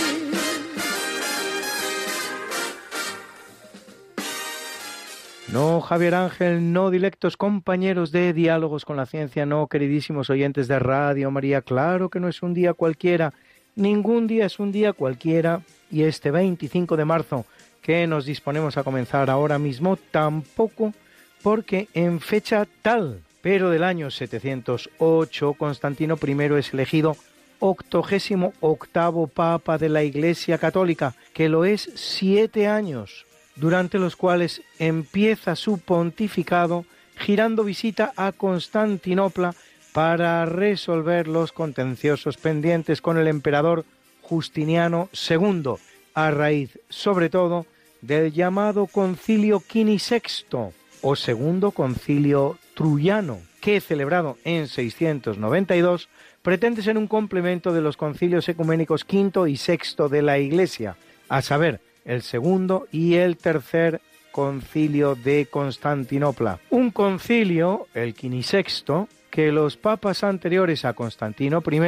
[5.48, 10.80] No, Javier Ángel, no, directos compañeros de Diálogos con la Ciencia, no, queridísimos oyentes de
[10.80, 13.34] Radio María, claro que no es un día cualquiera,
[13.76, 15.62] ningún día es un día cualquiera,
[15.92, 17.46] y este 25 de marzo
[17.82, 20.94] que nos disponemos a comenzar ahora mismo, tampoco
[21.42, 27.18] porque en fecha tal, pero del año 708, Constantino I es elegido
[27.60, 33.26] octogésimo octavo Papa de la Iglesia Católica, que lo es siete años
[33.56, 36.86] durante los cuales empieza su pontificado
[37.18, 39.54] girando visita a Constantinopla
[39.94, 43.86] para resolver los contenciosos pendientes con el emperador
[44.22, 45.76] Justiniano II,
[46.14, 47.66] a raíz sobre todo
[48.02, 56.10] del llamado concilio quinisexto o segundo concilio truyano, que celebrado en 692
[56.42, 60.98] pretende ser un complemento de los concilios ecuménicos quinto y sexto de la Iglesia,
[61.30, 64.02] a saber, el segundo y el tercer
[64.32, 66.60] concilio de Constantinopla.
[66.70, 71.80] Un concilio, el quinisexto, que los papas anteriores a Constantino I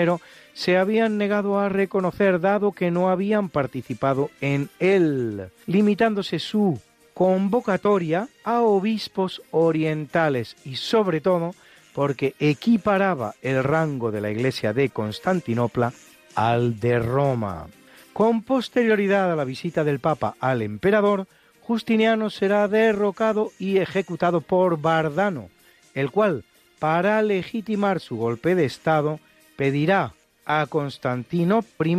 [0.54, 6.82] se habían negado a reconocer dado que no habían participado en él, limitándose su
[7.14, 11.54] convocatoria a obispos orientales y sobre todo
[11.94, 15.94] porque equiparaba el rango de la Iglesia de Constantinopla
[16.36, 17.68] al de Roma.
[18.14, 21.28] Con posterioridad a la visita del Papa al emperador,
[21.62, 25.50] Justiniano será derrocado y ejecutado por Bardano,
[25.94, 26.44] el cual,
[26.84, 29.22] para legitimar su golpe de Estado,
[29.56, 30.12] pedirá
[30.46, 31.98] a Constantino I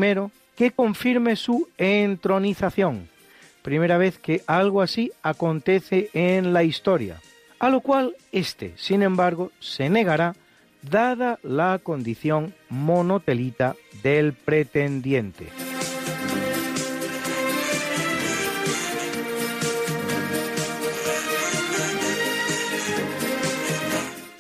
[0.55, 3.09] que confirme su entronización,
[3.63, 7.19] primera vez que algo así acontece en la historia,
[7.61, 10.37] a lo cual éste, sin embargo, se negará
[10.83, 15.47] dada la condición monotelita del pretendiente.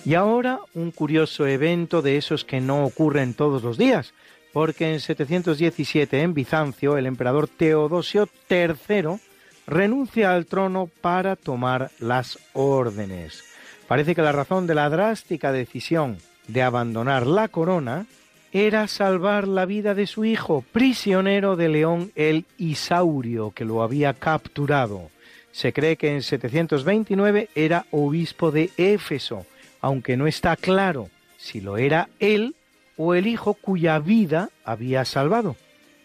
[0.05, 4.13] Y ahora un curioso evento de esos que no ocurren todos los días,
[4.53, 9.19] porque en 717 en Bizancio el emperador Teodosio III
[9.67, 13.45] renuncia al trono para tomar las órdenes.
[13.89, 16.19] Parece que la razón de la drástica decisión
[16.49, 18.07] de abandonar la corona
[18.53, 24.15] era salvar la vida de su hijo, prisionero de León el Isaurio, que lo había
[24.15, 25.11] capturado.
[25.51, 29.47] Se cree que en 729 era obispo de Éfeso,
[29.85, 32.56] aunque no está claro si lo era él
[32.97, 35.56] o el hijo cuya vida había salvado,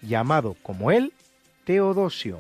[0.02, 1.14] llamado como él
[1.64, 2.40] Teodosio.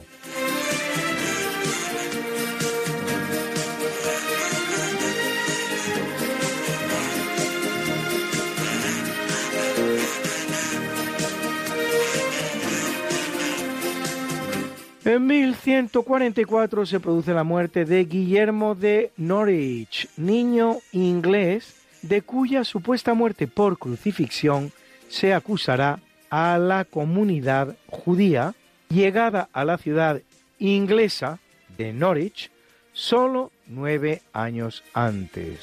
[15.05, 23.13] En 1144 se produce la muerte de Guillermo de Norwich, niño inglés de cuya supuesta
[23.13, 24.73] muerte por crucifixión
[25.07, 25.99] se acusará
[26.29, 28.55] a la comunidad judía
[28.89, 30.21] llegada a la ciudad
[30.59, 31.39] inglesa
[31.77, 32.51] de Norwich
[32.91, 35.59] solo nueve años antes.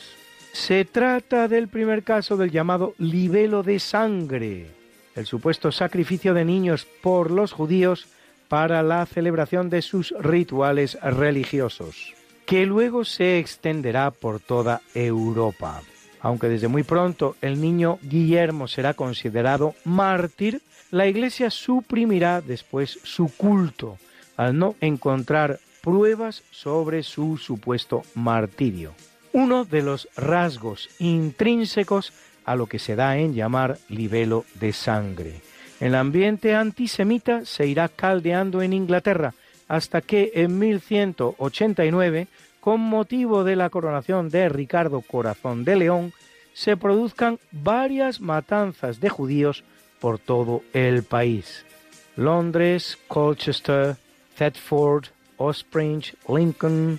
[0.53, 4.67] Se trata del primer caso del llamado libelo de sangre,
[5.15, 8.09] el supuesto sacrificio de niños por los judíos
[8.49, 12.15] para la celebración de sus rituales religiosos,
[12.47, 15.83] que luego se extenderá por toda Europa.
[16.21, 23.29] Aunque desde muy pronto el niño Guillermo será considerado mártir, la Iglesia suprimirá después su
[23.37, 23.99] culto,
[24.37, 28.95] al no encontrar pruebas sobre su supuesto martirio.
[29.33, 32.13] Uno de los rasgos intrínsecos
[32.45, 35.46] a lo que se da en llamar libelo de sangre
[35.81, 39.35] El ambiente antisemita se irá caldeando en Inglaterra
[39.69, 42.29] hasta que en 1189,
[42.61, 46.13] con motivo de la coronación de Ricardo Corazón de León,
[46.55, 49.65] se produzcan varias matanzas de judíos
[50.01, 51.65] por todo el país.
[52.17, 53.97] Londres, Colchester,
[54.39, 56.99] Thetford, Ospringe, Lincoln,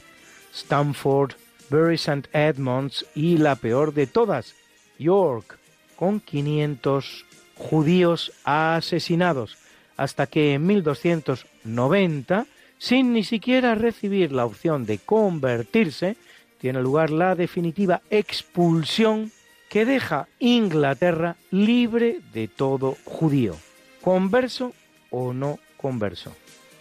[0.53, 1.33] Stamford,
[1.69, 2.29] Bury St.
[2.33, 4.55] Edmunds y la peor de todas,
[4.99, 5.57] York,
[5.95, 7.25] con 500
[7.57, 9.57] judíos asesinados,
[9.97, 12.45] hasta que en 1290,
[12.77, 16.17] sin ni siquiera recibir la opción de convertirse,
[16.59, 19.31] tiene lugar la definitiva expulsión
[19.69, 23.55] que deja Inglaterra libre de todo judío,
[24.01, 24.73] converso
[25.09, 26.33] o no converso.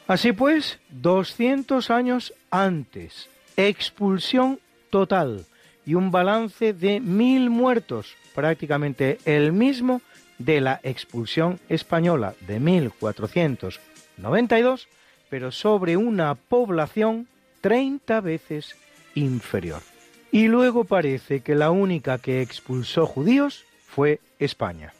[0.07, 5.47] Así pues, 200 años antes, expulsión total
[5.85, 10.01] y un balance de mil muertos, prácticamente el mismo
[10.39, 14.89] de la expulsión española de 1492,
[15.31, 17.29] pero sobre una población
[17.61, 18.77] 30 veces
[19.15, 19.83] inferior.
[20.31, 24.93] Y luego parece que la única que expulsó judíos fue España.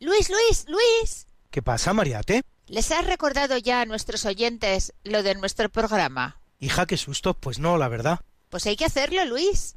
[0.00, 1.26] Luis, Luis, Luis.
[1.50, 2.42] ¿Qué pasa, Mariate?
[2.66, 6.40] ¿Les has recordado ya a nuestros oyentes lo de nuestro programa?
[6.58, 7.34] Hija, qué susto.
[7.34, 8.20] Pues no, la verdad.
[8.50, 9.76] Pues hay que hacerlo, Luis.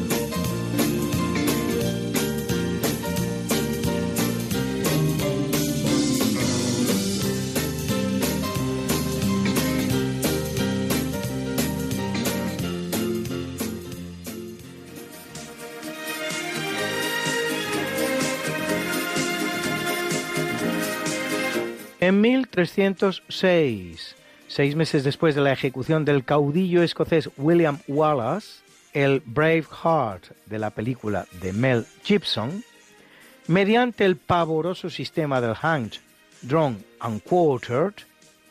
[22.01, 24.15] En 1306,
[24.47, 28.63] seis meses después de la ejecución del caudillo escocés William Wallace,
[28.93, 32.63] el Brave Heart de la película de Mel Gibson,
[33.45, 35.99] mediante el pavoroso sistema del hanged,
[36.41, 37.93] drawn and quartered,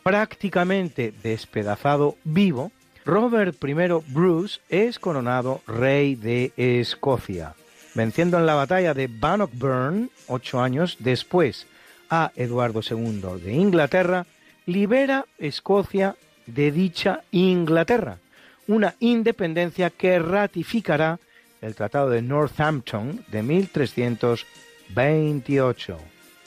[0.04, 2.70] prácticamente despedazado vivo,
[3.04, 3.74] Robert I
[4.12, 7.56] Bruce es coronado rey de Escocia,
[7.96, 11.66] venciendo en la batalla de Bannockburn ocho años después
[12.10, 14.26] a Eduardo II de Inglaterra,
[14.66, 16.16] libera Escocia
[16.46, 18.18] de dicha Inglaterra,
[18.66, 21.18] una independencia que ratificará
[21.60, 25.98] el Tratado de Northampton de 1328.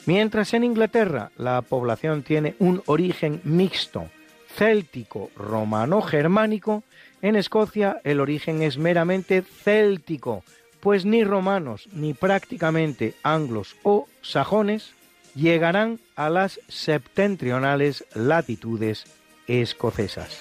[0.06, 4.10] Mientras en Inglaterra la población tiene un origen mixto
[4.54, 6.82] céltico romano-germánico,
[7.22, 10.44] en Escocia el origen es meramente céltico,
[10.80, 14.92] pues ni romanos ni prácticamente anglos o sajones
[15.34, 19.04] llegarán a las septentrionales latitudes
[19.46, 20.40] escocesas.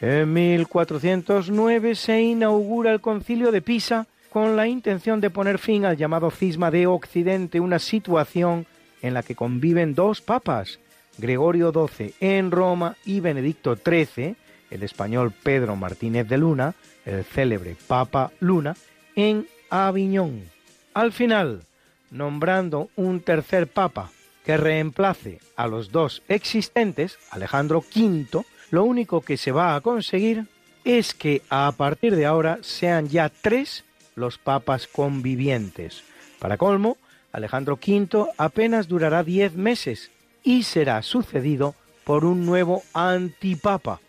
[0.00, 5.96] En 1409 se inaugura el concilio de Pisa con la intención de poner fin al
[5.96, 8.66] llamado cisma de Occidente, una situación
[9.02, 10.78] en la que conviven dos papas,
[11.18, 14.36] Gregorio XII en Roma y Benedicto XIII,
[14.70, 16.74] el español Pedro Martínez de Luna,
[17.04, 18.76] el célebre Papa Luna,
[19.16, 20.44] en Aviñón.
[20.94, 21.62] Al final,
[22.10, 24.10] nombrando un tercer papa
[24.44, 30.46] que reemplace a los dos existentes, Alejandro V, lo único que se va a conseguir
[30.84, 33.84] es que a partir de ahora sean ya tres
[34.14, 36.02] los papas convivientes.
[36.38, 36.96] Para colmo,
[37.32, 40.10] Alejandro V apenas durará diez meses
[40.48, 44.00] y será sucedido por un nuevo antipapa,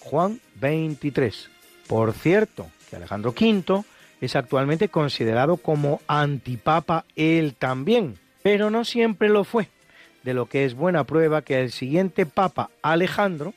[0.00, 1.50] Juan 23.
[1.86, 3.84] Por cierto, que Alejandro V
[4.20, 9.68] es actualmente considerado como antipapa él también, pero no siempre lo fue,
[10.24, 13.54] de lo que es buena prueba que el siguiente papa Alejandro,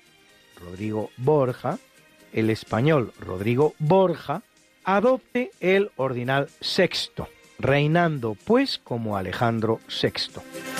[0.62, 1.80] Rodrigo Borja,
[2.34, 4.44] el español Rodrigo Borja,
[4.84, 10.77] adopte el ordinal sexto, reinando pues como Alejandro VI.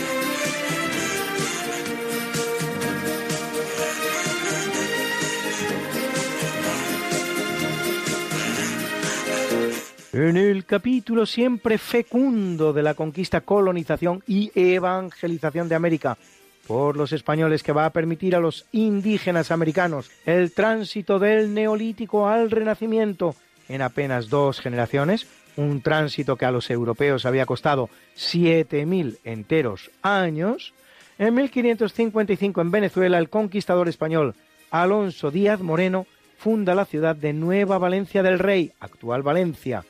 [10.20, 16.18] En el capítulo siempre fecundo de la conquista, colonización y evangelización de América
[16.66, 22.28] por los españoles que va a permitir a los indígenas americanos el tránsito del neolítico
[22.28, 23.36] al renacimiento
[23.70, 30.74] en apenas dos generaciones, un tránsito que a los europeos había costado 7.000 enteros años,
[31.20, 34.34] en 1555 en Venezuela el conquistador español
[34.72, 36.08] Alonso Díaz Moreno
[36.40, 39.86] funda la ciudad de Nueva Valencia del Rey, actual Valencia,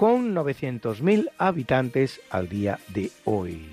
[0.00, 3.68] con 900.000 habitantes al día de hoy.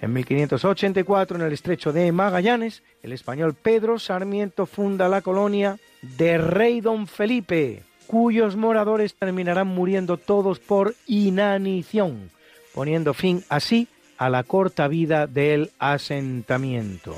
[0.00, 6.38] En 1584, en el estrecho de Magallanes, el español Pedro Sarmiento funda la colonia de
[6.38, 12.32] Rey Don Felipe, cuyos moradores terminarán muriendo todos por inanición,
[12.74, 13.86] poniendo fin así
[14.18, 17.14] a la corta vida del asentamiento.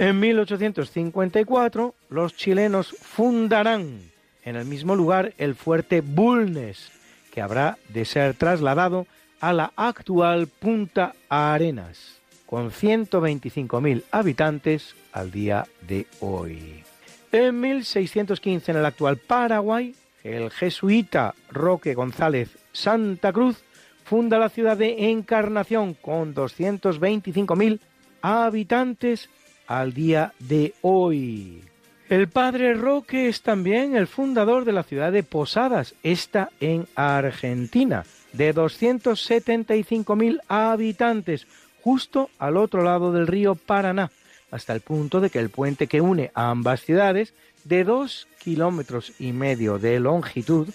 [0.00, 4.00] En 1854, los chilenos fundarán
[4.42, 6.97] en el mismo lugar el fuerte Bulnes,
[7.40, 9.06] habrá de ser trasladado
[9.40, 16.82] a la actual Punta Arenas, con 125.000 habitantes al día de hoy.
[17.30, 19.94] En 1615, en el actual Paraguay,
[20.24, 23.62] el jesuita Roque González Santa Cruz
[24.04, 27.80] funda la ciudad de Encarnación con 225.000
[28.22, 29.28] habitantes
[29.66, 31.67] al día de hoy.
[32.08, 38.06] El padre Roque es también el fundador de la ciudad de Posadas, esta en Argentina,
[38.32, 41.46] de 275.000 habitantes,
[41.82, 44.10] justo al otro lado del río Paraná,
[44.50, 49.12] hasta el punto de que el puente que une a ambas ciudades, de dos kilómetros
[49.18, 50.70] y medio de longitud,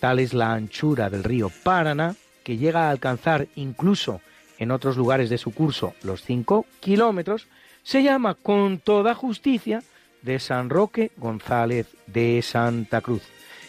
[0.00, 4.22] tal es la anchura del río Paraná, que llega a alcanzar incluso
[4.58, 7.46] en otros lugares de su curso los cinco kilómetros,
[7.82, 9.82] se llama con toda justicia
[10.22, 13.22] de San Roque González de Santa Cruz.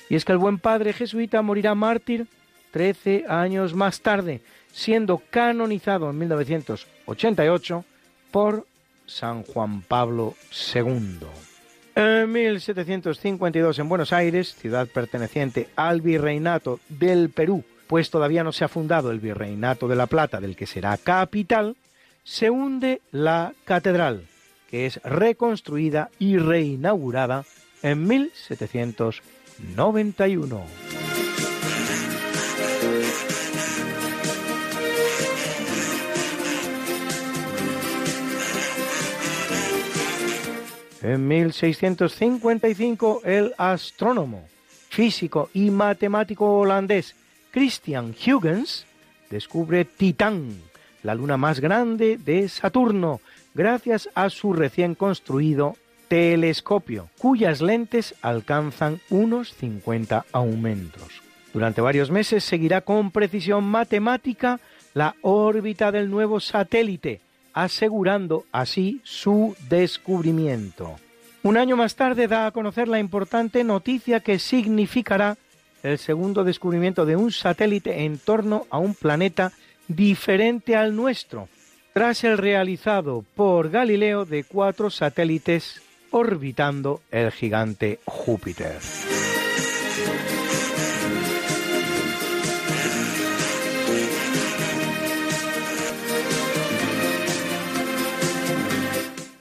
[0.09, 2.27] Y es que el buen padre jesuita morirá mártir
[2.71, 7.85] 13 años más tarde, siendo canonizado en 1988
[8.31, 8.65] por
[9.05, 10.35] San Juan Pablo
[10.75, 11.19] II.
[11.95, 18.63] En 1752 en Buenos Aires, ciudad perteneciente al virreinato del Perú, pues todavía no se
[18.63, 21.75] ha fundado el virreinato de La Plata del que será capital,
[22.23, 24.28] se hunde la catedral,
[24.69, 27.43] que es reconstruida y reinaugurada
[27.81, 30.63] en 1791.
[41.01, 44.47] En 1655 el astrónomo,
[44.89, 47.15] físico y matemático holandés
[47.51, 48.85] Christian Huygens
[49.29, 50.61] descubre Titán,
[51.01, 53.21] la luna más grande de Saturno,
[53.59, 55.75] gracias a su recién construido
[56.07, 61.21] telescopio, cuyas lentes alcanzan unos 50 aumentos.
[61.53, 64.61] Durante varios meses seguirá con precisión matemática
[64.93, 67.19] la órbita del nuevo satélite,
[67.51, 70.95] asegurando así su descubrimiento.
[71.43, 75.37] Un año más tarde da a conocer la importante noticia que significará
[75.83, 79.51] el segundo descubrimiento de un satélite en torno a un planeta
[79.89, 81.49] diferente al nuestro,
[81.93, 88.77] tras el realizado por Galileo de cuatro satélites orbitando el gigante Júpiter.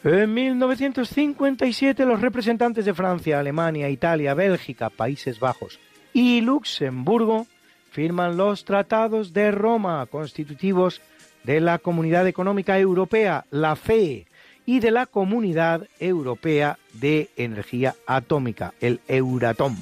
[0.04, 5.78] En 1957 los representantes de Francia, Alemania, Italia, Bélgica, Países Bajos
[6.14, 7.46] y Luxemburgo
[7.90, 11.02] firman los tratados de Roma constitutivos
[11.44, 14.26] de la Comunidad Económica Europea, la FE,
[14.66, 19.74] y de la Comunidad Europea de Energía Atómica, el Euratom.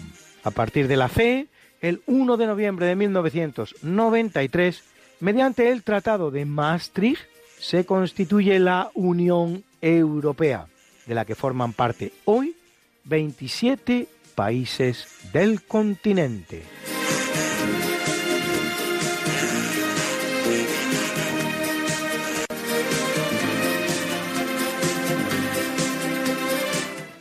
[0.45, 1.49] A partir de la FE,
[1.81, 4.85] el 1 de noviembre de 1993,
[5.19, 7.23] mediante el Tratado de Maastricht,
[7.59, 10.69] se constituye la Unión Europea,
[11.07, 12.55] de la que forman parte hoy
[13.05, 14.07] 27
[14.37, 16.63] países del continente.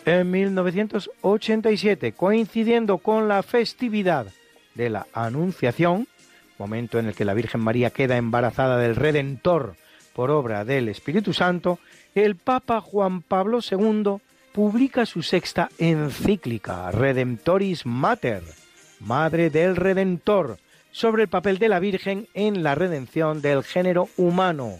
[0.06, 4.27] En 1987, coincidiendo con la festividad
[4.76, 6.07] de la Anunciación,
[6.60, 9.76] momento en el que la Virgen María queda embarazada del Redentor
[10.14, 11.80] por obra del Espíritu Santo,
[12.14, 14.18] el Papa Juan Pablo II
[14.53, 18.44] publica su sexta encíclica, Redemptoris Mater,
[18.99, 20.60] Madre del Redentor,
[20.91, 24.80] sobre el papel de la Virgen en la redención del género humano,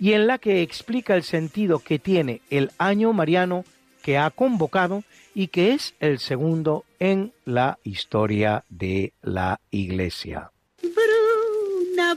[0.00, 3.64] y en la que explica el sentido que tiene el año mariano
[4.04, 5.02] que ha convocado
[5.34, 10.50] y que es el segundo en la historia de la Iglesia.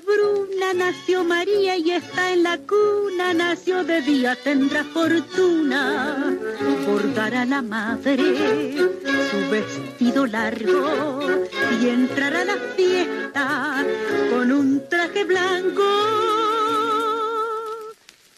[0.05, 6.37] Bruna nació María y está en la cuna, nació de día, tendrá fortuna.
[6.85, 8.77] Por dar a la madre
[9.31, 11.21] su vestido largo
[11.81, 13.85] y entrar a la fiesta
[14.29, 15.83] con un traje blanco.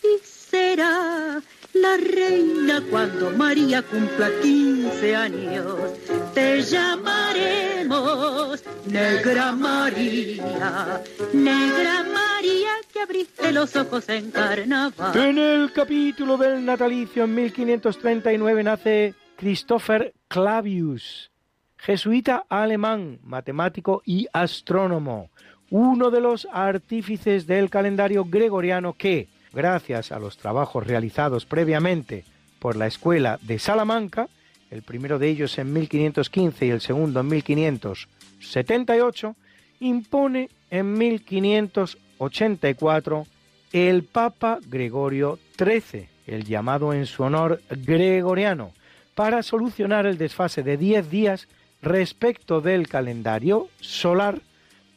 [0.04, 1.42] Y será
[1.82, 5.76] la reina cuando María cumpla 15 años.
[6.34, 11.02] Te llamaremos Negra María,
[11.34, 15.18] Negra María que abriste los ojos en carnaval.
[15.18, 21.32] En el capítulo del natalicio en 1539 nace Christopher Clavius,
[21.78, 25.30] jesuita alemán, matemático y astrónomo,
[25.70, 32.26] uno de los artífices del calendario gregoriano que, gracias a los trabajos realizados previamente
[32.60, 34.28] por la Escuela de Salamanca,
[34.72, 39.36] el primero de ellos en 1515 y el segundo en 1578,
[39.80, 43.26] impone en 1584
[43.72, 48.74] el Papa Gregorio XIII, el llamado en su honor gregoriano,
[49.16, 51.48] para solucionar el desfase de 10 días
[51.82, 54.42] respecto del calendario solar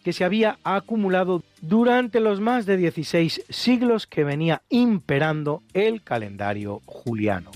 [0.02, 6.80] que se había acumulado durante los más de 16 siglos que venía imperando el calendario
[6.86, 7.50] juliano.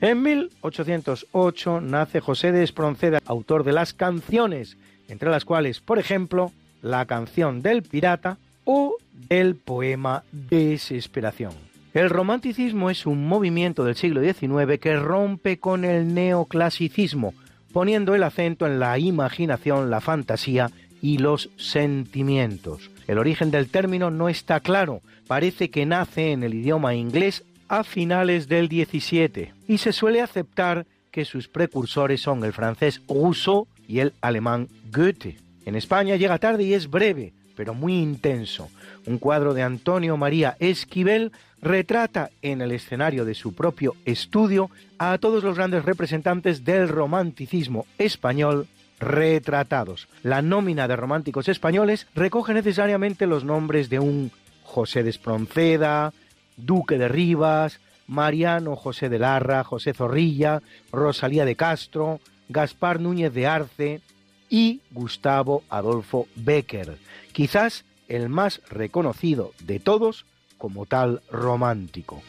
[0.00, 4.76] En 1808 nace José de Espronceda, autor de las canciones,
[5.08, 6.52] entre las cuales, por ejemplo,
[6.82, 8.96] la canción del pirata o
[9.28, 11.52] el poema Desesperación.
[11.92, 17.34] El romanticismo es un movimiento del siglo XIX que rompe con el neoclasicismo,
[17.72, 20.70] poniendo el acento en la imaginación, la fantasía
[21.00, 22.90] y los sentimientos.
[23.06, 27.84] El origen del término no está claro, parece que nace en el idioma inglés a
[27.84, 34.00] finales del XVII y se suele aceptar que sus precursores son el francés Rousseau y
[34.00, 35.36] el alemán Goethe.
[35.64, 38.68] En España llega tarde y es breve, pero muy intenso.
[39.06, 45.18] Un cuadro de Antonio María Esquivel retrata en el escenario de su propio estudio a
[45.18, 48.68] todos los grandes representantes del romanticismo español
[49.00, 50.08] retratados.
[50.22, 54.30] La nómina de románticos españoles recoge necesariamente los nombres de un
[54.62, 56.12] José de Espronceda,
[56.56, 60.62] Duque de Rivas, Mariano José de Larra, José Zorrilla,
[60.92, 64.00] Rosalía de Castro, Gaspar Núñez de Arce
[64.48, 66.98] y Gustavo Adolfo Becker,
[67.32, 70.26] quizás el más reconocido de todos
[70.58, 72.22] como tal romántico.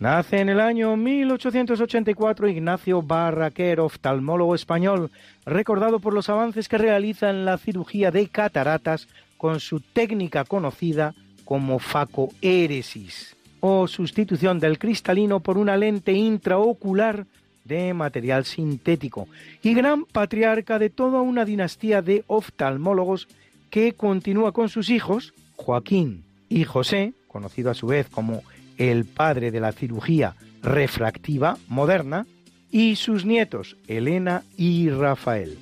[0.00, 5.10] Nace en el año 1884 Ignacio Barraquer, oftalmólogo español,
[5.44, 11.14] recordado por los avances que realiza en la cirugía de cataratas con su técnica conocida
[11.50, 17.26] como facoéresis, o sustitución del cristalino por una lente intraocular
[17.64, 19.26] de material sintético,
[19.60, 23.26] y gran patriarca de toda una dinastía de oftalmólogos
[23.68, 28.44] que continúa con sus hijos, Joaquín y José, conocido a su vez como
[28.78, 32.28] el padre de la cirugía refractiva moderna,
[32.70, 35.58] y sus nietos, Elena y Rafael.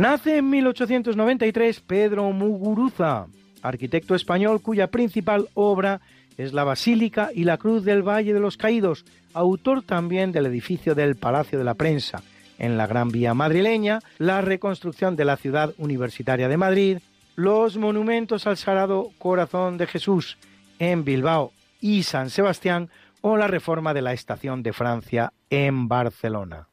[0.00, 3.26] Nace en 1893 Pedro Muguruza,
[3.60, 6.00] arquitecto español cuya principal obra
[6.38, 9.04] es la Basílica y la Cruz del Valle de los Caídos,
[9.34, 12.22] autor también del edificio del Palacio de la Prensa,
[12.58, 16.98] en la Gran Vía madrileña, la reconstrucción de la ciudad universitaria de Madrid,
[17.36, 20.38] los monumentos al Sagrado Corazón de Jesús
[20.78, 22.88] en Bilbao y San Sebastián
[23.20, 26.69] o la reforma de la Estación de Francia en Barcelona.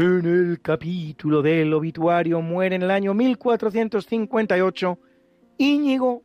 [0.00, 4.98] En el capítulo del obituario muere en el año 1458
[5.58, 6.22] Íñigo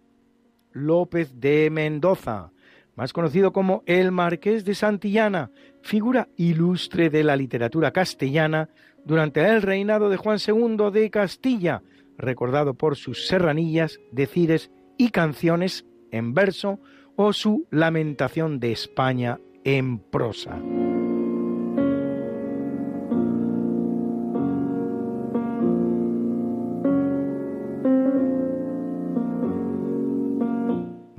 [0.72, 2.54] López de Mendoza,
[2.96, 8.70] más conocido como el Marqués de Santillana, figura ilustre de la literatura castellana
[9.04, 11.84] durante el reinado de Juan II de Castilla,
[12.18, 16.80] recordado por sus serranillas, decires y canciones en verso
[17.18, 20.62] o su lamentación de España en prosa.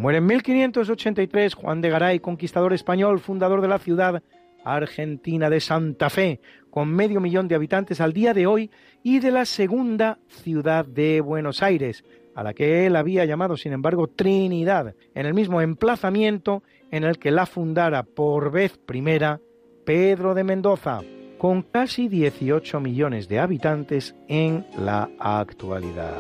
[0.07, 4.23] Muere en 1583 Juan de Garay, conquistador español, fundador de la ciudad
[4.65, 8.71] argentina de Santa Fe, con medio millón de habitantes al día de hoy,
[9.03, 12.05] y de la segunda ciudad de Buenos Aires,
[12.37, 16.63] a la que él había llamado, sin embargo, Trinidad, en el mismo emplazamiento
[16.93, 19.41] en el que la fundara por vez primera
[19.85, 21.01] Pedro de Mendoza,
[21.37, 26.15] con casi 18 millones de habitantes en la actualidad.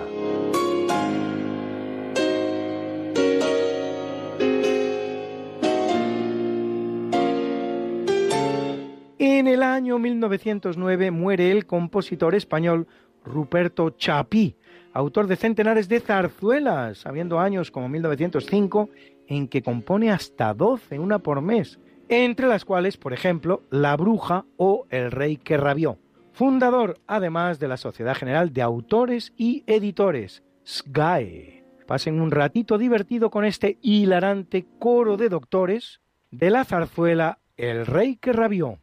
[9.28, 12.86] En el año 1909 muere el compositor español
[13.24, 14.54] Ruperto Chapí,
[14.92, 18.88] autor de centenares de zarzuelas, habiendo años como 1905
[19.26, 24.44] en que compone hasta 12, una por mes, entre las cuales, por ejemplo, La Bruja
[24.58, 25.98] o El Rey que Rabió.
[26.30, 31.64] Fundador, además, de la Sociedad General de Autores y Editores, SGAE.
[31.88, 36.00] Pasen un ratito divertido con este hilarante coro de doctores
[36.30, 38.78] de la zarzuela El Rey que Rabió.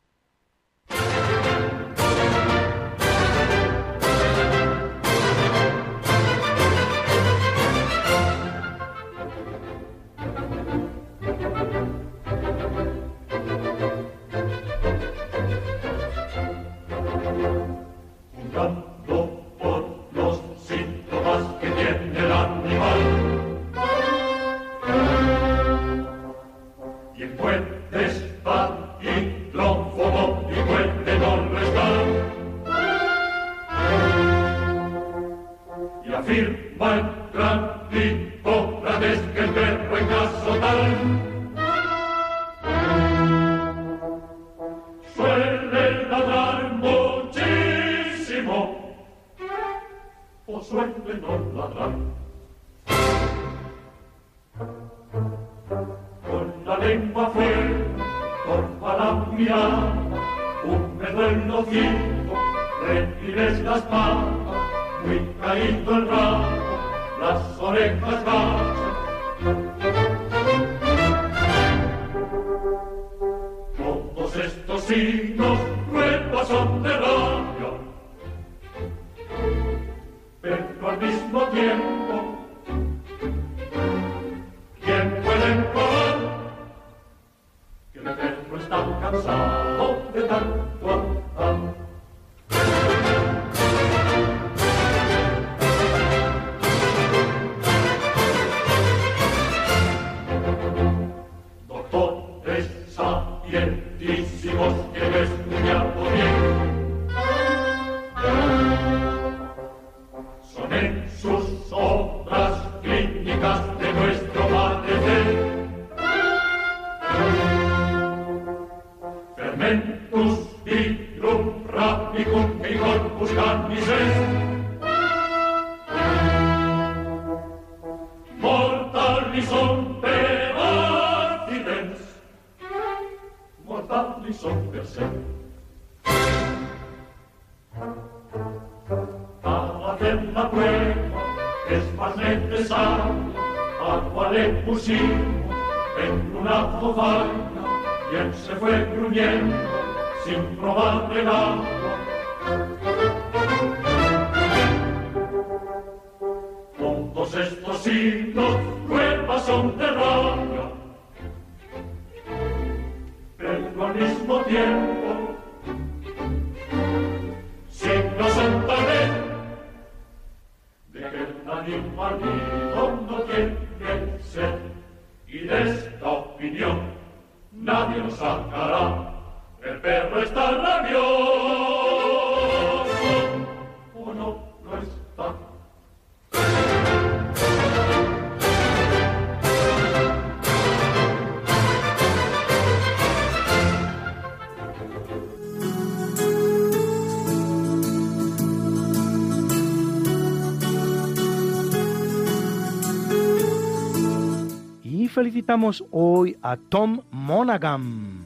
[205.14, 208.26] Felicitamos hoy a Tom Monaghan,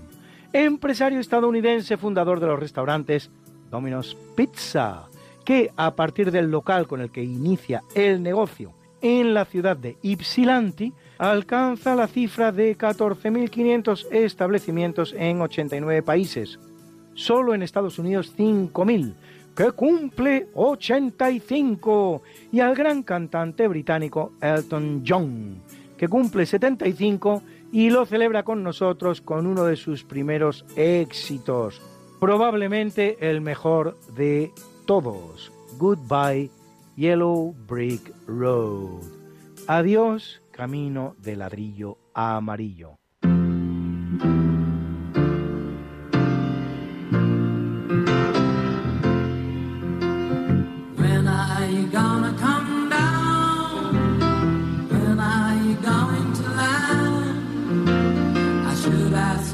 [0.54, 3.30] empresario estadounidense fundador de los restaurantes
[3.70, 5.04] Domino's Pizza,
[5.44, 9.98] que a partir del local con el que inicia el negocio en la ciudad de
[10.02, 16.58] Ypsilanti, alcanza la cifra de 14.500 establecimientos en 89 países.
[17.14, 19.14] Solo en Estados Unidos 5.000,
[19.56, 25.62] que cumple 85, y al gran cantante británico Elton John,
[25.98, 27.42] que cumple 75
[27.72, 31.82] y lo celebra con nosotros con uno de sus primeros éxitos,
[32.20, 34.52] probablemente el mejor de
[34.86, 36.50] todos, Goodbye
[36.96, 39.04] Yellow Brick Road.
[39.68, 42.98] Adiós, camino de ladrillo amarillo.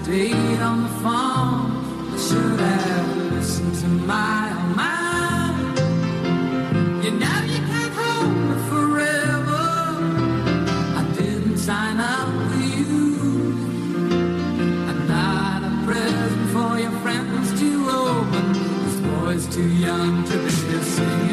[0.04, 1.72] Stayed on the phone.
[2.14, 5.54] I should have listened to my old man.
[7.04, 9.66] You know you can't hold me forever.
[11.00, 12.96] I didn't sign up for you.
[14.90, 18.46] I'm not a present for your friends to open.
[18.56, 21.24] Oh, this boy's too young to be singing.
[21.28, 21.33] the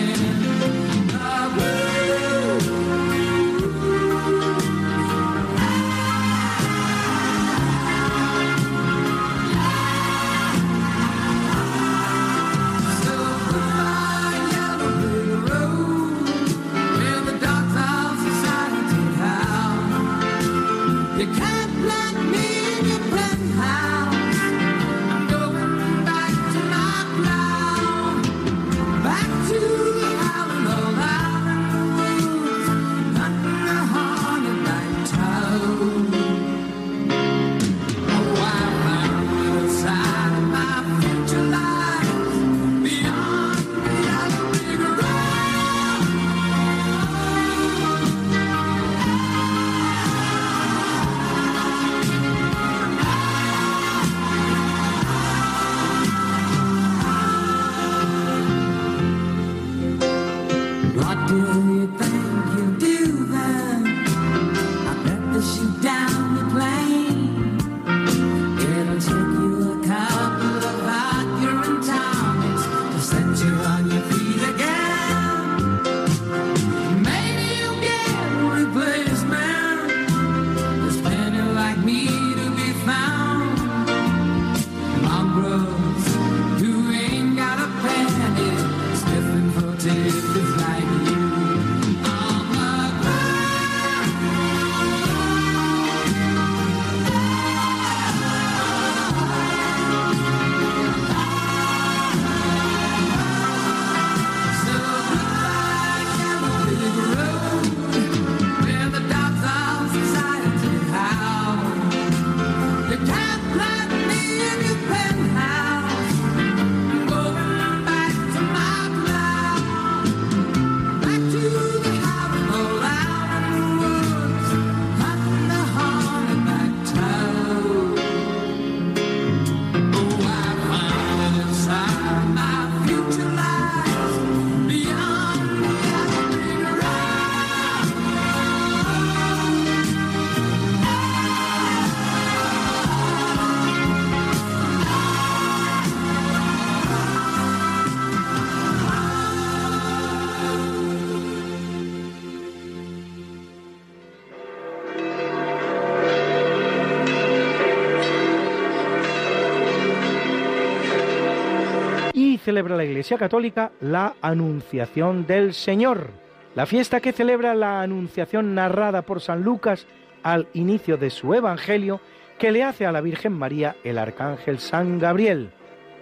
[162.70, 166.10] celebra la Iglesia Católica la Anunciación del Señor,
[166.54, 169.86] la fiesta que celebra la Anunciación narrada por San Lucas
[170.22, 172.00] al inicio de su Evangelio
[172.38, 175.50] que le hace a la Virgen María el Arcángel San Gabriel,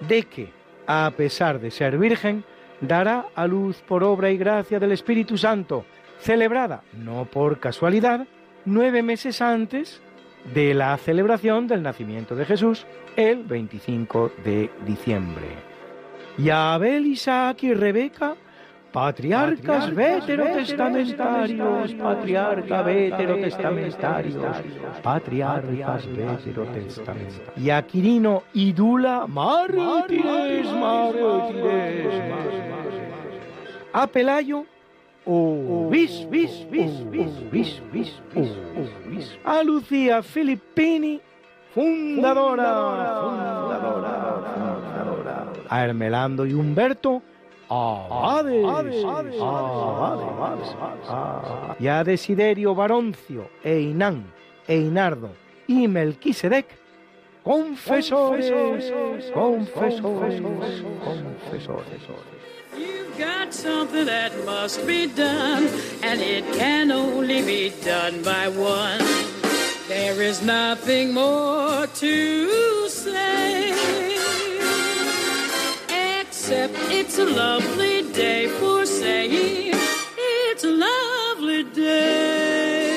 [0.07, 0.53] de que,
[0.86, 2.45] a pesar de ser virgen,
[2.82, 5.86] dará a luz por obra y gracia del Espíritu Santo,
[6.19, 8.27] celebrada, no por casualidad,
[8.66, 10.03] nueve meses antes
[10.53, 12.86] de la celebración del nacimiento de Jesús,
[13.16, 15.68] el 25 de diciembre.
[16.39, 18.36] Y a Abel, Isaac y Rebeca,
[18.93, 24.56] patriarcas veterotestamentarios, patriarca veterotestamentarios,
[25.02, 27.40] patriarcas veterotestamentarios.
[27.56, 32.23] Y a Quirino y Dula, mártires, mártires,
[33.93, 34.65] A Pelayo,
[39.44, 41.20] A Lucía Filippini,
[41.74, 44.68] fundadora, fundadora, fundadora.
[45.69, 47.23] A Hermelando y Humberto,
[47.69, 48.65] abades,
[51.09, 51.77] ah.
[51.78, 54.24] y a Desiderio Baroncio, e Inán,
[54.66, 55.31] e Inardo
[55.66, 56.66] y Melquisedec,
[57.45, 58.51] confesores,
[59.32, 60.43] confesores,
[61.05, 62.03] confesores.
[62.77, 65.69] You've got something that must be done,
[66.03, 69.01] and it can only be done by one.
[69.89, 74.18] There is nothing more to say
[76.49, 79.75] except it's a lovely day for saying
[80.51, 82.89] it's a lovely day.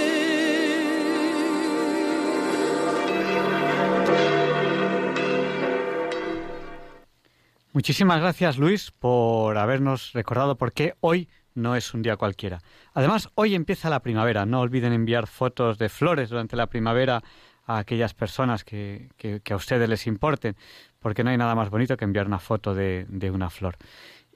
[7.74, 12.62] Muchísimas gracias, Luis, por habernos recordado por qué hoy no es un día cualquiera.
[12.94, 14.46] Además, hoy empieza la primavera.
[14.46, 17.22] No olviden enviar fotos de flores durante la primavera
[17.66, 20.56] a aquellas personas que, que, a ustedes les importen,
[21.02, 23.76] porque no hay nada más bonito que enviar una foto de, de una flor.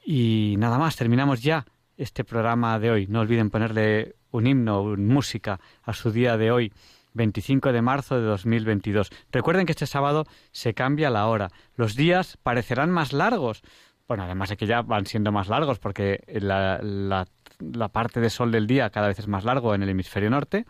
[0.04, 1.64] Y nada más, terminamos ya
[1.96, 3.06] este programa de hoy.
[3.06, 6.72] No olviden ponerle un himno, una música a su día de hoy.
[7.16, 9.10] 25 de marzo de 2022.
[9.32, 11.48] Recuerden que este sábado se cambia la hora.
[11.74, 13.62] Los días parecerán más largos.
[14.06, 18.52] Bueno, además de que ya van siendo más largos porque la, la, parte de sol
[18.52, 20.66] del día cada vez es más largo en el hemisferio norte.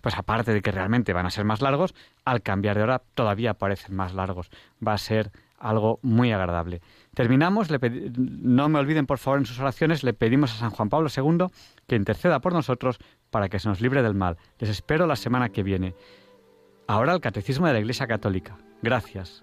[0.00, 1.94] Pues aparte de que realmente van a ser más largos,
[2.24, 4.50] al cambiar de hora todavía parecen más largos.
[4.86, 6.82] Va a ser algo muy agradable.
[7.14, 7.68] Terminamos,
[8.16, 11.46] no me olviden por favor en sus oraciones, le pedimos a San Juan Pablo II
[11.86, 12.98] que interceda por nosotros
[13.30, 14.36] para que se nos libre del mal.
[14.58, 15.94] Les espero la semana que viene.
[16.86, 18.58] Ahora el Catecismo de la Iglesia Católica.
[18.82, 19.42] Gracias.